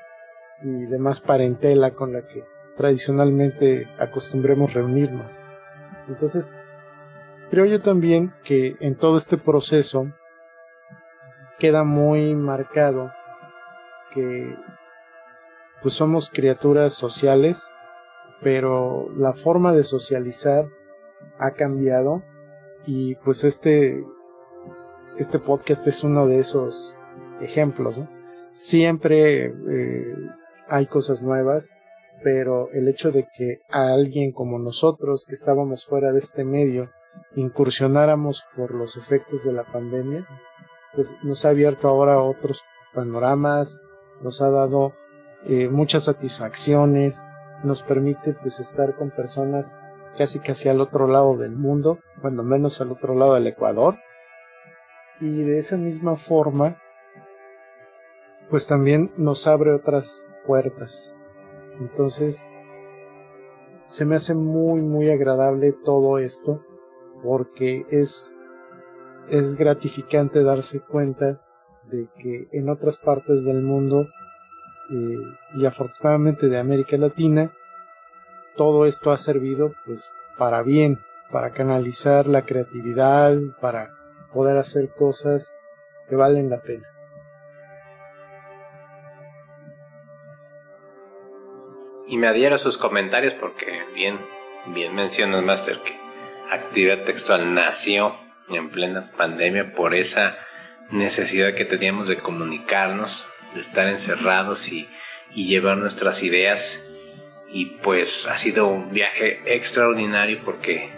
y 0.61 0.85
demás 0.85 1.19
parentela 1.19 1.91
con 1.91 2.13
la 2.13 2.25
que 2.25 2.45
tradicionalmente 2.77 3.87
acostumbremos 3.99 4.73
reunirnos. 4.73 5.41
Entonces, 6.07 6.53
creo 7.51 7.65
yo 7.65 7.81
también 7.81 8.33
que 8.45 8.75
en 8.79 8.95
todo 8.95 9.17
este 9.17 9.37
proceso 9.37 10.07
queda 11.59 11.83
muy 11.83 12.33
marcado 12.33 13.11
que 14.13 14.55
pues 15.81 15.93
somos 15.93 16.29
criaturas 16.29 16.93
sociales, 16.93 17.71
pero 18.41 19.09
la 19.17 19.33
forma 19.33 19.73
de 19.73 19.83
socializar 19.83 20.65
ha 21.39 21.51
cambiado 21.51 22.23
y 22.85 23.15
pues 23.15 23.43
este 23.43 24.03
este 25.17 25.39
podcast 25.39 25.85
es 25.87 26.03
uno 26.03 26.27
de 26.27 26.39
esos 26.39 26.97
ejemplos. 27.41 27.99
Siempre 28.51 29.45
eh, 29.45 30.15
hay 30.67 30.87
cosas 30.87 31.21
nuevas, 31.21 31.71
pero 32.23 32.69
el 32.71 32.87
hecho 32.87 33.11
de 33.11 33.27
que 33.35 33.59
a 33.69 33.93
alguien 33.93 34.31
como 34.31 34.59
nosotros, 34.59 35.25
que 35.27 35.35
estábamos 35.35 35.85
fuera 35.85 36.11
de 36.11 36.19
este 36.19 36.43
medio, 36.43 36.89
incursionáramos 37.35 38.43
por 38.55 38.73
los 38.73 38.97
efectos 38.97 39.43
de 39.43 39.53
la 39.53 39.63
pandemia, 39.63 40.25
pues 40.95 41.15
nos 41.23 41.45
ha 41.45 41.49
abierto 41.49 41.87
ahora 41.87 42.21
otros 42.21 42.63
panoramas, 42.93 43.81
nos 44.21 44.41
ha 44.41 44.49
dado 44.49 44.93
eh, 45.45 45.69
muchas 45.69 46.03
satisfacciones, 46.03 47.23
nos 47.63 47.83
permite 47.83 48.33
pues 48.33 48.59
estar 48.59 48.95
con 48.95 49.11
personas 49.11 49.75
casi 50.17 50.39
casi 50.39 50.69
al 50.69 50.81
otro 50.81 51.07
lado 51.07 51.37
del 51.37 51.55
mundo, 51.55 51.99
cuando 52.21 52.43
menos 52.43 52.81
al 52.81 52.91
otro 52.91 53.15
lado 53.15 53.33
del 53.35 53.47
Ecuador, 53.47 53.97
y 55.23 55.43
de 55.43 55.59
esa 55.59 55.77
misma 55.77 56.17
forma 56.17 56.77
pues 58.49 58.67
también 58.67 59.11
nos 59.17 59.47
abre 59.47 59.71
otras 59.71 60.25
puertas. 60.45 61.15
Entonces, 61.79 62.49
se 63.87 64.05
me 64.05 64.15
hace 64.15 64.35
muy, 64.35 64.81
muy 64.81 65.09
agradable 65.09 65.71
todo 65.71 66.19
esto 66.19 66.61
porque 67.23 67.85
es, 67.89 68.33
es 69.29 69.55
gratificante 69.55 70.43
darse 70.43 70.81
cuenta 70.81 71.41
de 71.89 72.07
que 72.19 72.49
en 72.51 72.69
otras 72.69 72.97
partes 72.97 73.45
del 73.45 73.61
mundo 73.61 74.07
eh, 74.91 75.17
y 75.55 75.65
afortunadamente 75.65 76.47
de 76.47 76.59
América 76.59 76.97
Latina, 76.97 77.53
todo 78.57 78.85
esto 78.85 79.11
ha 79.11 79.17
servido 79.17 79.73
pues 79.85 80.11
para 80.37 80.61
bien, 80.63 80.99
para 81.31 81.53
canalizar 81.53 82.27
la 82.27 82.45
creatividad, 82.45 83.37
para 83.61 84.02
poder 84.33 84.57
hacer 84.57 84.89
cosas 84.89 85.55
que 86.07 86.15
valen 86.15 86.49
la 86.49 86.61
pena. 86.61 86.89
Y 92.07 92.17
me 92.17 92.27
adhiero 92.27 92.55
a 92.55 92.59
sus 92.59 92.77
comentarios 92.77 93.33
porque 93.33 93.83
bien, 93.95 94.19
bien 94.67 94.93
mencionas, 94.93 95.43
Master, 95.43 95.79
que 95.79 95.97
actividad 96.51 97.03
textual 97.05 97.53
nació 97.53 98.15
en 98.49 98.69
plena 98.69 99.11
pandemia 99.17 99.73
por 99.73 99.95
esa 99.95 100.37
necesidad 100.91 101.55
que 101.55 101.65
teníamos 101.65 102.07
de 102.07 102.17
comunicarnos, 102.17 103.25
de 103.53 103.61
estar 103.61 103.87
encerrados 103.87 104.71
y, 104.71 104.87
llevar 105.33 105.77
nuestras 105.77 106.21
ideas. 106.21 106.83
Y 107.49 107.77
pues 107.81 108.27
ha 108.27 108.37
sido 108.37 108.67
un 108.67 108.93
viaje 108.93 109.41
extraordinario 109.45 110.39
porque 110.45 110.91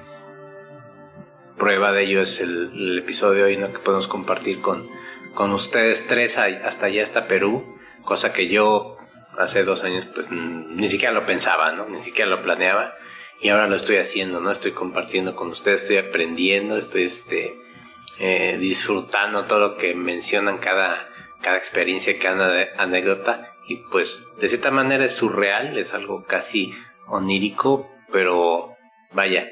prueba 1.58 1.92
de 1.92 2.04
ello 2.04 2.22
es 2.22 2.40
el, 2.42 3.00
episodio 3.00 3.46
hoy 3.46 3.58
¿no? 3.58 3.72
que 3.72 3.80
podemos 3.80 4.08
compartir 4.08 4.62
con, 4.62 4.90
con 5.34 5.52
ustedes 5.52 6.08
tres 6.08 6.38
hasta 6.38 6.88
allá 6.88 7.04
hasta 7.04 7.28
Perú, 7.28 7.78
cosa 8.04 8.34
que 8.34 8.48
yo 8.48 8.98
hace 9.38 9.64
dos 9.64 9.84
años 9.84 10.06
pues 10.14 10.32
ni 10.32 10.88
siquiera 10.88 11.14
lo 11.14 11.26
pensaba, 11.26 11.72
¿no? 11.72 11.88
Ni 11.88 12.02
siquiera 12.04 12.30
lo 12.30 12.42
planeaba 12.42 12.94
y 13.42 13.50
ahora 13.50 13.68
lo 13.68 13.76
estoy 13.76 13.98
haciendo, 13.98 14.40
¿no? 14.40 14.52
Estoy 14.52 14.72
compartiendo 14.72 15.36
con 15.36 15.50
ustedes, 15.50 15.84
estoy 15.84 15.98
aprendiendo, 15.98 16.78
estoy 16.78 17.04
este, 17.04 17.54
eh, 18.20 18.58
disfrutando 18.60 19.44
todo 19.44 19.60
lo 19.60 19.78
que 19.78 19.94
mencionan 19.94 20.58
cada, 20.58 21.10
cada 21.42 21.58
experiencia, 21.58 22.18
cada 22.18 22.70
anécdota 22.78 23.52
y 23.68 23.78
pues 23.78 24.24
de 24.40 24.48
cierta 24.48 24.72
manera 24.72 25.06
es 25.06 25.16
surreal, 25.16 25.78
es 25.78 25.94
algo 25.94 26.24
casi 26.24 26.74
onírico, 27.08 27.90
pero 28.12 28.76
vaya, 29.12 29.50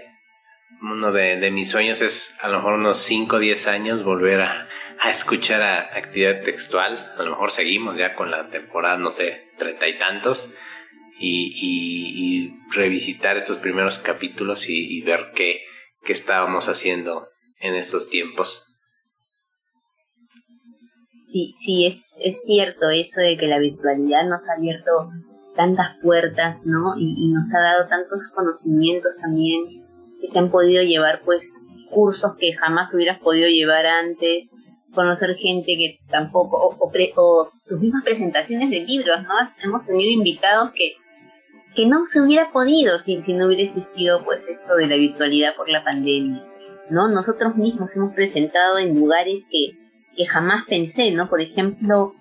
uno 0.83 1.13
de, 1.13 1.49
mis 1.51 1.69
sueños 1.69 2.01
es 2.01 2.37
a 2.41 2.49
lo 2.49 2.57
mejor 2.57 2.73
unos 2.73 2.97
5 2.97 3.37
o 3.37 3.39
10 3.39 3.67
años 3.67 4.03
volver 4.03 4.41
a, 4.41 4.67
escuchar 5.09 5.61
a 5.61 5.97
actividad 5.97 6.41
textual. 6.43 7.13
A 7.17 7.23
lo 7.23 7.31
mejor 7.31 7.51
seguimos 7.51 7.97
ya 7.97 8.15
con 8.15 8.31
la 8.31 8.49
temporada, 8.49 8.97
no 8.97 9.11
sé, 9.11 9.51
treinta 9.57 9.87
y 9.87 9.97
tantos. 9.97 10.53
Y, 11.19 12.51
revisitar 12.71 13.37
estos 13.37 13.57
primeros 13.57 13.99
capítulos 13.99 14.67
y, 14.67 15.01
ver 15.03 15.31
qué, 15.35 15.61
qué 16.03 16.11
estábamos 16.11 16.67
haciendo 16.67 17.27
en 17.59 17.75
estos 17.75 18.09
tiempos. 18.09 18.65
Sí, 21.27 21.53
sí, 21.55 21.85
es, 21.85 22.19
es 22.23 22.43
cierto 22.45 22.89
eso 22.89 23.21
de 23.21 23.37
que 23.37 23.47
la 23.47 23.59
virtualidad 23.59 24.27
nos 24.27 24.49
ha 24.49 24.57
abierto 24.57 25.11
tantas 25.55 25.97
puertas, 26.01 26.65
¿no? 26.65 26.95
y 26.97 27.31
nos 27.31 27.53
ha 27.53 27.61
dado 27.61 27.87
tantos 27.87 28.31
conocimientos 28.33 29.19
también 29.21 29.82
que 30.23 30.27
se 30.27 30.39
han 30.39 30.51
podido 30.51 30.83
llevar 30.83 31.21
pues 31.25 31.65
cursos 31.91 32.37
que 32.37 32.53
jamás 32.53 32.93
hubieras 32.95 33.19
podido 33.19 33.49
llevar 33.49 33.85
antes, 33.85 34.55
conocer 34.95 35.35
gente 35.35 35.75
que 35.77 35.99
tampoco, 36.09 36.77
o, 36.79 37.51
tus 37.67 37.79
mismas 37.81 38.05
presentaciones 38.05 38.69
de 38.69 38.85
libros, 38.85 39.21
¿no? 39.23 39.33
Hemos 39.61 39.85
tenido 39.85 40.09
invitados 40.09 40.71
que, 40.73 40.93
que 41.75 41.87
no 41.87 42.05
se 42.05 42.21
hubiera 42.21 42.53
podido 42.53 42.99
si, 42.99 43.21
si 43.21 43.33
no 43.33 43.47
hubiera 43.47 43.63
existido 43.63 44.23
pues 44.23 44.47
esto 44.47 44.75
de 44.75 44.87
la 44.87 44.95
virtualidad 44.95 45.57
por 45.57 45.67
la 45.67 45.83
pandemia, 45.83 46.41
¿no? 46.89 47.09
Nosotros 47.09 47.57
mismos 47.57 47.93
hemos 47.97 48.13
presentado 48.13 48.77
en 48.77 48.97
lugares 48.97 49.45
que, 49.51 49.77
que 50.15 50.25
jamás 50.25 50.63
pensé, 50.69 51.11
¿no? 51.11 51.27
Por 51.27 51.41
ejemplo, 51.41 52.13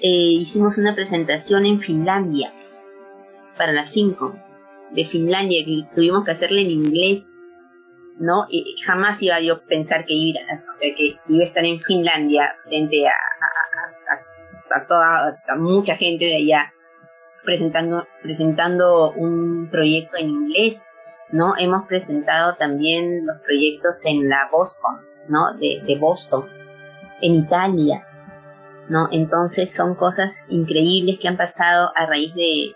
eh, 0.00 0.30
hicimos 0.30 0.78
una 0.78 0.94
presentación 0.94 1.66
en 1.66 1.80
Finlandia 1.80 2.52
para 3.56 3.72
la 3.72 3.84
FinCon 3.84 4.40
de 4.92 5.04
Finlandia 5.04 5.64
que 5.64 5.82
tuvimos 5.92 6.24
que 6.24 6.30
hacerle 6.30 6.62
en 6.62 6.70
inglés 6.70 7.42
¿no? 8.18 8.46
Y 8.48 8.76
jamás 8.84 9.22
iba 9.22 9.40
yo 9.40 9.54
a 9.54 9.60
pensar 9.62 10.04
que 10.04 10.14
iba, 10.14 10.40
a 10.40 11.42
estar 11.42 11.64
en 11.64 11.80
Finlandia 11.80 12.54
frente 12.64 13.06
a, 13.06 13.12
a, 14.74 14.86
toda, 14.86 15.40
mucha 15.58 15.96
gente 15.96 16.26
de 16.26 16.36
allá 16.36 16.72
presentando, 17.44 18.06
presentando 18.22 19.12
un 19.12 19.68
proyecto 19.70 20.16
en 20.16 20.28
inglés, 20.28 20.88
¿no? 21.30 21.54
Hemos 21.56 21.86
presentado 21.86 22.54
también 22.56 23.26
los 23.26 23.40
proyectos 23.42 24.04
en 24.04 24.28
la 24.28 24.48
Boston, 24.50 25.00
¿no? 25.28 25.54
De, 25.54 25.82
de 25.86 25.96
Boston, 25.96 26.46
en 27.22 27.34
Italia, 27.34 28.04
¿no? 28.88 29.08
Entonces 29.12 29.72
son 29.72 29.94
cosas 29.94 30.46
increíbles 30.48 31.18
que 31.20 31.28
han 31.28 31.36
pasado 31.36 31.92
a 31.94 32.06
raíz 32.06 32.34
de, 32.34 32.74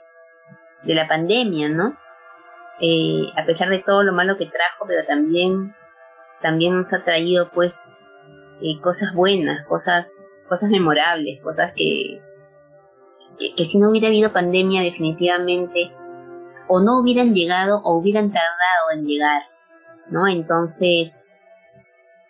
de 0.85 0.95
la 0.95 1.09
pandemia, 1.09 1.69
¿no? 1.69 1.97
Eh, 2.85 3.31
a 3.37 3.47
pesar 3.47 3.69
de 3.69 3.79
todo 3.79 4.03
lo 4.03 4.13
malo 4.13 4.37
que 4.37 4.47
trajo, 4.47 4.87
pero 4.89 5.07
también, 5.07 5.73
también 6.41 6.77
nos 6.77 6.93
ha 6.93 7.05
traído 7.05 7.49
pues 7.53 8.01
eh, 8.61 8.81
cosas 8.81 9.15
buenas, 9.15 9.65
cosas, 9.69 10.27
cosas 10.49 10.69
memorables, 10.69 11.41
cosas 11.45 11.73
que, 11.77 12.21
que, 13.57 13.65
si 13.65 13.79
no 13.79 13.89
hubiera 13.89 14.09
habido 14.09 14.33
pandemia 14.33 14.83
definitivamente 14.83 15.93
o 16.67 16.81
no 16.81 16.99
hubieran 16.99 17.35
llegado 17.35 17.81
o 17.85 17.97
hubieran 17.97 18.33
tardado 18.33 18.91
en 18.93 19.03
llegar, 19.03 19.43
¿no? 20.09 20.27
Entonces, 20.27 21.45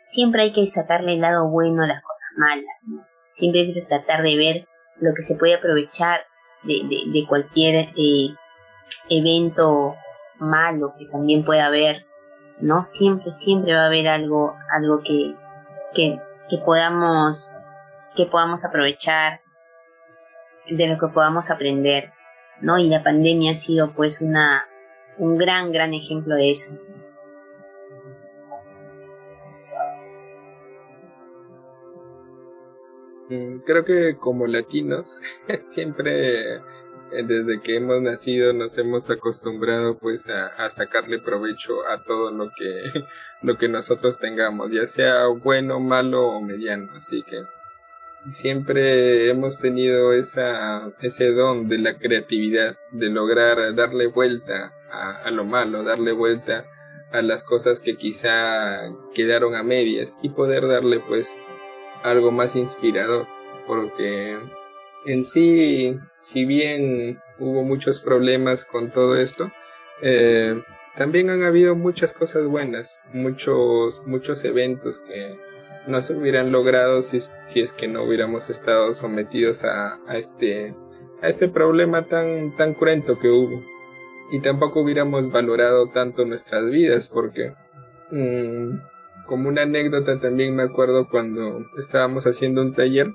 siempre 0.05 0.43
hay 0.43 0.53
que 0.53 0.67
sacarle 0.67 1.15
el 1.15 1.23
lado 1.23 1.49
bueno 1.49 1.83
a 1.83 1.87
las 1.87 2.03
cosas 2.03 2.29
malas, 2.37 3.07
Siempre 3.33 3.63
hay 3.63 3.73
que 3.73 3.81
tratar 3.81 4.23
de 4.23 4.37
ver 4.37 4.69
lo 5.01 5.15
que 5.15 5.23
se 5.23 5.37
puede 5.37 5.55
aprovechar 5.55 6.21
de, 6.65 6.83
de, 7.11 7.27
cualquier 7.27 7.89
eh, 7.97 8.35
evento 9.09 9.97
malo 10.43 10.95
que 10.99 11.07
también 11.07 11.45
pueda 11.45 11.67
haber, 11.67 12.07
¿no? 12.61 12.83
Siempre, 12.83 13.31
siempre 13.31 13.75
va 13.75 13.85
a 13.85 13.87
haber 13.87 14.09
algo, 14.09 14.57
algo 14.71 15.01
que, 15.03 15.35
que, 15.95 16.19
podamos, 16.65 17.57
que 18.17 18.27
podamos 18.27 18.65
aprovechar, 18.65 19.41
de 20.69 20.89
lo 20.89 20.99
que 20.99 21.13
podamos 21.13 21.51
aprender, 21.51 22.13
¿no? 22.61 22.79
Y 22.79 22.89
la 22.89 23.03
pandemia 23.03 23.53
ha 23.53 23.57
sido 23.57 23.93
pues 23.95 24.21
una, 24.21 24.67
un 25.19 25.39
gran, 25.39 25.73
gran 25.73 25.95
ejemplo 25.95 26.37
de 26.37 26.51
eso. 26.51 26.79
Mm, 33.29 33.61
creo 33.65 33.85
que 33.85 34.17
como 34.19 34.47
latinos 34.47 35.19
siempre 35.63 36.61
desde 37.25 37.61
que 37.61 37.77
hemos 37.77 38.01
nacido 38.01 38.53
nos 38.53 38.79
hemos 38.79 39.11
acostumbrado 39.11 39.99
pues 39.99 40.29
a, 40.29 40.71
sacarle 40.71 41.19
provecho 41.19 41.87
a 41.89 42.03
todo 42.03 42.31
lo 42.31 42.51
que 42.57 43.05
lo 43.43 43.59
que 43.59 43.69
nosotros 43.69 44.19
tengamos 44.19 44.71
ya 44.73 44.87
sea 44.87 45.27
bueno 45.27 45.81
malo 45.81 46.27
o 46.29 46.41
mediano. 46.41 46.91
Así 46.97 47.23
que 47.23 47.43
siempre 48.31 49.29
hemos 49.29 49.59
tenido 49.59 50.13
esa 50.13 50.93
ese 51.01 51.33
don 51.33 51.69
de 51.69 51.79
la 51.79 51.99
creatividad 51.99 52.77
de 52.93 53.11
lograr 53.11 53.75
darle 53.75 54.07
vuelta 54.07 54.73
a, 54.91 55.23
a 55.25 55.31
lo 55.31 55.45
malo 55.45 55.83
darle 55.83 56.13
vuelta 56.13 56.67
a 57.11 57.21
las 57.21 57.45
cosas 57.45 57.81
que 57.81 57.97
quizá 57.97 58.91
quedaron 59.13 59.55
a 59.55 59.63
medias 59.63 60.19
y 60.23 60.31
poder 60.31 60.67
darle 60.67 61.01
pues 61.01 61.37
algo 62.05 62.31
más 62.31 62.57
inspirador 62.57 63.27
porque 63.67 64.39
en 65.07 65.25
sí, 65.25 65.99
si 66.21 66.45
bien 66.45 67.21
hubo 67.39 67.65
muchos 67.65 68.01
problemas 68.01 68.65
con 68.65 68.91
todo 68.91 69.17
esto, 69.17 69.53
eh, 70.03 70.63
también 70.97 71.31
han 71.31 71.43
habido 71.43 71.75
muchas 71.75 72.13
cosas 72.13 72.47
buenas, 72.47 73.03
muchos, 73.13 74.03
muchos 74.07 74.45
eventos 74.45 75.01
que 75.01 75.39
no 75.87 76.03
se 76.03 76.15
hubieran 76.15 76.53
logrado 76.53 77.03
si, 77.03 77.19
si 77.45 77.61
es 77.61 77.73
que 77.73 77.89
no 77.89 78.05
hubiéramos 78.05 78.51
estado 78.51 78.95
sometidos 78.95 79.65
a, 79.65 79.99
a, 80.07 80.17
este, 80.17 80.75
a 81.23 81.29
este 81.29 81.49
problema 81.49 82.03
tan, 82.07 82.55
tan 82.57 82.75
cruento 82.75 83.19
que 83.19 83.31
hubo. 83.31 83.63
Y 84.33 84.41
tampoco 84.41 84.81
hubiéramos 84.81 85.31
valorado 85.31 85.89
tanto 85.89 86.25
nuestras 86.25 86.71
vidas 86.71 87.09
porque, 87.09 87.55
mm, 88.11 88.79
como 89.27 89.49
una 89.49 89.63
anécdota 89.63 90.21
también 90.21 90.55
me 90.55 90.63
acuerdo 90.63 91.09
cuando 91.09 91.67
estábamos 91.77 92.27
haciendo 92.27 92.63
un 92.63 92.75
taller, 92.75 93.13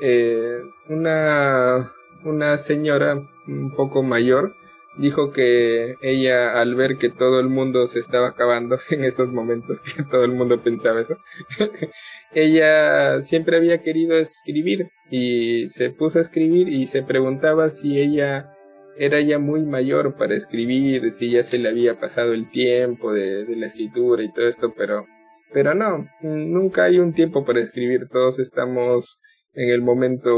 eh, 0.00 0.60
una, 0.88 1.92
una 2.24 2.58
señora 2.58 3.14
un 3.46 3.74
poco 3.74 4.02
mayor 4.02 4.54
dijo 4.96 5.32
que 5.32 5.96
ella 6.02 6.60
al 6.60 6.74
ver 6.74 6.96
que 6.98 7.08
todo 7.08 7.40
el 7.40 7.48
mundo 7.48 7.88
se 7.88 7.98
estaba 7.98 8.28
acabando 8.28 8.78
en 8.90 9.04
esos 9.04 9.32
momentos, 9.32 9.80
que 9.80 10.02
todo 10.04 10.24
el 10.24 10.32
mundo 10.32 10.62
pensaba 10.62 11.00
eso, 11.00 11.16
ella 12.32 13.20
siempre 13.22 13.56
había 13.56 13.82
querido 13.82 14.16
escribir 14.16 14.90
y 15.10 15.68
se 15.68 15.90
puso 15.90 16.18
a 16.18 16.22
escribir 16.22 16.68
y 16.68 16.86
se 16.86 17.02
preguntaba 17.02 17.70
si 17.70 18.00
ella 18.00 18.50
era 18.96 19.20
ya 19.20 19.40
muy 19.40 19.66
mayor 19.66 20.16
para 20.16 20.36
escribir, 20.36 21.10
si 21.10 21.30
ya 21.30 21.42
se 21.42 21.58
le 21.58 21.68
había 21.68 21.98
pasado 21.98 22.32
el 22.32 22.48
tiempo 22.50 23.12
de, 23.12 23.44
de 23.44 23.56
la 23.56 23.66
escritura 23.66 24.22
y 24.22 24.32
todo 24.32 24.48
esto, 24.48 24.72
pero, 24.76 25.06
pero 25.52 25.74
no, 25.74 26.06
nunca 26.22 26.84
hay 26.84 27.00
un 27.00 27.12
tiempo 27.12 27.44
para 27.44 27.60
escribir, 27.60 28.08
todos 28.08 28.38
estamos 28.38 29.18
en 29.54 29.70
el 29.70 29.82
momento 29.82 30.32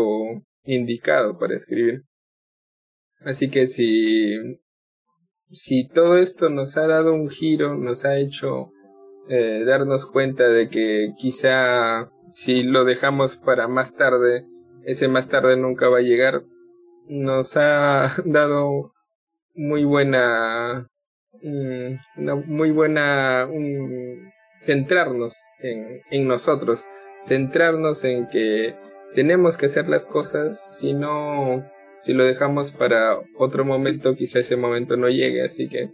indicado 0.64 1.38
para 1.38 1.54
escribir. 1.54 2.02
Así 3.20 3.50
que 3.50 3.66
si, 3.66 4.36
si 5.50 5.88
todo 5.88 6.18
esto 6.18 6.50
nos 6.50 6.76
ha 6.76 6.86
dado 6.86 7.14
un 7.14 7.30
giro, 7.30 7.76
nos 7.76 8.04
ha 8.04 8.18
hecho 8.18 8.72
eh, 9.28 9.64
darnos 9.64 10.06
cuenta 10.06 10.48
de 10.48 10.68
que 10.68 11.08
quizá 11.18 12.10
si 12.28 12.62
lo 12.62 12.84
dejamos 12.84 13.36
para 13.36 13.68
más 13.68 13.96
tarde, 13.96 14.46
ese 14.84 15.08
más 15.08 15.28
tarde 15.28 15.56
nunca 15.56 15.88
va 15.88 15.98
a 15.98 16.02
llegar, 16.02 16.44
nos 17.08 17.56
ha 17.56 18.14
dado 18.24 18.92
muy 19.54 19.84
buena, 19.84 20.86
mm, 21.42 22.20
una 22.20 22.34
muy 22.36 22.70
buena, 22.70 23.48
centrarnos 24.60 25.36
en, 25.60 26.02
en 26.10 26.26
nosotros, 26.26 26.84
centrarnos 27.20 28.04
en 28.04 28.28
que 28.28 28.76
tenemos 29.16 29.56
que 29.56 29.66
hacer 29.66 29.88
las 29.88 30.04
cosas, 30.04 30.78
si 30.78 30.92
no, 30.92 31.66
si 31.98 32.12
lo 32.12 32.24
dejamos 32.24 32.70
para 32.70 33.18
otro 33.34 33.64
momento, 33.64 34.14
quizá 34.14 34.40
ese 34.40 34.56
momento 34.56 34.98
no 34.98 35.08
llegue, 35.08 35.42
así 35.42 35.70
que 35.70 35.90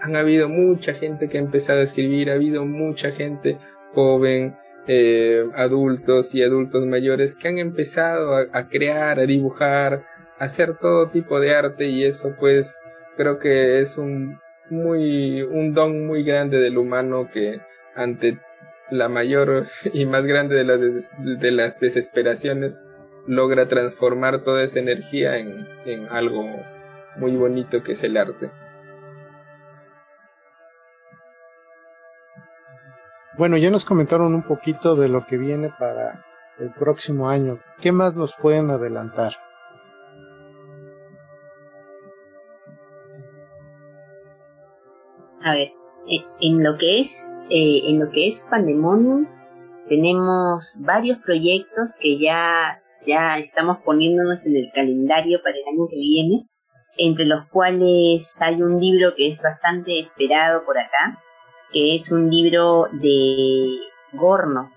han 0.00 0.16
habido 0.16 0.48
mucha 0.48 0.94
gente 0.94 1.28
que 1.28 1.36
ha 1.36 1.42
empezado 1.42 1.80
a 1.80 1.84
escribir, 1.84 2.30
ha 2.30 2.34
habido 2.34 2.64
mucha 2.64 3.12
gente 3.12 3.58
joven, 3.92 4.56
eh, 4.86 5.44
adultos 5.54 6.34
y 6.34 6.42
adultos 6.42 6.86
mayores 6.86 7.34
que 7.34 7.48
han 7.48 7.58
empezado 7.58 8.36
a, 8.36 8.68
crear, 8.70 9.20
a 9.20 9.26
dibujar, 9.26 10.06
a 10.38 10.44
hacer 10.44 10.78
todo 10.78 11.10
tipo 11.10 11.40
de 11.40 11.54
arte 11.54 11.88
y 11.88 12.04
eso 12.04 12.34
pues 12.40 12.78
creo 13.18 13.38
que 13.38 13.80
es 13.80 13.98
un 13.98 14.38
muy 14.70 15.42
un 15.42 15.74
don 15.74 16.06
muy 16.06 16.22
grande 16.22 16.58
del 16.58 16.78
humano 16.78 17.28
que 17.30 17.60
ante 17.94 18.38
la 18.90 19.08
mayor 19.08 19.66
y 19.92 20.06
más 20.06 20.26
grande 20.26 20.54
de 20.56 20.64
las, 20.64 21.12
de 21.18 21.50
las 21.50 21.80
desesperaciones 21.80 22.82
logra 23.26 23.68
transformar 23.68 24.38
toda 24.42 24.62
esa 24.62 24.78
energía 24.78 25.36
en, 25.36 25.68
en 25.84 26.08
algo 26.08 26.44
muy 27.16 27.36
bonito 27.36 27.82
que 27.82 27.92
es 27.92 28.02
el 28.04 28.16
arte. 28.16 28.50
Bueno, 33.36 33.56
ya 33.56 33.70
nos 33.70 33.84
comentaron 33.84 34.34
un 34.34 34.42
poquito 34.42 34.96
de 34.96 35.08
lo 35.08 35.24
que 35.26 35.36
viene 35.36 35.72
para 35.78 36.24
el 36.58 36.72
próximo 36.72 37.28
año. 37.28 37.60
¿Qué 37.80 37.92
más 37.92 38.16
nos 38.16 38.34
pueden 38.34 38.70
adelantar? 38.70 39.34
A 45.40 45.54
ver, 45.54 45.77
en 46.40 46.62
lo 46.62 46.76
que 46.76 47.00
es 47.00 47.44
eh, 47.50 47.82
en 47.86 48.00
lo 48.00 48.10
que 48.10 48.26
es 48.26 48.46
Pandemonium 48.50 49.26
tenemos 49.88 50.76
varios 50.80 51.18
proyectos 51.18 51.96
que 52.00 52.18
ya 52.18 52.82
ya 53.06 53.38
estamos 53.38 53.78
poniéndonos 53.84 54.46
en 54.46 54.56
el 54.56 54.70
calendario 54.72 55.42
para 55.42 55.56
el 55.56 55.64
año 55.66 55.86
que 55.88 55.96
viene, 55.96 56.46
entre 56.96 57.24
los 57.24 57.46
cuales 57.48 58.40
hay 58.42 58.60
un 58.62 58.80
libro 58.80 59.14
que 59.16 59.28
es 59.28 59.42
bastante 59.42 59.98
esperado 59.98 60.64
por 60.64 60.78
acá, 60.78 61.22
que 61.72 61.94
es 61.94 62.12
un 62.12 62.30
libro 62.30 62.88
de 62.92 63.78
Gorno, 64.12 64.72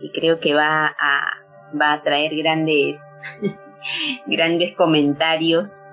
y 0.00 0.10
creo 0.10 0.38
que 0.40 0.54
va 0.54 0.86
a, 0.86 1.32
va 1.78 1.92
a 1.92 2.02
traer 2.02 2.34
grandes, 2.36 3.20
grandes 4.26 4.74
comentarios 4.74 5.92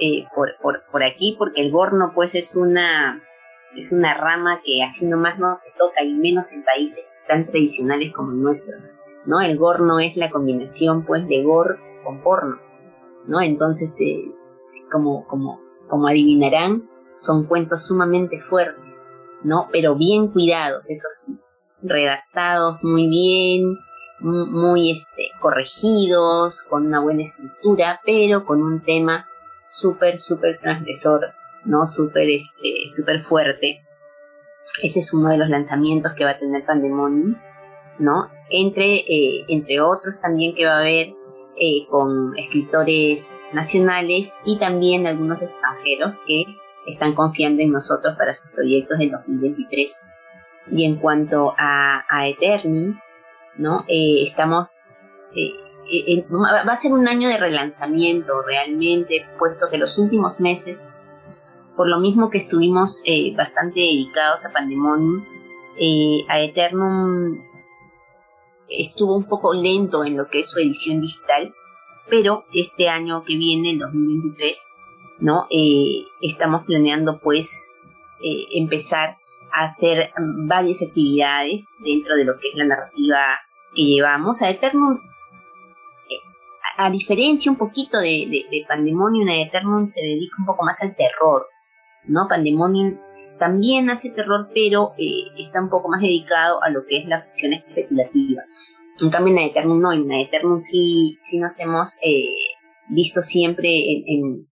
eh, 0.00 0.26
por, 0.34 0.56
por, 0.60 0.82
por, 0.90 1.04
aquí, 1.04 1.36
porque 1.38 1.60
el 1.60 1.70
Gorno 1.70 2.12
pues 2.14 2.34
es 2.34 2.56
una, 2.56 3.22
es 3.76 3.92
una 3.92 4.14
rama 4.14 4.60
que 4.64 4.82
así 4.82 5.06
nomás 5.06 5.38
no 5.38 5.54
se 5.54 5.70
toca, 5.76 6.02
y 6.02 6.12
menos 6.14 6.52
en 6.52 6.64
países 6.64 7.04
tan 7.26 7.46
tradicionales 7.46 8.12
como 8.12 8.32
el 8.32 8.42
nuestro, 8.42 8.78
¿no? 9.26 9.40
El 9.40 9.58
Gorno 9.58 10.00
es 10.00 10.16
la 10.16 10.30
combinación 10.30 11.04
pues 11.04 11.26
de 11.26 11.42
Gor 11.42 11.78
con 12.04 12.20
porno, 12.20 12.58
¿no? 13.26 13.40
Entonces, 13.40 13.98
eh, 14.00 14.30
como, 14.90 15.26
como, 15.26 15.60
como 15.88 16.08
adivinarán, 16.08 16.88
son 17.16 17.46
cuentos 17.46 17.86
sumamente 17.86 18.40
fuertes 18.40 18.84
¿no? 19.44 19.68
Pero 19.70 19.94
bien 19.94 20.28
cuidados, 20.28 20.88
eso 20.88 21.08
sí, 21.10 21.38
redactados 21.82 22.82
muy 22.82 23.06
bien, 23.08 23.76
muy 24.20 24.90
este, 24.90 25.28
corregidos, 25.40 26.66
con 26.68 26.86
una 26.86 27.00
buena 27.00 27.22
estructura, 27.22 28.00
pero 28.04 28.44
con 28.44 28.62
un 28.62 28.82
tema 28.82 29.28
súper, 29.68 30.18
súper 30.18 30.58
transgresor, 30.60 31.34
¿no? 31.64 31.86
Súper, 31.86 32.28
este, 32.30 32.88
súper 32.88 33.22
fuerte. 33.22 33.84
Ese 34.82 35.00
es 35.00 35.14
uno 35.14 35.30
de 35.30 35.38
los 35.38 35.48
lanzamientos 35.48 36.12
que 36.14 36.24
va 36.24 36.32
a 36.32 36.38
tener 36.38 36.64
Pandemonium, 36.64 37.36
¿no? 37.98 38.30
Entre, 38.50 38.96
eh, 38.96 39.44
entre 39.48 39.80
otros 39.80 40.20
también 40.20 40.54
que 40.54 40.66
va 40.66 40.76
a 40.76 40.80
haber 40.80 41.14
eh, 41.56 41.86
con 41.88 42.36
escritores 42.36 43.46
nacionales 43.52 44.40
y 44.44 44.58
también 44.58 45.06
algunos 45.06 45.42
extranjeros 45.42 46.20
que 46.26 46.44
están 46.86 47.14
confiando 47.14 47.62
en 47.62 47.70
nosotros 47.70 48.16
para 48.16 48.34
sus 48.34 48.50
proyectos 48.50 48.98
del 48.98 49.10
2023. 49.12 50.10
Y 50.72 50.84
en 50.84 50.96
cuanto 50.96 51.54
a, 51.58 52.04
a 52.08 52.26
Eterni, 52.26 52.94
¿no? 53.56 53.84
Eh, 53.88 54.22
estamos, 54.22 54.78
eh, 55.36 55.50
eh, 55.90 56.26
va 56.30 56.72
a 56.72 56.76
ser 56.76 56.92
un 56.92 57.06
año 57.08 57.28
de 57.28 57.38
relanzamiento 57.38 58.42
realmente, 58.42 59.26
puesto 59.38 59.68
que 59.70 59.78
los 59.78 59.98
últimos 59.98 60.40
meses, 60.40 60.88
por 61.76 61.88
lo 61.88 61.98
mismo 61.98 62.30
que 62.30 62.38
estuvimos 62.38 63.02
bastante 63.36 63.80
dedicados 63.80 64.44
a 64.44 64.52
Pandemonium, 64.52 65.24
a 66.28 66.40
Eternum 66.40 67.38
estuvo 68.68 69.16
un 69.16 69.24
poco 69.24 69.52
lento 69.52 70.04
en 70.04 70.16
lo 70.16 70.28
que 70.28 70.40
es 70.40 70.50
su 70.50 70.58
edición 70.58 71.00
digital, 71.00 71.54
pero 72.08 72.44
este 72.52 72.88
año 72.88 73.24
que 73.24 73.36
viene, 73.36 73.70
el 73.70 73.78
2023, 73.78 74.66
¿no? 75.20 75.46
Eh, 75.50 76.04
estamos 76.20 76.64
planeando 76.64 77.20
pues 77.20 77.70
eh, 78.22 78.46
empezar 78.54 79.16
a 79.52 79.64
hacer 79.64 80.12
varias 80.18 80.82
actividades 80.82 81.74
dentro 81.80 82.16
de 82.16 82.24
lo 82.24 82.38
que 82.38 82.48
es 82.48 82.56
la 82.56 82.66
narrativa 82.66 83.18
que 83.74 83.82
llevamos. 83.82 84.42
A 84.42 84.50
Eternum, 84.50 84.96
eh, 84.96 86.20
a, 86.76 86.90
diferencia 86.90 87.50
un 87.50 87.58
poquito 87.58 88.00
de, 88.00 88.46
de, 88.50 88.64
Pandemonium, 88.68 89.28
a 89.28 89.36
Eternum 89.36 89.86
se 89.86 90.02
dedica 90.02 90.34
un 90.38 90.46
poco 90.46 90.64
más 90.64 90.82
al 90.82 90.94
terror, 90.96 91.46
¿no? 92.06 92.26
Pandemonium 92.28 92.98
también 93.38 93.90
hace 93.90 94.10
terror, 94.10 94.48
pero 94.54 94.92
está 95.36 95.60
un 95.60 95.68
poco 95.68 95.88
más 95.88 96.00
dedicado 96.00 96.62
a 96.62 96.70
lo 96.70 96.86
que 96.86 96.98
es 96.98 97.06
la 97.06 97.22
ficción 97.22 97.52
especulativa. 97.54 98.42
En 99.00 99.10
cambio, 99.10 99.32
en 99.32 99.40
Eternum 99.40 99.80
no, 99.80 99.92
en 99.92 100.10
Eternum 100.12 100.60
sí, 100.60 101.18
sí 101.20 101.40
nos 101.40 101.58
hemos 101.58 101.98
visto 102.88 103.22
siempre 103.22 103.70
en, 104.06 104.46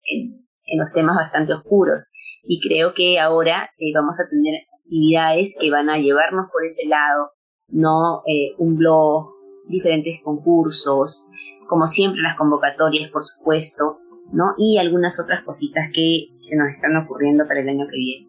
en 0.69 0.79
los 0.79 0.93
temas 0.93 1.15
bastante 1.15 1.53
oscuros. 1.53 2.11
Y 2.43 2.59
creo 2.61 2.93
que 2.93 3.19
ahora 3.19 3.71
eh, 3.77 3.91
vamos 3.93 4.19
a 4.19 4.29
tener 4.29 4.61
actividades 4.79 5.57
que 5.59 5.71
van 5.71 5.89
a 5.89 5.97
llevarnos 5.97 6.47
por 6.51 6.63
ese 6.63 6.87
lado, 6.87 7.31
no 7.67 8.21
eh, 8.25 8.55
un 8.57 8.75
blog, 8.75 9.31
diferentes 9.67 10.21
concursos, 10.23 11.27
como 11.67 11.85
siempre 11.87 12.21
las 12.21 12.37
convocatorias, 12.37 13.11
por 13.11 13.23
supuesto, 13.23 13.99
¿no? 14.31 14.53
Y 14.57 14.77
algunas 14.77 15.19
otras 15.19 15.43
cositas 15.43 15.89
que 15.93 16.27
se 16.41 16.57
nos 16.57 16.69
están 16.69 16.95
ocurriendo 16.97 17.47
para 17.47 17.61
el 17.61 17.69
año 17.69 17.87
que 17.89 17.97
viene. 17.97 18.27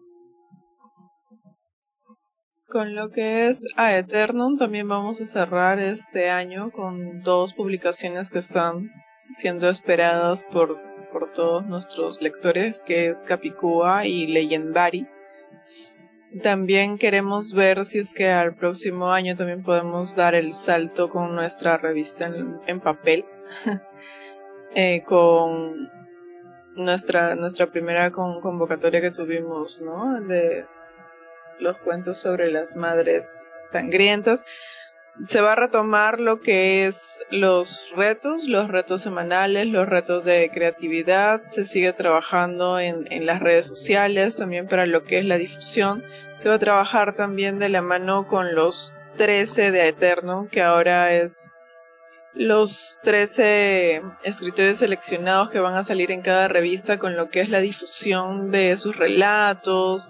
Con 2.67 2.95
lo 2.95 3.09
que 3.09 3.49
es 3.49 3.65
a 3.75 3.97
Eternum 3.97 4.57
también 4.57 4.87
vamos 4.87 5.19
a 5.19 5.25
cerrar 5.25 5.79
este 5.79 6.29
año 6.29 6.71
con 6.71 7.21
dos 7.21 7.53
publicaciones 7.53 8.29
que 8.29 8.39
están 8.39 8.89
siendo 9.35 9.69
esperadas 9.69 10.43
por 10.43 10.79
por 11.11 11.31
todos 11.33 11.65
nuestros 11.65 12.21
lectores, 12.21 12.81
que 12.81 13.09
es 13.09 13.25
Capicúa 13.25 14.05
y 14.05 14.27
Legendary. 14.27 15.07
También 16.43 16.97
queremos 16.97 17.53
ver 17.53 17.85
si 17.85 17.99
es 17.99 18.13
que 18.13 18.29
al 18.29 18.55
próximo 18.55 19.11
año 19.11 19.35
también 19.35 19.63
podemos 19.63 20.15
dar 20.15 20.33
el 20.33 20.53
salto 20.53 21.09
con 21.09 21.35
nuestra 21.35 21.77
revista 21.77 22.31
en, 22.67 22.79
papel, 22.79 23.25
eh, 24.75 25.03
con 25.05 25.89
nuestra 26.75 27.35
nuestra 27.35 27.67
primera 27.67 28.11
convocatoria 28.11 29.01
que 29.01 29.11
tuvimos, 29.11 29.81
¿no? 29.81 30.19
De 30.21 30.65
los 31.59 31.77
cuentos 31.77 32.19
sobre 32.19 32.51
las 32.51 32.75
madres 32.75 33.25
sangrientas. 33.67 34.39
Se 35.27 35.41
va 35.41 35.53
a 35.53 35.55
retomar 35.55 36.21
lo 36.21 36.39
que 36.39 36.87
es 36.87 37.19
los 37.29 37.85
retos, 37.95 38.47
los 38.47 38.69
retos 38.69 39.01
semanales, 39.01 39.67
los 39.67 39.87
retos 39.87 40.23
de 40.23 40.49
creatividad, 40.53 41.41
se 41.49 41.65
sigue 41.65 41.91
trabajando 41.91 42.79
en, 42.79 43.11
en, 43.11 43.25
las 43.25 43.41
redes 43.41 43.67
sociales, 43.67 44.37
también 44.37 44.67
para 44.67 44.85
lo 44.85 45.03
que 45.03 45.19
es 45.19 45.25
la 45.25 45.37
difusión, 45.37 46.01
se 46.37 46.47
va 46.47 46.55
a 46.55 46.59
trabajar 46.59 47.13
también 47.15 47.59
de 47.59 47.69
la 47.69 47.81
mano 47.81 48.25
con 48.25 48.55
los 48.55 48.93
13 49.17 49.71
de 49.71 49.89
Eterno, 49.89 50.47
que 50.49 50.61
ahora 50.61 51.13
es 51.13 51.50
los 52.33 52.97
13 53.03 54.01
escritores 54.23 54.79
seleccionados 54.79 55.49
que 55.49 55.59
van 55.59 55.75
a 55.75 55.83
salir 55.83 56.11
en 56.11 56.21
cada 56.21 56.47
revista 56.47 56.97
con 56.97 57.15
lo 57.15 57.29
que 57.29 57.41
es 57.41 57.49
la 57.49 57.59
difusión 57.59 58.51
de 58.51 58.77
sus 58.77 58.95
relatos 58.95 60.09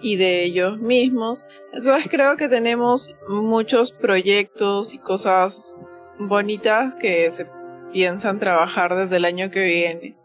y 0.00 0.16
de 0.16 0.44
ellos 0.44 0.78
mismos. 0.78 1.46
Entonces 1.72 2.08
creo 2.10 2.36
que 2.36 2.48
tenemos 2.48 3.16
muchos 3.28 3.92
proyectos 3.92 4.94
y 4.94 4.98
cosas 4.98 5.76
bonitas 6.18 6.94
que 7.00 7.30
se 7.30 7.46
piensan 7.92 8.38
trabajar 8.38 8.94
desde 8.94 9.16
el 9.16 9.24
año 9.24 9.50
que 9.50 9.60
viene. 9.60 10.16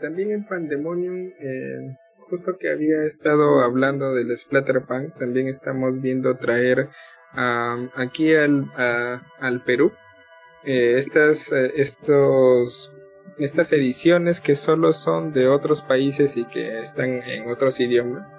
También 0.00 0.30
en 0.32 0.46
Pandemonium, 0.46 1.32
eh, 1.38 1.96
justo 2.28 2.56
que 2.58 2.70
había 2.70 3.02
estado 3.04 3.60
hablando 3.60 4.14
del 4.14 4.36
Splatterpunk, 4.36 5.16
también 5.18 5.46
estamos 5.46 6.00
viendo 6.00 6.36
traer 6.36 6.88
aquí 7.34 8.34
al, 8.34 8.70
al 9.40 9.64
Perú 9.64 9.92
eh, 10.64 10.94
estas, 10.96 11.50
eh, 11.50 11.72
estos, 11.76 12.92
estas 13.36 13.72
ediciones 13.72 14.40
que 14.40 14.54
solo 14.54 14.92
son 14.92 15.32
de 15.32 15.48
otros 15.48 15.82
países 15.82 16.36
y 16.36 16.44
que 16.44 16.78
están 16.78 17.20
en 17.26 17.50
otros 17.50 17.80
idiomas 17.80 18.36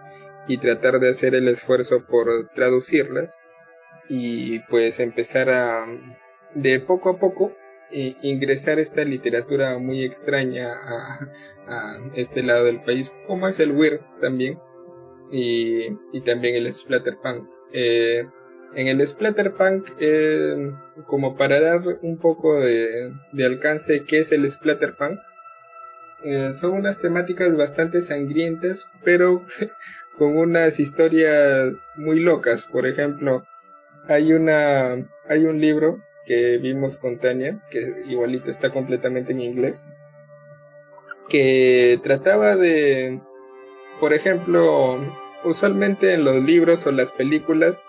y 0.48 0.58
tratar 0.58 1.00
de 1.00 1.10
hacer 1.10 1.36
el 1.36 1.50
esfuerzo 1.50 2.06
por 2.06 2.28
traducirlas 2.54 3.42
y 4.08 4.60
pues 4.70 5.00
empezar 5.00 5.50
a 5.50 5.86
de 6.56 6.80
poco 6.80 7.10
a 7.10 7.20
poco 7.20 7.56
ingresar 8.22 8.80
esta 8.80 9.06
literatura 9.06 9.78
muy 9.78 10.04
extraña 10.04 10.74
a, 10.74 11.30
a, 11.68 11.98
este 12.16 12.42
lado 12.42 12.66
del 12.66 12.82
país 12.82 13.14
como 13.28 13.48
es 13.48 13.60
el 13.60 13.72
weird 13.72 14.02
también 14.20 14.60
y, 15.32 15.90
y 16.12 16.22
también 16.22 16.56
el 16.56 16.74
splatterpunk 16.74 17.48
eh, 17.72 18.26
en 18.76 18.88
el 18.88 19.06
Splatterpunk, 19.06 19.90
eh, 20.00 20.74
como 21.08 21.36
para 21.36 21.60
dar 21.60 21.82
un 22.02 22.18
poco 22.18 22.60
de, 22.60 23.14
alcance 23.44 24.04
qué 24.06 24.20
es 24.20 24.32
el 24.32 24.50
Splatterpunk, 24.50 25.20
eh, 26.24 26.54
son 26.54 26.74
unas 26.74 27.00
temáticas 27.00 27.56
bastante 27.56 28.02
sangrientas, 28.02 28.88
pero 29.04 29.44
con 30.18 30.38
unas 30.38 30.80
historias 30.80 31.92
muy 31.96 32.20
locas. 32.20 32.66
Por 32.66 32.88
ejemplo, 32.88 33.46
hay 34.08 34.34
una, 34.34 34.94
hay 35.28 35.46
un 35.46 35.60
libro 35.60 36.02
que 36.26 36.58
vimos 36.58 36.98
con 36.98 37.20
Tania, 37.20 37.62
que 37.70 38.04
igualito 38.08 38.50
está 38.50 38.72
completamente 38.72 39.34
en 39.34 39.42
inglés, 39.42 39.88
que 41.28 42.00
trataba 42.02 42.56
de, 42.56 43.22
por 44.00 44.14
ejemplo, 44.14 45.00
usualmente 45.44 46.14
en 46.14 46.24
los 46.24 46.42
libros 46.42 46.88
o 46.88 46.92
las 46.92 47.12
películas 47.12 47.84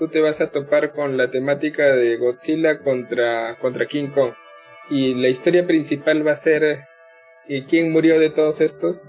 tú 0.00 0.08
te 0.08 0.22
vas 0.22 0.40
a 0.40 0.50
topar 0.50 0.94
con 0.94 1.18
la 1.18 1.30
temática 1.30 1.94
de 1.94 2.16
Godzilla 2.16 2.78
contra, 2.78 3.58
contra 3.58 3.86
King 3.86 4.08
Kong. 4.08 4.32
Y 4.88 5.14
la 5.14 5.28
historia 5.28 5.66
principal 5.66 6.26
va 6.26 6.32
a 6.32 6.36
ser 6.36 6.86
eh, 7.48 7.66
quién 7.68 7.92
murió 7.92 8.18
de 8.18 8.30
todos 8.30 8.62
estos 8.62 9.04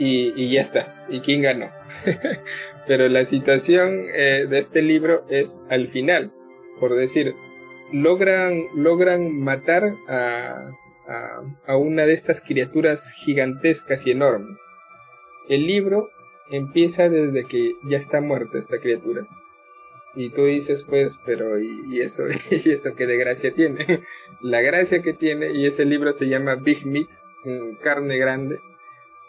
y, 0.00 0.34
y 0.36 0.50
ya 0.50 0.62
está, 0.62 1.06
y 1.08 1.20
quién 1.20 1.42
ganó. 1.42 1.70
Pero 2.88 3.08
la 3.08 3.24
situación 3.24 4.06
eh, 4.12 4.46
de 4.50 4.58
este 4.58 4.82
libro 4.82 5.24
es 5.30 5.62
al 5.70 5.88
final, 5.88 6.32
por 6.80 6.96
decir, 6.96 7.36
logran, 7.92 8.64
logran 8.74 9.30
matar 9.30 9.94
a, 10.08 10.72
a, 11.06 11.42
a 11.68 11.76
una 11.76 12.04
de 12.04 12.14
estas 12.14 12.40
criaturas 12.40 13.12
gigantescas 13.12 14.04
y 14.08 14.10
enormes. 14.10 14.60
El 15.48 15.68
libro 15.68 16.10
empieza 16.50 17.08
desde 17.08 17.44
que 17.44 17.74
ya 17.88 17.96
está 17.96 18.20
muerta 18.20 18.58
esta 18.58 18.80
criatura 18.80 19.24
y 20.16 20.30
tú 20.30 20.44
dices, 20.44 20.84
pues, 20.88 21.18
pero 21.24 21.58
¿y, 21.58 22.00
eso? 22.00 22.24
¿Y 22.50 22.70
eso 22.70 22.94
qué 22.96 23.06
de 23.06 23.18
gracia 23.18 23.52
tiene? 23.52 23.84
La 24.42 24.62
gracia 24.62 25.02
que 25.02 25.12
tiene, 25.12 25.52
y 25.52 25.66
ese 25.66 25.84
libro 25.84 26.12
se 26.12 26.28
llama 26.28 26.56
Big 26.56 26.86
Meat, 26.86 27.08
mm, 27.44 27.76
carne 27.82 28.16
grande, 28.16 28.58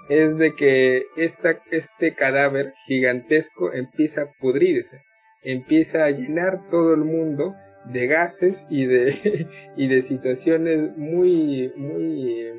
es 0.10 0.38
de 0.38 0.56
que 0.56 1.08
esta, 1.18 1.62
este 1.72 2.16
cadáver 2.16 2.74
gigantesco 2.88 3.74
empieza 3.74 4.22
a 4.22 4.32
pudrirse, 4.40 5.04
empieza 5.44 6.06
a 6.06 6.12
llenar 6.12 6.70
todo 6.70 6.94
el 6.94 7.04
mundo 7.04 7.54
de 7.92 8.08
gases 8.08 8.66
y 8.70 8.86
de, 8.86 9.48
y 9.78 9.88
de 9.88 10.02
situaciones 10.02 10.96
muy, 10.96 11.74
muy 11.76 12.54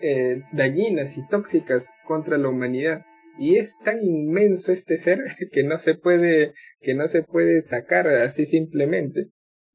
eh, 0.00 0.42
dañinas 0.52 1.18
y 1.18 1.26
tóxicas 1.28 1.90
contra 2.06 2.38
la 2.38 2.48
humanidad 2.48 3.04
y 3.38 3.56
es 3.56 3.78
tan 3.84 4.02
inmenso 4.02 4.72
este 4.72 4.98
ser 4.98 5.20
que 5.52 5.64
no 5.64 5.78
se 5.78 5.94
puede 5.94 6.52
que 6.80 6.94
no 6.94 7.08
se 7.08 7.22
puede 7.22 7.60
sacar 7.60 8.08
así 8.08 8.46
simplemente 8.46 9.28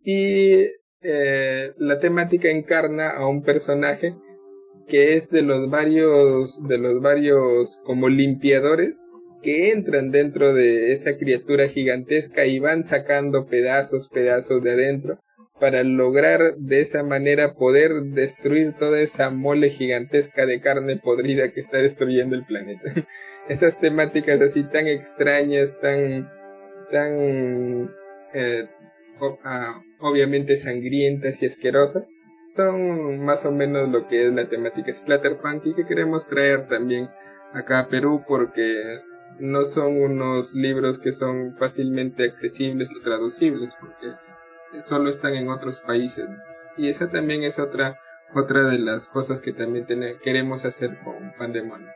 y 0.04 0.68
eh, 1.04 1.74
la 1.78 2.00
temática 2.00 2.50
encarna 2.50 3.10
a 3.10 3.28
un 3.28 3.44
personaje 3.44 4.16
que 4.88 5.14
es 5.14 5.30
de 5.30 5.42
los 5.42 5.70
varios 5.70 6.68
de 6.68 6.78
los 6.78 7.02
varios 7.02 7.80
como 7.84 8.10
limpiadores 8.10 9.04
que 9.42 9.72
entran 9.72 10.12
dentro 10.12 10.54
de 10.54 10.92
esa 10.92 11.18
criatura 11.18 11.68
gigantesca 11.68 12.46
y 12.46 12.60
van 12.60 12.84
sacando 12.84 13.48
pedazos 13.48 14.10
pedazos 14.10 14.62
de 14.62 14.72
adentro 14.72 15.20
para 15.62 15.84
lograr 15.84 16.56
de 16.58 16.82
esa 16.82 17.04
manera 17.04 17.54
poder 17.54 17.94
destruir 18.16 18.74
toda 18.74 19.00
esa 19.00 19.30
mole 19.30 19.70
gigantesca 19.70 20.48
de 20.48 20.60
carne 20.60 20.98
podrida 20.98 21.52
que 21.52 21.60
está 21.60 21.78
destruyendo 21.78 22.36
el 22.36 22.46
planeta. 22.46 22.82
Esas 23.52 23.82
temáticas 23.82 24.40
así 24.40 24.64
tan 24.64 24.88
extrañas, 24.88 25.78
tan, 25.82 26.32
tan, 26.90 27.94
eh, 28.34 28.70
ah, 29.44 29.84
obviamente 30.00 30.56
sangrientas 30.56 31.44
y 31.44 31.48
asquerosas, 31.48 32.10
son 32.48 33.20
más 33.20 33.44
o 33.44 33.52
menos 33.52 33.90
lo 33.90 34.08
que 34.08 34.26
es 34.26 34.32
la 34.32 34.48
temática 34.48 34.94
Splatterpunk 34.94 35.66
y 35.66 35.74
que 35.74 35.86
queremos 35.86 36.28
traer 36.28 36.70
también 36.70 37.10
acá 37.52 37.80
a 37.80 37.90
Perú 37.90 38.24
porque 38.26 39.02
no 39.38 39.66
son 39.66 40.02
unos 40.02 40.54
libros 40.54 40.98
que 40.98 41.12
son 41.12 41.58
fácilmente 41.58 42.24
accesibles 42.24 42.90
o 42.96 43.04
traducibles 43.04 43.76
porque 43.82 44.16
solo 44.82 45.10
están 45.10 45.34
en 45.34 45.50
otros 45.50 45.82
países. 45.82 46.26
Y 46.78 46.88
esa 46.88 47.10
también 47.10 47.44
es 47.44 47.60
otra, 47.60 48.00
otra 48.34 48.64
de 48.64 48.80
las 48.80 49.10
cosas 49.10 49.42
que 49.42 49.52
también 49.52 49.86
queremos 50.24 50.64
hacer 50.64 50.98
con 51.04 51.34
Pandemonium. 51.38 51.92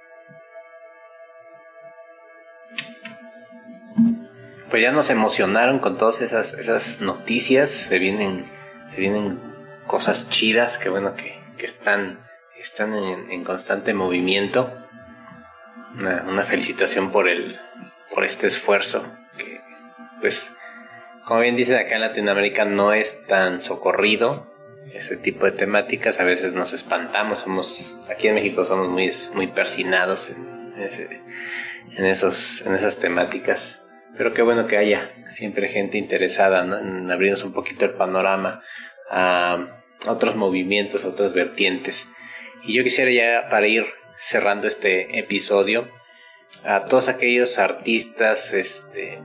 Pues 4.70 4.82
ya 4.82 4.92
nos 4.92 5.10
emocionaron 5.10 5.80
con 5.80 5.98
todas 5.98 6.22
esas, 6.22 6.54
esas 6.54 7.02
noticias, 7.02 7.70
se 7.70 8.00
vienen, 8.00 8.52
se 8.90 9.00
vienen 9.00 9.40
cosas 9.88 10.30
chidas 10.30 10.78
que 10.78 10.90
bueno 10.90 11.16
que, 11.16 11.40
que 11.58 11.66
están, 11.66 12.20
están 12.58 12.94
en, 12.94 13.44
constante 13.44 13.94
movimiento. 13.94 14.74
Una, 15.98 16.44
felicitación 16.44 17.12
por 17.12 17.30
el, 17.30 17.58
por 18.14 18.26
este 18.26 18.48
esfuerzo 18.48 19.06
pues 20.20 20.52
como 21.26 21.42
bien 21.42 21.56
dicen 21.56 21.78
acá 21.78 21.96
en 21.96 22.02
Latinoamérica 22.02 22.66
no 22.66 22.94
es 22.94 23.26
tan 23.28 23.62
socorrido 23.62 24.52
ese 24.94 25.18
tipo 25.18 25.46
de 25.46 25.52
temáticas, 25.52 26.20
a 26.20 26.24
veces 26.24 26.54
nos 26.54 26.74
espantamos, 26.74 27.40
somos, 27.40 28.00
aquí 28.10 28.28
en 28.28 28.36
México 28.36 28.66
somos 28.66 28.90
muy, 28.90 29.12
muy 29.34 29.48
persinados 29.48 30.30
en, 30.30 32.06
esos, 32.06 32.66
en 32.66 32.76
esas 32.76 32.98
temáticas. 32.98 33.85
Pero 34.18 34.34
qué 34.34 34.42
bueno 34.42 34.68
que 34.68 34.78
haya 34.78 35.12
siempre 35.30 35.70
gente 35.70 35.98
interesada 35.98 36.64
en 36.80 37.12
abrirnos 37.12 37.44
un 37.44 37.54
poquito 37.54 37.86
el 37.86 37.94
panorama 37.94 38.62
a 39.10 39.82
otros 40.08 40.36
movimientos, 40.36 41.06
otras 41.06 41.34
vertientes. 41.34 42.12
Y 42.64 42.74
yo 42.74 42.84
quisiera 42.84 43.12
ya 43.12 43.50
para 43.50 43.68
ir 43.68 43.86
cerrando 44.18 44.68
este 44.68 45.20
episodio 45.20 45.90
a 46.64 46.86
todos 46.86 47.10
aquellos 47.10 47.60
artistas, 47.60 48.54
este, 48.54 49.20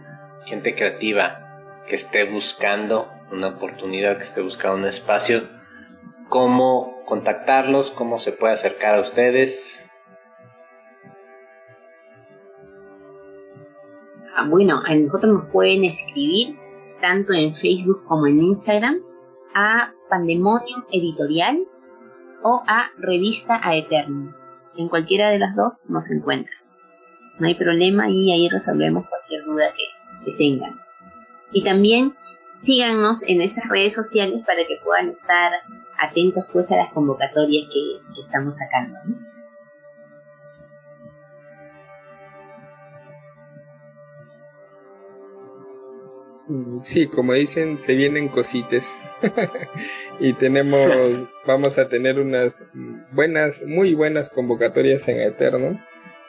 gente 0.47 0.75
creativa 0.75 1.83
que 1.87 1.95
esté 1.95 2.25
buscando 2.25 3.13
una 3.31 3.49
oportunidad, 3.49 4.17
que 4.19 4.25
esté 4.25 4.41
buscando 4.41 4.79
un 4.79 4.85
espacio, 4.85 5.49
cómo 6.29 7.05
contactarlos, 7.07 7.91
cómo 7.91 8.19
se 8.19 8.33
puede 8.33 8.55
acercar 8.55 8.97
a 8.97 9.01
ustedes. 9.01 9.80
Bueno, 14.49 14.83
a 14.85 14.95
nosotros 14.95 15.33
nos 15.33 15.51
pueden 15.51 15.85
escribir 15.85 16.57
tanto 17.01 17.33
en 17.33 17.55
Facebook 17.55 18.05
como 18.05 18.27
en 18.27 18.43
Instagram 18.43 19.01
a 19.55 19.93
Pandemonium 20.09 20.85
Editorial 20.93 21.65
o 22.43 22.63
a 22.67 22.91
Revista 22.99 23.61
a 23.63 23.77
Eterno. 23.77 24.35
En 24.77 24.89
cualquiera 24.89 25.31
de 25.31 25.39
las 25.39 25.55
dos 25.57 25.91
nos 25.91 26.11
encuentran. 26.11 26.59
No 27.39 27.47
hay 27.47 27.55
problema 27.55 28.09
y 28.11 28.33
ahí 28.33 28.49
resolvemos 28.49 29.07
cualquier 29.09 29.45
duda 29.45 29.73
que 30.25 30.33
tengan. 30.33 30.81
Y 31.53 31.65
también 31.65 32.15
síganos 32.63 33.27
en 33.29 33.41
esas 33.41 33.69
redes 33.69 33.95
sociales 33.95 34.43
para 34.47 34.67
que 34.67 34.77
puedan 34.85 35.11
estar 35.11 35.53
atentos 35.99 36.45
pues 36.53 36.71
a 36.73 36.77
las 36.77 36.93
convocatorias 36.93 37.69
que, 37.73 38.21
estamos 38.21 38.57
sacando. 38.57 38.99
Sí, 46.83 47.07
como 47.07 47.35
dicen, 47.35 47.79
se 47.79 47.95
vienen 47.95 48.29
cosites 48.29 49.01
y 50.21 50.33
tenemos, 50.35 51.27
vamos 51.47 51.79
a 51.79 51.89
tener 51.89 52.19
unas 52.19 52.65
buenas, 53.13 53.65
muy 53.67 53.95
buenas 53.95 54.31
convocatorias 54.31 55.09
en 55.09 55.21
Eterno. 55.21 55.81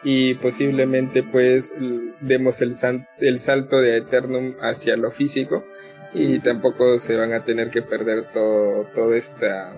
Y 0.04 0.34
posiblemente 0.36 1.22
pues 1.22 1.76
demos 2.22 2.62
el, 2.62 2.74
el 3.20 3.40
salto 3.40 3.80
de 3.80 3.98
Eternum 3.98 4.56
hacia 4.60 4.98
lo 4.98 5.12
físico. 5.12 5.64
Y 6.14 6.40
tampoco 6.40 7.00
se 7.00 7.16
van 7.16 7.34
a 7.34 7.46
tener 7.46 7.70
que 7.70 7.82
perder 7.82 8.32
todo, 8.34 8.86
todo 8.96 9.14
esta, 9.14 9.74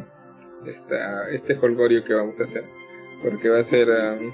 esta, 0.66 1.30
este 1.30 1.58
holgorio 1.62 2.04
que 2.04 2.14
vamos 2.14 2.40
a 2.40 2.46
hacer. 2.46 2.64
Porque 3.22 3.50
va 3.50 3.60
a 3.60 3.64
ser 3.64 3.90
um, 3.90 4.32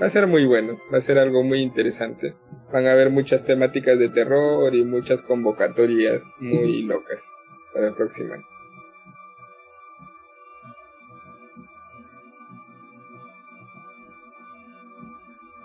va 0.00 0.06
a 0.06 0.10
ser 0.10 0.26
muy 0.26 0.46
bueno, 0.46 0.78
va 0.92 0.98
a 0.98 1.02
ser 1.02 1.18
algo 1.18 1.42
muy 1.42 1.60
interesante. 1.60 2.34
Van 2.72 2.86
a 2.86 2.92
haber 2.92 3.10
muchas 3.10 3.44
temáticas 3.44 3.98
de 3.98 4.08
terror 4.08 4.74
y 4.74 4.84
muchas 4.84 5.22
convocatorias 5.22 6.32
muy 6.38 6.82
locas 6.82 7.34
para 7.72 7.88
el 7.88 7.94
próximo 7.94 8.34
año. 8.34 8.44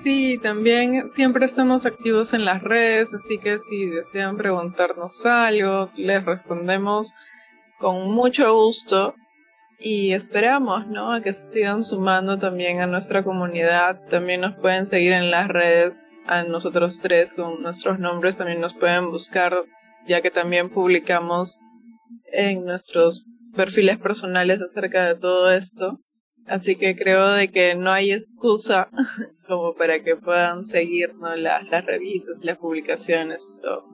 Sí, 0.04 0.40
también 0.42 1.10
siempre 1.10 1.46
estamos 1.46 1.86
activos 1.86 2.34
en 2.34 2.44
las 2.44 2.64
redes, 2.64 3.14
así 3.14 3.38
que 3.38 3.60
si 3.60 3.86
desean 3.86 4.36
preguntarnos 4.36 5.26
algo, 5.28 5.92
les 5.96 6.26
respondemos 6.26 7.14
con 7.78 8.12
mucho 8.12 8.52
gusto 8.56 9.14
y 9.82 10.14
esperamos, 10.14 10.88
¿no? 10.88 11.12
A 11.12 11.22
que 11.22 11.34
se 11.34 11.46
sigan 11.46 11.84
sumando 11.84 12.38
también 12.38 12.82
a 12.82 12.88
nuestra 12.88 13.24
comunidad. 13.24 14.00
También 14.10 14.42
nos 14.42 14.56
pueden 14.56 14.86
seguir 14.86 15.14
en 15.14 15.32
las 15.32 15.48
redes 15.48 15.94
a 16.28 16.44
nosotros 16.44 17.00
tres 17.02 17.34
con 17.34 17.62
nuestros 17.62 18.00
nombres. 18.00 18.38
También 18.38 18.62
nos 18.62 18.74
pueden 18.74 19.10
buscar, 19.10 19.54
ya 20.08 20.22
que 20.22 20.30
también 20.30 20.70
publicamos 20.70 21.60
en 22.32 22.64
nuestros 22.64 23.26
perfiles 23.56 23.98
personales 23.98 24.62
acerca 24.62 25.08
de 25.08 25.16
todo 25.16 25.52
esto. 25.52 26.00
Así 26.46 26.76
que 26.76 26.96
creo 26.96 27.32
de 27.32 27.50
que 27.50 27.76
no 27.76 27.92
hay 27.92 28.12
excusa 28.12 28.88
como 29.48 29.74
para 29.74 30.04
que 30.04 30.16
puedan 30.16 30.66
seguirnos 30.68 31.40
las, 31.40 31.68
las 31.70 31.86
revistas, 31.86 32.38
las 32.42 32.58
publicaciones 32.58 33.42
todo. 33.62 33.86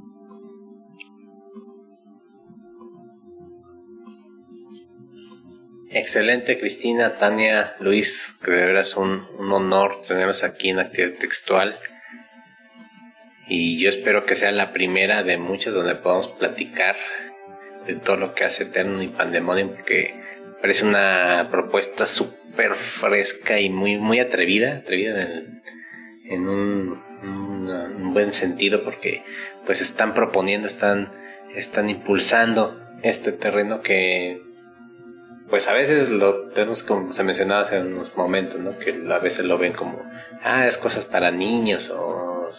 Excelente, 5.89 6.59
Cristina, 6.59 7.13
Tania, 7.13 7.75
Luis, 7.79 8.35
que 8.43 8.51
de 8.51 8.65
verdad 8.65 8.81
es 8.81 8.97
un, 8.97 9.25
un 9.39 9.51
honor 9.53 10.01
tenerlos 10.05 10.43
aquí 10.43 10.69
en 10.69 10.79
Actividad 10.79 11.17
Textual. 11.17 11.79
Y 13.47 13.79
yo 13.79 13.87
espero 13.87 14.25
que 14.25 14.35
sea 14.35 14.51
la 14.51 14.73
primera 14.73 15.23
de 15.23 15.37
muchas 15.37 15.73
donde 15.73 15.95
podamos 15.95 16.27
platicar 16.27 16.97
de 17.85 17.95
todo 17.95 18.17
lo 18.17 18.33
que 18.33 18.43
hace 18.43 18.63
Eterno 18.63 19.01
y 19.01 19.07
Pandemonium, 19.07 19.69
porque 19.69 20.13
parece 20.59 20.83
una 20.83 21.47
propuesta 21.49 22.05
súper 22.05 22.75
fresca 22.75 23.61
y 23.61 23.69
muy, 23.69 23.97
muy 23.97 24.19
atrevida, 24.19 24.79
atrevida 24.79 25.23
en, 25.23 25.61
en 26.25 26.49
un, 26.49 27.01
un, 27.23 28.13
buen 28.13 28.33
sentido, 28.33 28.83
porque 28.83 29.23
pues 29.65 29.79
están 29.79 30.13
proponiendo, 30.13 30.67
están, 30.67 31.11
están 31.55 31.89
impulsando 31.89 32.83
este 33.03 33.31
terreno 33.31 33.79
que 33.79 34.41
pues 35.49 35.67
a 35.67 35.73
veces 35.73 36.09
lo 36.09 36.49
tenemos 36.49 36.83
como 36.83 37.13
se 37.13 37.23
mencionaba 37.23 37.61
hace 37.61 37.79
unos 37.79 38.15
momentos, 38.15 38.59
¿no? 38.59 38.77
Que 38.77 39.03
a 39.09 39.19
veces 39.19 39.45
lo 39.45 39.57
ven 39.57 39.73
como, 39.73 40.01
ah, 40.43 40.67
es 40.67 40.77
cosas 40.77 41.05
para 41.05 41.31
niños 41.31 41.89
o 41.89 42.51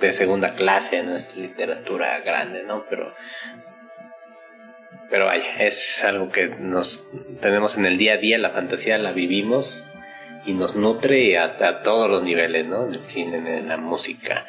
de 0.00 0.12
segunda 0.12 0.52
clase, 0.54 1.02
no 1.02 1.16
es 1.16 1.36
literatura 1.36 2.20
grande, 2.20 2.62
¿no? 2.62 2.84
Pero 2.88 3.12
pero 5.10 5.26
vaya, 5.26 5.56
es 5.64 6.04
algo 6.04 6.28
que 6.28 6.48
nos 6.48 7.06
tenemos 7.40 7.78
en 7.78 7.86
el 7.86 7.96
día 7.96 8.14
a 8.14 8.16
día, 8.18 8.36
la 8.38 8.50
fantasía 8.50 8.98
la 8.98 9.12
vivimos 9.12 9.82
y 10.44 10.52
nos 10.52 10.76
nutre 10.76 11.38
a, 11.38 11.82
todos 11.82 12.10
los 12.10 12.22
niveles, 12.22 12.66
¿no? 12.66 12.86
En 12.86 12.94
el 12.94 13.02
cine, 13.02 13.38
en 13.38 13.68
la 13.68 13.78
música, 13.78 14.46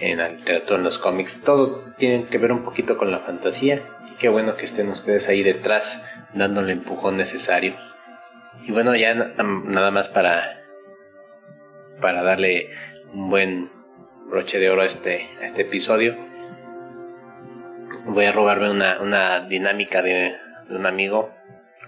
en 0.00 0.18
la 0.18 0.30
literatura, 0.30 0.78
en 0.78 0.84
los 0.84 0.98
cómics, 0.98 1.42
todo 1.42 1.92
tiene 1.96 2.24
que 2.24 2.38
ver 2.38 2.52
un 2.52 2.64
poquito 2.64 2.96
con 2.96 3.10
la 3.10 3.18
fantasía 3.18 3.82
qué 4.18 4.28
bueno 4.28 4.56
que 4.56 4.64
estén 4.64 4.88
ustedes 4.88 5.28
ahí 5.28 5.42
detrás 5.42 6.04
dándole 6.34 6.72
el 6.72 6.78
empujón 6.78 7.16
necesario. 7.16 7.74
Y 8.66 8.72
bueno, 8.72 8.94
ya 8.96 9.14
nada 9.14 9.90
más 9.90 10.08
para 10.08 10.62
para 12.00 12.22
darle 12.22 12.70
un 13.12 13.30
buen 13.30 13.70
broche 14.28 14.58
de 14.58 14.70
oro 14.70 14.82
a 14.82 14.86
este, 14.86 15.28
a 15.40 15.46
este 15.46 15.62
episodio 15.62 16.28
voy 18.08 18.24
a 18.24 18.32
robarme 18.32 18.70
una, 18.70 19.00
una 19.00 19.40
dinámica 19.40 20.02
de, 20.02 20.36
un 20.70 20.86
amigo 20.86 21.34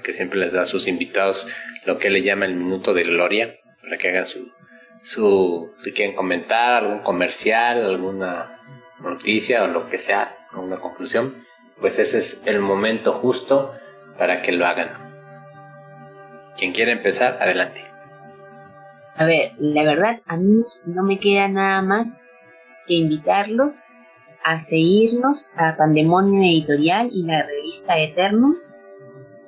que 0.05 0.13
siempre 0.13 0.39
les 0.39 0.53
da 0.53 0.63
a 0.63 0.67
sus 0.67 0.87
invitados 0.87 1.49
lo 1.85 1.99
que 1.99 2.11
le 2.11 2.23
llama 2.23 2.45
el 2.45 2.55
minuto 2.55 2.95
de 2.95 3.05
gloria, 3.05 3.59
para 3.83 3.97
que 3.97 4.09
hagan 4.11 4.27
su, 4.27 4.53
su, 5.03 5.73
si 5.83 5.93
quieren 5.93 6.15
comentar 6.15 6.83
algún 6.83 7.01
comercial, 7.01 7.85
alguna 7.85 8.61
noticia 9.01 9.65
o 9.65 9.67
lo 9.67 9.89
que 9.89 9.99
sea, 9.99 10.37
alguna 10.53 10.77
conclusión, 10.77 11.45
pues 11.81 11.99
ese 11.99 12.19
es 12.19 12.43
el 12.47 12.61
momento 12.61 13.13
justo 13.15 13.73
para 14.19 14.43
que 14.43 14.53
lo 14.53 14.67
hagan. 14.67 14.91
Quien 16.57 16.73
quiera 16.73 16.93
empezar, 16.93 17.39
adelante. 17.41 17.85
A 19.17 19.25
ver, 19.25 19.53
la 19.59 19.85
verdad, 19.85 20.21
a 20.27 20.37
mí 20.37 20.65
no 20.85 21.03
me 21.03 21.19
queda 21.19 21.49
nada 21.49 21.83
más 21.83 22.29
que 22.87 22.95
invitarlos 22.95 23.91
a 24.43 24.61
seguirnos 24.61 25.51
a 25.57 25.77
Pandemonio 25.77 26.43
Editorial 26.43 27.11
y 27.13 27.25
la 27.25 27.43
revista 27.43 27.99
Eterno 27.99 28.57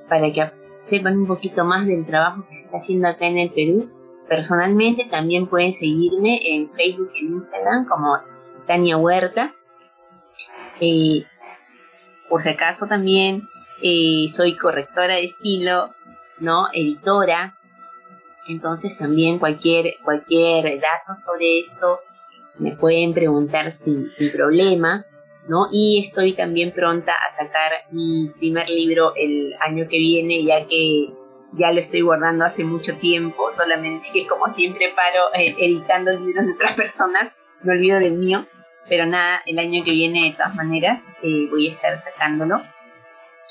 para 0.09 0.31
que 0.33 0.51
sepan 0.81 1.19
un 1.19 1.27
poquito 1.27 1.65
más 1.65 1.87
del 1.87 2.05
trabajo 2.05 2.47
que 2.49 2.57
se 2.57 2.65
está 2.67 2.77
haciendo 2.77 3.09
acá 3.09 3.27
en 3.27 3.39
el 3.39 3.51
Perú. 3.51 3.91
Personalmente 4.29 5.07
también 5.11 5.47
pueden 5.47 5.73
seguirme 5.73 6.41
en 6.55 6.71
Facebook 6.73 7.11
y 7.15 7.27
en 7.27 7.33
Instagram 7.35 7.87
como 7.87 8.19
Tania 8.67 8.97
Huerta. 8.97 9.55
Eh, 10.81 11.25
por 12.33 12.41
si 12.41 12.49
acaso 12.49 12.87
también 12.87 13.51
eh, 13.83 14.25
soy 14.27 14.57
correctora 14.57 15.17
de 15.17 15.25
estilo, 15.25 15.95
¿no? 16.39 16.69
Editora. 16.73 17.59
Entonces 18.49 18.97
también 18.97 19.39
cualquier, 19.39 19.97
cualquier 20.03 20.81
dato 20.81 21.15
sobre 21.15 21.59
esto 21.59 22.01
me 22.57 22.75
pueden 22.75 23.13
preguntar 23.13 23.71
sin, 23.71 24.11
sin 24.15 24.33
problema, 24.33 25.05
¿no? 25.47 25.69
Y 25.71 25.99
estoy 25.99 26.33
también 26.33 26.73
pronta 26.73 27.13
a 27.13 27.29
sacar 27.29 27.71
mi 27.91 28.31
primer 28.39 28.67
libro 28.71 29.13
el 29.15 29.53
año 29.61 29.87
que 29.91 29.99
viene, 29.99 30.43
ya 30.43 30.67
que 30.67 31.13
ya 31.53 31.71
lo 31.71 31.81
estoy 31.81 32.01
guardando 32.01 32.47
hace 32.47 32.65
mucho 32.65 32.97
tiempo, 32.97 33.51
solamente 33.55 34.09
que 34.11 34.27
como 34.27 34.49
siempre 34.49 34.87
paro 34.97 35.35
eh, 35.35 35.55
editando 35.59 36.13
libros 36.13 36.47
de 36.47 36.53
otras 36.55 36.73
personas, 36.77 37.43
me 37.63 37.75
olvido 37.75 37.99
del 37.99 38.15
mío, 38.15 38.47
pero 38.89 39.07
nada, 39.07 39.43
el 39.47 39.59
año 39.59 39.85
que 39.85 39.93
viene 39.93 40.25
de 40.25 40.33
todas 40.33 40.55
maneras 40.55 41.15
eh, 41.23 41.47
voy 41.51 41.67
a 41.67 41.71
estar 41.71 41.99
sacándolo. 41.99 42.63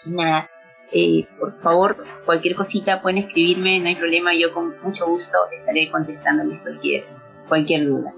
nada, 0.06 0.50
eh, 0.92 1.26
por 1.40 1.58
favor, 1.58 2.04
cualquier 2.26 2.56
cosita 2.56 3.02
pueden 3.02 3.20
escribirme, 3.20 3.80
no 3.80 3.88
hay 3.88 3.96
problema, 3.96 4.34
yo 4.34 4.54
con 4.54 4.80
mucho 4.82 5.08
gusto 5.08 5.38
estaré 5.52 5.90
contestándoles 5.90 6.62
cualquier, 6.62 7.06
cualquier 7.48 7.86
duda. 7.86 8.14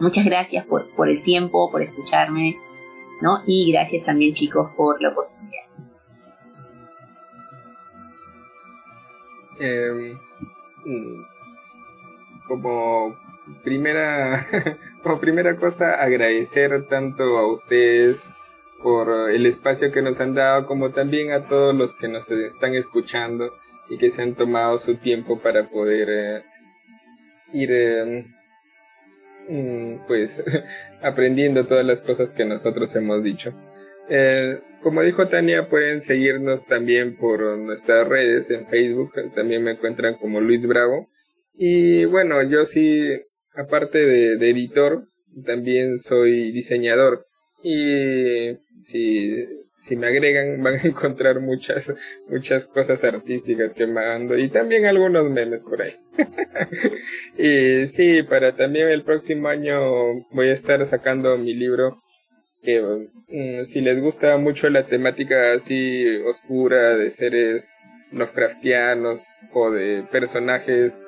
Muchas 0.00 0.24
gracias 0.24 0.66
por, 0.66 0.92
por 0.96 1.08
el 1.08 1.22
tiempo, 1.22 1.70
por 1.70 1.82
escucharme, 1.82 2.56
¿no? 3.20 3.42
Y 3.46 3.70
gracias 3.70 4.04
también, 4.04 4.32
chicos, 4.32 4.70
por 4.76 5.00
la 5.00 5.10
oportunidad. 5.10 5.42
Em, 9.60 10.18
mm, 10.84 11.24
como 12.48 13.14
primera 13.62 14.48
como 15.02 15.20
primera 15.20 15.56
cosa 15.56 15.94
agradecer 15.94 16.86
tanto 16.88 17.38
a 17.38 17.46
ustedes 17.50 18.30
por 18.82 19.30
el 19.30 19.46
espacio 19.46 19.92
que 19.92 20.02
nos 20.02 20.20
han 20.20 20.34
dado 20.34 20.66
como 20.66 20.90
también 20.90 21.30
a 21.30 21.46
todos 21.46 21.74
los 21.74 21.94
que 21.96 22.08
nos 22.08 22.30
están 22.30 22.74
escuchando 22.74 23.52
y 23.88 23.98
que 23.98 24.10
se 24.10 24.22
han 24.22 24.34
tomado 24.34 24.78
su 24.78 24.96
tiempo 24.96 25.40
para 25.40 25.68
poder 25.70 26.08
eh, 26.10 26.42
ir 27.52 27.70
em, 27.70 28.24
Mm, 29.48 30.06
pues 30.06 30.42
aprendiendo 31.02 31.66
todas 31.66 31.84
las 31.84 32.02
cosas 32.02 32.32
que 32.32 32.44
nosotros 32.44 32.94
hemos 32.94 33.22
dicho. 33.22 33.52
Eh, 34.08 34.58
como 34.82 35.02
dijo 35.02 35.28
Tania, 35.28 35.68
pueden 35.68 36.00
seguirnos 36.00 36.66
también 36.66 37.16
por 37.16 37.58
nuestras 37.58 38.06
redes 38.08 38.50
en 38.50 38.64
Facebook, 38.64 39.12
también 39.34 39.62
me 39.62 39.72
encuentran 39.72 40.16
como 40.16 40.40
Luis 40.40 40.66
Bravo. 40.66 41.08
Y 41.54 42.04
bueno, 42.06 42.42
yo 42.42 42.64
sí, 42.64 43.20
aparte 43.54 44.36
de 44.36 44.50
editor, 44.50 45.06
también 45.44 45.98
soy 45.98 46.52
diseñador. 46.52 47.26
Y 47.62 48.58
si 49.82 49.96
me 49.96 50.06
agregan 50.06 50.60
van 50.62 50.74
a 50.74 50.86
encontrar 50.86 51.40
muchas, 51.40 51.94
muchas 52.28 52.66
cosas 52.66 53.02
artísticas 53.04 53.74
que 53.74 53.86
mando 53.86 54.36
y 54.36 54.48
también 54.48 54.86
algunos 54.86 55.30
memes 55.30 55.64
por 55.64 55.82
ahí. 55.82 55.94
y 57.38 57.86
sí, 57.88 58.22
para 58.22 58.54
también 58.54 58.88
el 58.88 59.04
próximo 59.04 59.48
año 59.48 59.80
voy 60.30 60.48
a 60.48 60.52
estar 60.52 60.84
sacando 60.86 61.36
mi 61.38 61.54
libro 61.54 62.00
que 62.62 62.80
mm, 63.28 63.64
si 63.64 63.80
les 63.80 64.00
gusta 64.00 64.36
mucho 64.38 64.70
la 64.70 64.86
temática 64.86 65.52
así 65.52 66.06
oscura 66.26 66.96
de 66.96 67.10
seres 67.10 67.90
Lovecraftianos 68.12 69.40
o 69.52 69.70
de 69.70 70.04
personajes 70.12 71.04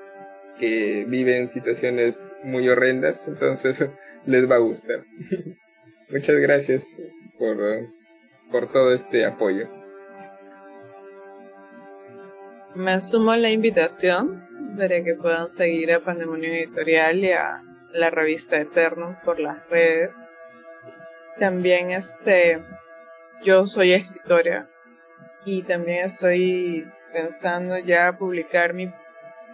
que 0.58 1.04
viven 1.08 1.48
situaciones 1.48 2.26
muy 2.42 2.68
horrendas, 2.68 3.28
entonces 3.28 3.90
les 4.26 4.50
va 4.50 4.56
a 4.56 4.58
gustar. 4.58 5.04
Muchas 6.10 6.36
gracias 6.36 7.02
por, 7.38 8.68
todo 8.72 8.94
este 8.94 9.24
apoyo. 9.24 9.68
Me 12.74 13.00
sumo 13.00 13.32
a 13.32 13.36
la 13.36 13.50
invitación 13.50 14.44
para 14.76 15.02
que 15.02 15.14
puedan 15.14 15.50
seguir 15.52 15.92
a 15.92 16.04
Pandemonio 16.04 16.52
Editorial 16.52 17.18
y 17.18 17.32
a 17.32 17.62
la 17.92 18.10
revista 18.10 18.60
Eterno 18.60 19.18
por 19.24 19.40
las 19.40 19.68
redes. 19.68 20.10
También 21.38 21.90
este, 21.90 22.60
yo 23.44 23.66
soy 23.66 23.92
escritora 23.92 24.68
y 25.44 25.62
también 25.62 26.06
estoy 26.06 26.88
pensando 27.12 27.78
ya 27.78 28.16
publicar 28.16 28.74
mi, 28.74 28.92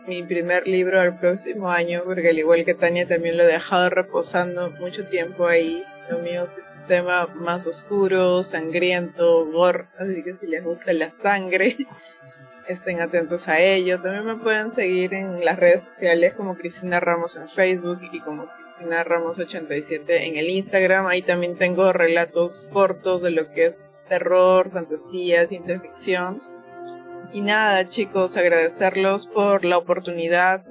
mi 0.06 0.22
primer 0.22 0.66
libro 0.66 1.02
el 1.02 1.16
próximo 1.18 1.70
año 1.70 2.02
porque 2.04 2.28
al 2.28 2.38
igual 2.38 2.64
que 2.64 2.74
Tania 2.74 3.06
también 3.06 3.36
lo 3.36 3.44
he 3.44 3.46
dejado 3.46 3.90
reposando 3.90 4.70
mucho 4.72 5.06
tiempo 5.06 5.46
ahí. 5.46 5.84
Lo 6.10 6.18
mío 6.18 6.44
es 6.44 6.80
un 6.80 6.86
tema 6.86 7.26
más 7.28 7.66
oscuro, 7.66 8.42
sangriento, 8.42 9.46
gore, 9.46 9.86
así 9.98 10.22
que 10.22 10.34
si 10.40 10.46
les 10.46 10.64
gusta 10.64 10.92
la 10.92 11.12
sangre 11.22 11.76
estén 12.68 13.00
atentos 13.00 13.48
a 13.48 13.60
ello. 13.60 14.00
También 14.00 14.24
me 14.24 14.36
pueden 14.36 14.74
seguir 14.74 15.14
en 15.14 15.44
las 15.44 15.58
redes 15.58 15.82
sociales 15.82 16.34
como 16.34 16.56
Cristina 16.56 17.00
Ramos 17.00 17.36
en 17.36 17.48
Facebook 17.48 18.00
y 18.12 18.20
como 18.20 18.46
Cristina 18.76 19.04
Ramos 19.04 19.38
87 19.38 20.26
en 20.26 20.36
el 20.36 20.48
Instagram. 20.48 21.06
Ahí 21.06 21.22
también 21.22 21.56
tengo 21.56 21.92
relatos 21.92 22.68
cortos 22.72 23.22
de 23.22 23.30
lo 23.30 23.50
que 23.52 23.66
es 23.66 23.84
terror, 24.08 24.70
fantasía, 24.70 25.46
ciencia 25.46 25.80
ficción. 25.80 26.42
Y 27.32 27.42
nada, 27.42 27.88
chicos, 27.88 28.36
agradecerlos 28.36 29.26
por 29.26 29.64
la 29.64 29.78
oportunidad 29.78 30.64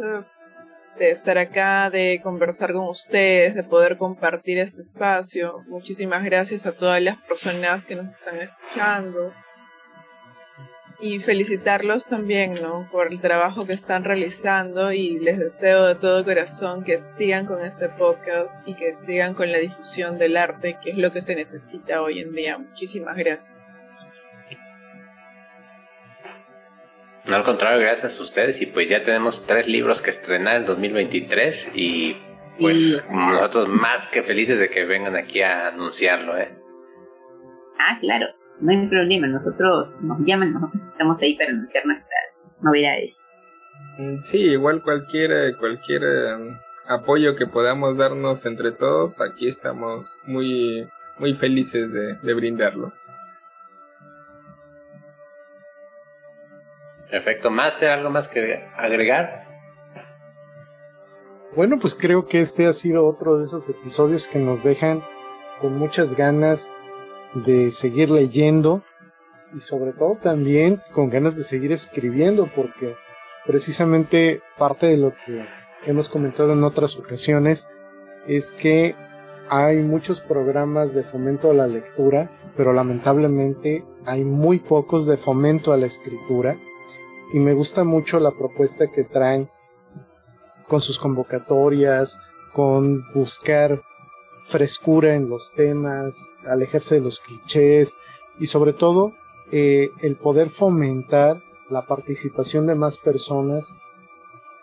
de 0.98 1.11
estar 1.11 1.38
acá, 1.38 1.90
de 1.90 2.19
conversar 2.22 2.73
con 2.73 2.90
ustedes, 2.90 3.56
de 3.56 3.64
poder 3.64 3.98
compartir 3.98 4.57
este 4.57 4.81
espacio. 4.81 5.64
Muchísimas 5.68 6.23
gracias 6.26 6.65
a 6.65 6.73
todas 6.73 7.02
las 7.02 7.18
personas 7.22 7.86
que 7.86 7.95
nos 7.95 8.10
están 8.10 8.36
escuchando 8.41 9.34
y 10.99 11.19
felicitarlos 11.19 12.06
también, 12.06 12.56
¿no? 12.61 12.90
Por 12.91 13.07
el 13.07 13.22
trabajo 13.22 13.65
que 13.65 13.73
están 13.73 14.03
realizando 14.03 14.91
y 14.91 15.18
les 15.18 15.40
deseo 15.40 15.86
de 15.86 15.95
todo 15.95 16.26
corazón 16.26 16.84
que 16.84 16.99
sigan 17.18 17.45
con 17.45 17.61
este 17.61 17.88
podcast 17.88 18.52
y 18.65 18.73
que 18.73 18.95
sigan 19.06 19.34
con 19.34 19.52
la 19.52 19.60
difusión 19.60 20.18
del 20.18 20.36
arte, 20.36 20.77
que 20.84 20.91
es 20.91 20.98
lo 20.98 21.14
que 21.14 21.22
se 21.22 21.36
necesita 21.36 22.02
hoy 22.02 22.19
en 22.19 22.34
día. 22.34 22.57
Muchísimas 22.57 23.15
gracias. 23.15 23.59
No, 27.30 27.35
al 27.35 27.43
contrario, 27.43 27.80
gracias 27.80 28.19
a 28.19 28.23
ustedes 28.23 28.61
y 28.61 28.65
pues 28.65 28.89
ya 28.89 29.03
tenemos 29.03 29.45
tres 29.45 29.68
libros 29.68 30.01
que 30.01 30.10
estrenar 30.10 30.57
en 30.57 30.65
2023 30.65 31.72
y 31.76 32.18
pues 32.60 33.03
nosotros 33.11 33.68
más 33.69 34.07
que 34.07 34.23
felices 34.23 34.60
de 34.60 34.69
que 34.69 34.84
vengan 34.85 35.15
aquí 35.15 35.41
a 35.41 35.68
anunciarlo, 35.68 36.38
¿eh? 36.38 36.53
Ah, 37.77 37.97
claro 37.99 38.27
no 38.61 38.72
hay 38.72 38.88
problema, 38.88 39.27
nosotros 39.27 40.01
nos 40.03 40.19
llaman, 40.26 40.53
nosotros 40.53 40.84
estamos 40.88 41.22
ahí 41.22 41.35
para 41.35 41.51
anunciar 41.51 41.85
nuestras 41.85 42.45
novedades. 42.61 43.31
Mm, 43.97 44.19
sí, 44.22 44.51
igual 44.51 44.84
cualquier, 44.84 45.56
cualquier 45.57 46.03
em, 46.03 46.57
apoyo 46.88 47.35
que 47.35 47.47
podamos 47.47 47.97
darnos 47.97 48.45
entre 48.45 48.72
todos, 48.72 49.22
aquí 49.22 49.47
estamos 49.47 50.18
muy, 50.26 50.88
muy 51.18 51.34
felices 51.34 51.91
de, 51.91 52.15
de 52.15 52.34
brindarlo. 52.34 52.93
Perfecto, 57.10 57.49
Master, 57.49 57.90
¿algo 57.90 58.11
más 58.11 58.27
que 58.27 58.64
agregar? 58.76 59.48
Bueno, 61.56 61.80
pues 61.80 61.95
creo 61.95 62.27
que 62.27 62.40
este 62.40 62.68
ha 62.68 62.73
sido 62.73 63.07
otro 63.07 63.38
de 63.38 63.45
esos 63.45 63.68
episodios 63.68 64.27
que 64.27 64.38
nos 64.38 64.64
dejan 64.64 65.03
con 65.60 65.77
muchas 65.77 66.15
ganas 66.15 66.76
de 67.34 67.72
seguir 67.72 68.11
leyendo 68.11 68.84
y 69.56 69.61
sobre 69.61 69.94
todo 69.94 70.19
también 70.22 70.81
con 70.94 71.10
ganas 71.10 71.36
de 71.36 71.44
seguir 71.44 71.72
escribiendo 71.72 72.48
porque 72.56 72.95
precisamente 73.48 74.44
parte 74.60 74.86
de 74.86 74.98
lo 74.98 75.14
que 75.26 75.44
hemos 75.86 76.07
comentado 76.10 76.53
en 76.53 76.64
otras 76.64 76.95
ocasiones 76.98 77.68
es 78.27 78.52
que 78.52 78.95
hay 79.49 79.77
muchos 79.77 80.22
programas 80.22 80.94
de 80.94 81.02
fomento 81.02 81.49
a 81.49 81.56
la 81.56 81.65
lectura, 81.65 82.30
pero 82.56 82.72
lamentablemente 82.72 83.84
hay 84.06 84.23
muy 84.23 84.60
pocos 84.60 85.07
de 85.07 85.18
fomento 85.18 85.73
a 85.73 85.77
la 85.77 85.88
escritura 85.88 86.56
y 87.34 87.39
me 87.39 87.53
gusta 87.53 87.84
mucho 87.84 88.19
la 88.19 88.31
propuesta 88.31 88.88
que 88.88 89.03
traen 89.03 89.49
con 90.68 90.81
sus 90.81 90.99
convocatorias, 90.99 92.19
con 92.53 93.03
buscar 93.14 93.81
frescura 94.45 95.14
en 95.14 95.30
los 95.30 95.53
temas, 95.53 96.18
alejarse 96.47 96.95
de 96.95 97.01
los 97.01 97.19
clichés 97.19 97.95
y 98.39 98.47
sobre 98.47 98.73
todo 98.73 99.14
eh, 99.51 99.89
el 100.01 100.15
poder 100.15 100.49
fomentar 100.49 101.41
la 101.69 101.85
participación 101.85 102.65
de 102.68 102.76
más 102.76 102.97
personas. 102.97 103.72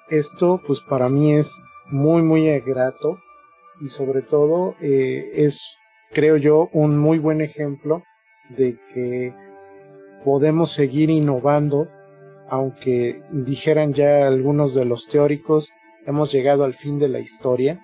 Esto 0.09 0.61
pues 0.67 0.81
para 0.81 1.09
mí 1.09 1.35
es 1.35 1.69
muy 1.89 2.23
muy 2.23 2.59
grato 2.61 3.21
y 3.81 3.89
sobre 3.89 4.23
todo 4.23 4.75
eh, 4.81 5.31
es 5.35 5.77
creo 6.13 6.37
yo 6.37 6.69
un 6.73 6.99
muy 6.99 7.19
buen 7.19 7.41
ejemplo 7.41 8.03
de 8.57 8.79
que 8.93 9.35
podemos 10.25 10.71
seguir 10.73 11.11
innovando 11.11 11.89
aunque 12.49 13.23
dijeran 13.31 13.93
ya 13.93 14.27
algunos 14.27 14.75
de 14.75 14.85
los 14.85 15.09
teóricos 15.09 15.73
hemos 16.07 16.33
llegado 16.33 16.65
al 16.65 16.75
fin 16.75 16.99
de 16.99 17.09
la 17.09 17.19
historia 17.19 17.83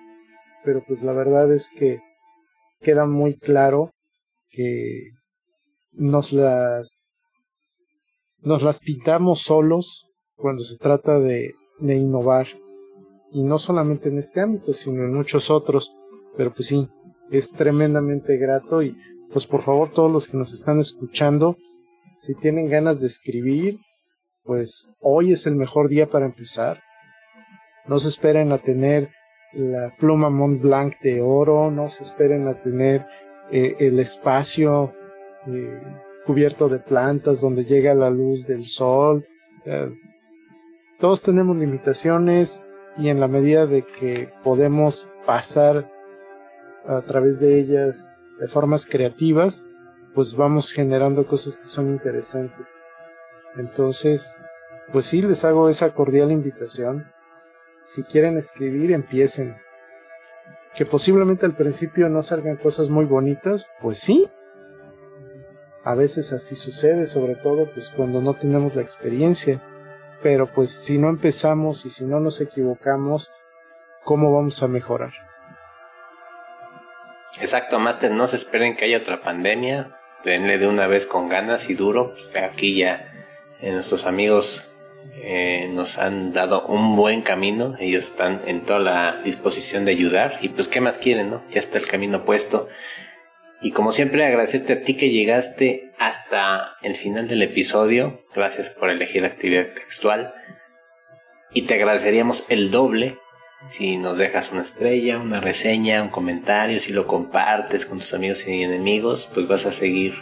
pero 0.63 0.83
pues 0.85 1.03
la 1.03 1.13
verdad 1.13 1.53
es 1.53 1.69
que 1.69 1.99
queda 2.81 3.05
muy 3.05 3.37
claro 3.37 3.91
que 4.49 5.11
nos 5.91 6.31
las 6.31 7.09
nos 8.39 8.61
las 8.61 8.79
pintamos 8.79 9.41
solos 9.41 10.09
cuando 10.35 10.63
se 10.63 10.77
trata 10.77 11.19
de, 11.19 11.55
de 11.79 11.95
innovar. 11.95 12.47
Y 13.31 13.43
no 13.43 13.57
solamente 13.57 14.09
en 14.09 14.17
este 14.17 14.41
ámbito 14.41 14.73
sino 14.73 15.03
en 15.03 15.13
muchos 15.13 15.49
otros. 15.49 15.95
Pero 16.35 16.53
pues 16.53 16.67
sí 16.67 16.87
es 17.31 17.51
tremendamente 17.51 18.37
grato 18.37 18.81
y 18.83 18.95
pues 19.31 19.45
por 19.45 19.61
favor 19.61 19.91
todos 19.91 20.11
los 20.11 20.27
que 20.27 20.37
nos 20.37 20.53
están 20.53 20.79
escuchando 20.79 21.57
si 22.19 22.35
tienen 22.35 22.69
ganas 22.69 23.01
de 23.01 23.07
escribir 23.07 23.79
pues 24.43 24.89
hoy 24.99 25.33
es 25.33 25.45
el 25.47 25.55
mejor 25.55 25.89
día 25.89 26.09
para 26.09 26.25
empezar 26.25 26.81
no 27.85 27.99
se 27.99 28.07
esperen 28.07 28.51
a 28.51 28.59
tener 28.59 29.09
la 29.53 29.95
pluma 29.97 30.29
Mont 30.29 30.61
Blanc 30.61 30.99
de 31.01 31.21
oro, 31.21 31.69
no 31.69 31.89
se 31.89 32.03
esperen 32.03 32.47
a 32.47 32.61
tener 32.61 33.05
eh, 33.51 33.75
el 33.79 33.99
espacio 33.99 34.93
eh, 35.47 35.81
cubierto 36.25 36.69
de 36.69 36.79
plantas 36.79 37.41
donde 37.41 37.65
llega 37.65 37.93
la 37.93 38.09
luz 38.09 38.47
del 38.47 38.65
sol. 38.65 39.27
todos 40.99 41.21
tenemos 41.21 41.57
limitaciones 41.57 42.71
y 42.97 43.09
en 43.09 43.19
la 43.19 43.27
medida 43.27 43.65
de 43.65 43.85
que 43.85 44.29
podemos 44.43 45.09
pasar 45.25 45.91
a 46.85 47.01
través 47.01 47.39
de 47.39 47.59
ellas 47.59 48.09
de 48.39 48.47
formas 48.47 48.85
creativas, 48.85 49.65
pues 50.15 50.35
vamos 50.35 50.71
generando 50.71 51.27
cosas 51.27 51.57
que 51.57 51.65
son 51.65 51.89
interesantes. 51.89 52.79
Entonces, 53.57 54.39
pues 54.91 55.05
sí, 55.05 55.21
les 55.21 55.45
hago 55.45 55.69
esa 55.69 55.93
cordial 55.93 56.31
invitación 56.31 57.13
si 57.85 58.03
quieren 58.03 58.37
escribir, 58.37 58.91
empiecen. 58.91 59.57
Que 60.75 60.85
posiblemente 60.85 61.45
al 61.45 61.55
principio 61.55 62.09
no 62.09 62.23
salgan 62.23 62.57
cosas 62.57 62.89
muy 62.89 63.05
bonitas, 63.05 63.67
pues 63.81 63.99
sí. 63.99 64.29
A 65.83 65.95
veces 65.95 66.31
así 66.31 66.55
sucede, 66.55 67.07
sobre 67.07 67.35
todo 67.35 67.69
pues 67.73 67.89
cuando 67.89 68.21
no 68.21 68.33
tenemos 68.35 68.75
la 68.75 68.81
experiencia. 68.81 69.61
Pero 70.21 70.51
pues 70.51 70.71
si 70.71 70.97
no 70.97 71.09
empezamos 71.09 71.85
y 71.85 71.89
si 71.89 72.05
no 72.05 72.19
nos 72.19 72.39
equivocamos, 72.39 73.31
¿cómo 74.03 74.33
vamos 74.33 74.63
a 74.63 74.67
mejorar? 74.67 75.11
Exacto, 77.41 77.79
Master, 77.79 78.11
no 78.11 78.27
se 78.27 78.37
esperen 78.37 78.75
que 78.75 78.85
haya 78.85 78.99
otra 78.99 79.21
pandemia. 79.21 79.99
Denle 80.23 80.57
de 80.57 80.67
una 80.67 80.87
vez 80.87 81.05
con 81.05 81.27
ganas 81.27 81.69
y 81.69 81.75
duro. 81.75 82.13
Aquí 82.41 82.77
ya 82.77 83.12
nuestros 83.71 84.05
amigos 84.05 84.65
eh, 85.15 85.69
nos 85.71 85.97
han 85.97 86.33
dado 86.33 86.65
un 86.67 86.95
buen 86.95 87.21
camino, 87.21 87.75
ellos 87.79 88.05
están 88.05 88.41
en 88.45 88.61
toda 88.61 88.79
la 88.79 89.21
disposición 89.23 89.85
de 89.85 89.91
ayudar 89.91 90.39
y 90.41 90.49
pues 90.49 90.67
qué 90.67 90.81
más 90.81 90.97
quieren, 90.97 91.29
¿no? 91.29 91.43
Ya 91.51 91.59
está 91.59 91.77
el 91.77 91.85
camino 91.85 92.25
puesto. 92.25 92.67
Y 93.61 93.71
como 93.71 93.93
siempre 93.93 94.25
agradecerte 94.25 94.73
a 94.73 94.81
ti 94.81 94.95
que 94.95 95.09
llegaste 95.09 95.93
hasta 95.97 96.75
el 96.81 96.95
final 96.95 97.29
del 97.29 97.41
episodio, 97.41 98.25
gracias 98.35 98.69
por 98.69 98.89
elegir 98.89 99.23
actividad 99.23 99.67
textual 99.67 100.33
y 101.53 101.61
te 101.61 101.75
agradeceríamos 101.75 102.45
el 102.49 102.71
doble 102.71 103.19
si 103.69 103.97
nos 103.97 104.17
dejas 104.17 104.51
una 104.51 104.63
estrella, 104.63 105.19
una 105.19 105.39
reseña, 105.39 106.03
un 106.03 106.09
comentario, 106.09 106.79
si 106.79 106.91
lo 106.91 107.07
compartes 107.07 107.85
con 107.85 107.99
tus 107.99 108.13
amigos 108.13 108.45
y 108.47 108.63
enemigos, 108.63 109.29
pues 109.33 109.47
vas 109.47 109.65
a 109.65 109.71
seguir, 109.71 110.15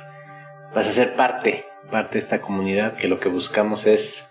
vas 0.75 0.87
a 0.87 0.91
ser 0.91 1.13
parte, 1.13 1.65
parte 1.89 2.13
de 2.13 2.19
esta 2.19 2.41
comunidad 2.41 2.95
que 2.95 3.07
lo 3.07 3.19
que 3.19 3.29
buscamos 3.29 3.85
es, 3.87 4.27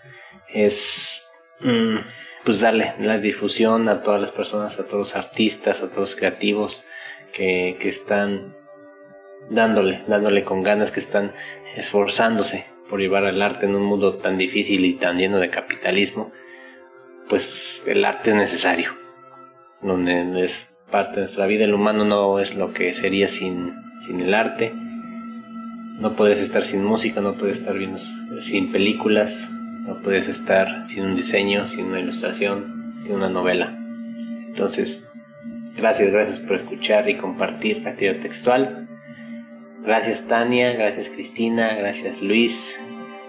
es, 0.48 1.28
mm, 1.60 1.96
pues 2.44 2.60
darle 2.60 2.94
la 2.98 3.18
difusión 3.18 3.88
a 3.88 4.02
todas 4.02 4.20
las 4.20 4.30
personas, 4.30 4.78
a 4.78 4.86
todos 4.86 4.98
los 4.98 5.16
artistas, 5.16 5.82
a 5.82 5.88
todos 5.88 5.98
los 5.98 6.16
creativos 6.16 6.84
que, 7.32 7.76
que 7.80 7.88
están 7.88 8.56
dándole, 9.50 10.02
dándole 10.06 10.44
con 10.44 10.62
ganas, 10.62 10.90
que 10.90 11.00
están 11.00 11.34
esforzándose 11.74 12.66
por 12.88 13.00
llevar 13.00 13.24
el 13.24 13.40
arte 13.40 13.66
en 13.66 13.74
un 13.74 13.84
mundo 13.84 14.16
tan 14.16 14.36
difícil 14.36 14.84
y 14.84 14.94
tan 14.94 15.18
lleno 15.18 15.38
de 15.38 15.48
capitalismo, 15.48 16.32
pues 17.28 17.84
el 17.86 18.04
arte 18.04 18.30
es 18.30 18.36
necesario 18.36 19.00
donde 19.82 20.42
es 20.42 20.76
parte 20.90 21.16
de 21.16 21.20
nuestra 21.22 21.46
vida. 21.46 21.64
El 21.64 21.74
humano 21.74 22.04
no 22.04 22.38
es 22.38 22.54
lo 22.54 22.72
que 22.72 22.92
sería 22.94 23.28
sin, 23.28 23.74
sin 24.06 24.20
el 24.20 24.34
arte. 24.34 24.72
No 26.00 26.14
puedes 26.16 26.40
estar 26.40 26.64
sin 26.64 26.84
música, 26.84 27.20
no 27.20 27.34
puedes 27.34 27.58
estar 27.58 27.76
viendo 27.76 27.98
sin 28.40 28.72
películas, 28.72 29.48
no 29.86 30.00
puedes 30.02 30.28
estar 30.28 30.88
sin 30.88 31.04
un 31.04 31.14
diseño, 31.14 31.68
sin 31.68 31.86
una 31.86 32.00
ilustración, 32.00 32.94
sin 33.04 33.16
una 33.16 33.28
novela. 33.28 33.76
Entonces, 34.46 35.06
gracias, 35.76 36.10
gracias 36.10 36.38
por 36.40 36.56
escuchar 36.56 37.08
y 37.08 37.16
compartir 37.16 37.86
actividad 37.86 38.20
textual. 38.20 38.88
Gracias 39.82 40.26
Tania, 40.26 40.72
gracias 40.72 41.08
Cristina, 41.10 41.74
gracias 41.74 42.20
Luis. 42.22 42.78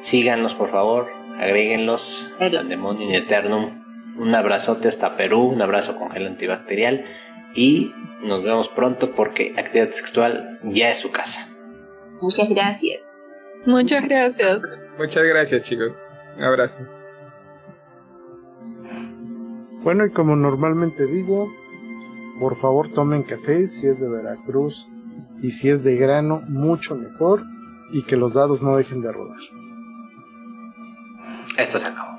Síganlos 0.02 0.54
por 0.56 0.72
favor, 0.72 1.10
agréguenlos 1.40 2.30
al 2.40 2.68
demonio 2.68 3.08
in 3.08 3.14
eternum 3.14 3.82
un 4.18 4.36
abrazote 4.36 4.88
hasta 4.88 5.16
Perú, 5.16 5.44
un 5.44 5.62
abrazo 5.62 5.96
con 5.98 6.12
gel 6.12 6.28
antibacterial 6.28 7.06
y 7.56 7.94
nos 8.24 8.44
vemos 8.44 8.68
pronto 8.68 9.12
porque 9.12 9.54
Actividad 9.58 9.92
Sexual 9.92 10.60
ya 10.64 10.92
es 10.92 11.00
su 11.00 11.12
casa. 11.12 11.48
Muchas 12.22 12.50
gracias. 12.50 13.02
Muchas 13.66 14.04
gracias. 14.08 14.62
Muchas 14.98 15.24
gracias 15.24 15.64
chicos. 15.64 16.06
Un 16.38 16.44
abrazo. 16.44 16.88
Bueno, 19.84 20.06
y 20.06 20.12
como 20.12 20.36
normalmente 20.36 21.06
digo, 21.08 21.52
por 22.40 22.56
favor 22.56 22.94
tomen 22.94 23.24
café 23.24 23.68
si 23.68 23.88
es 23.88 24.00
de 24.00 24.08
Veracruz 24.08 24.88
y 25.42 25.52
si 25.52 25.70
es 25.70 25.84
de 25.84 25.96
grano, 25.96 26.44
mucho 26.48 26.96
mejor 26.96 27.44
y 27.92 28.04
que 28.04 28.16
los 28.16 28.36
dados 28.36 28.62
no 28.62 28.78
dejen 28.78 29.02
de 29.02 29.12
rodar. 29.12 29.40
Esto 31.58 31.80
se 31.80 31.88
acabó. 31.88 32.11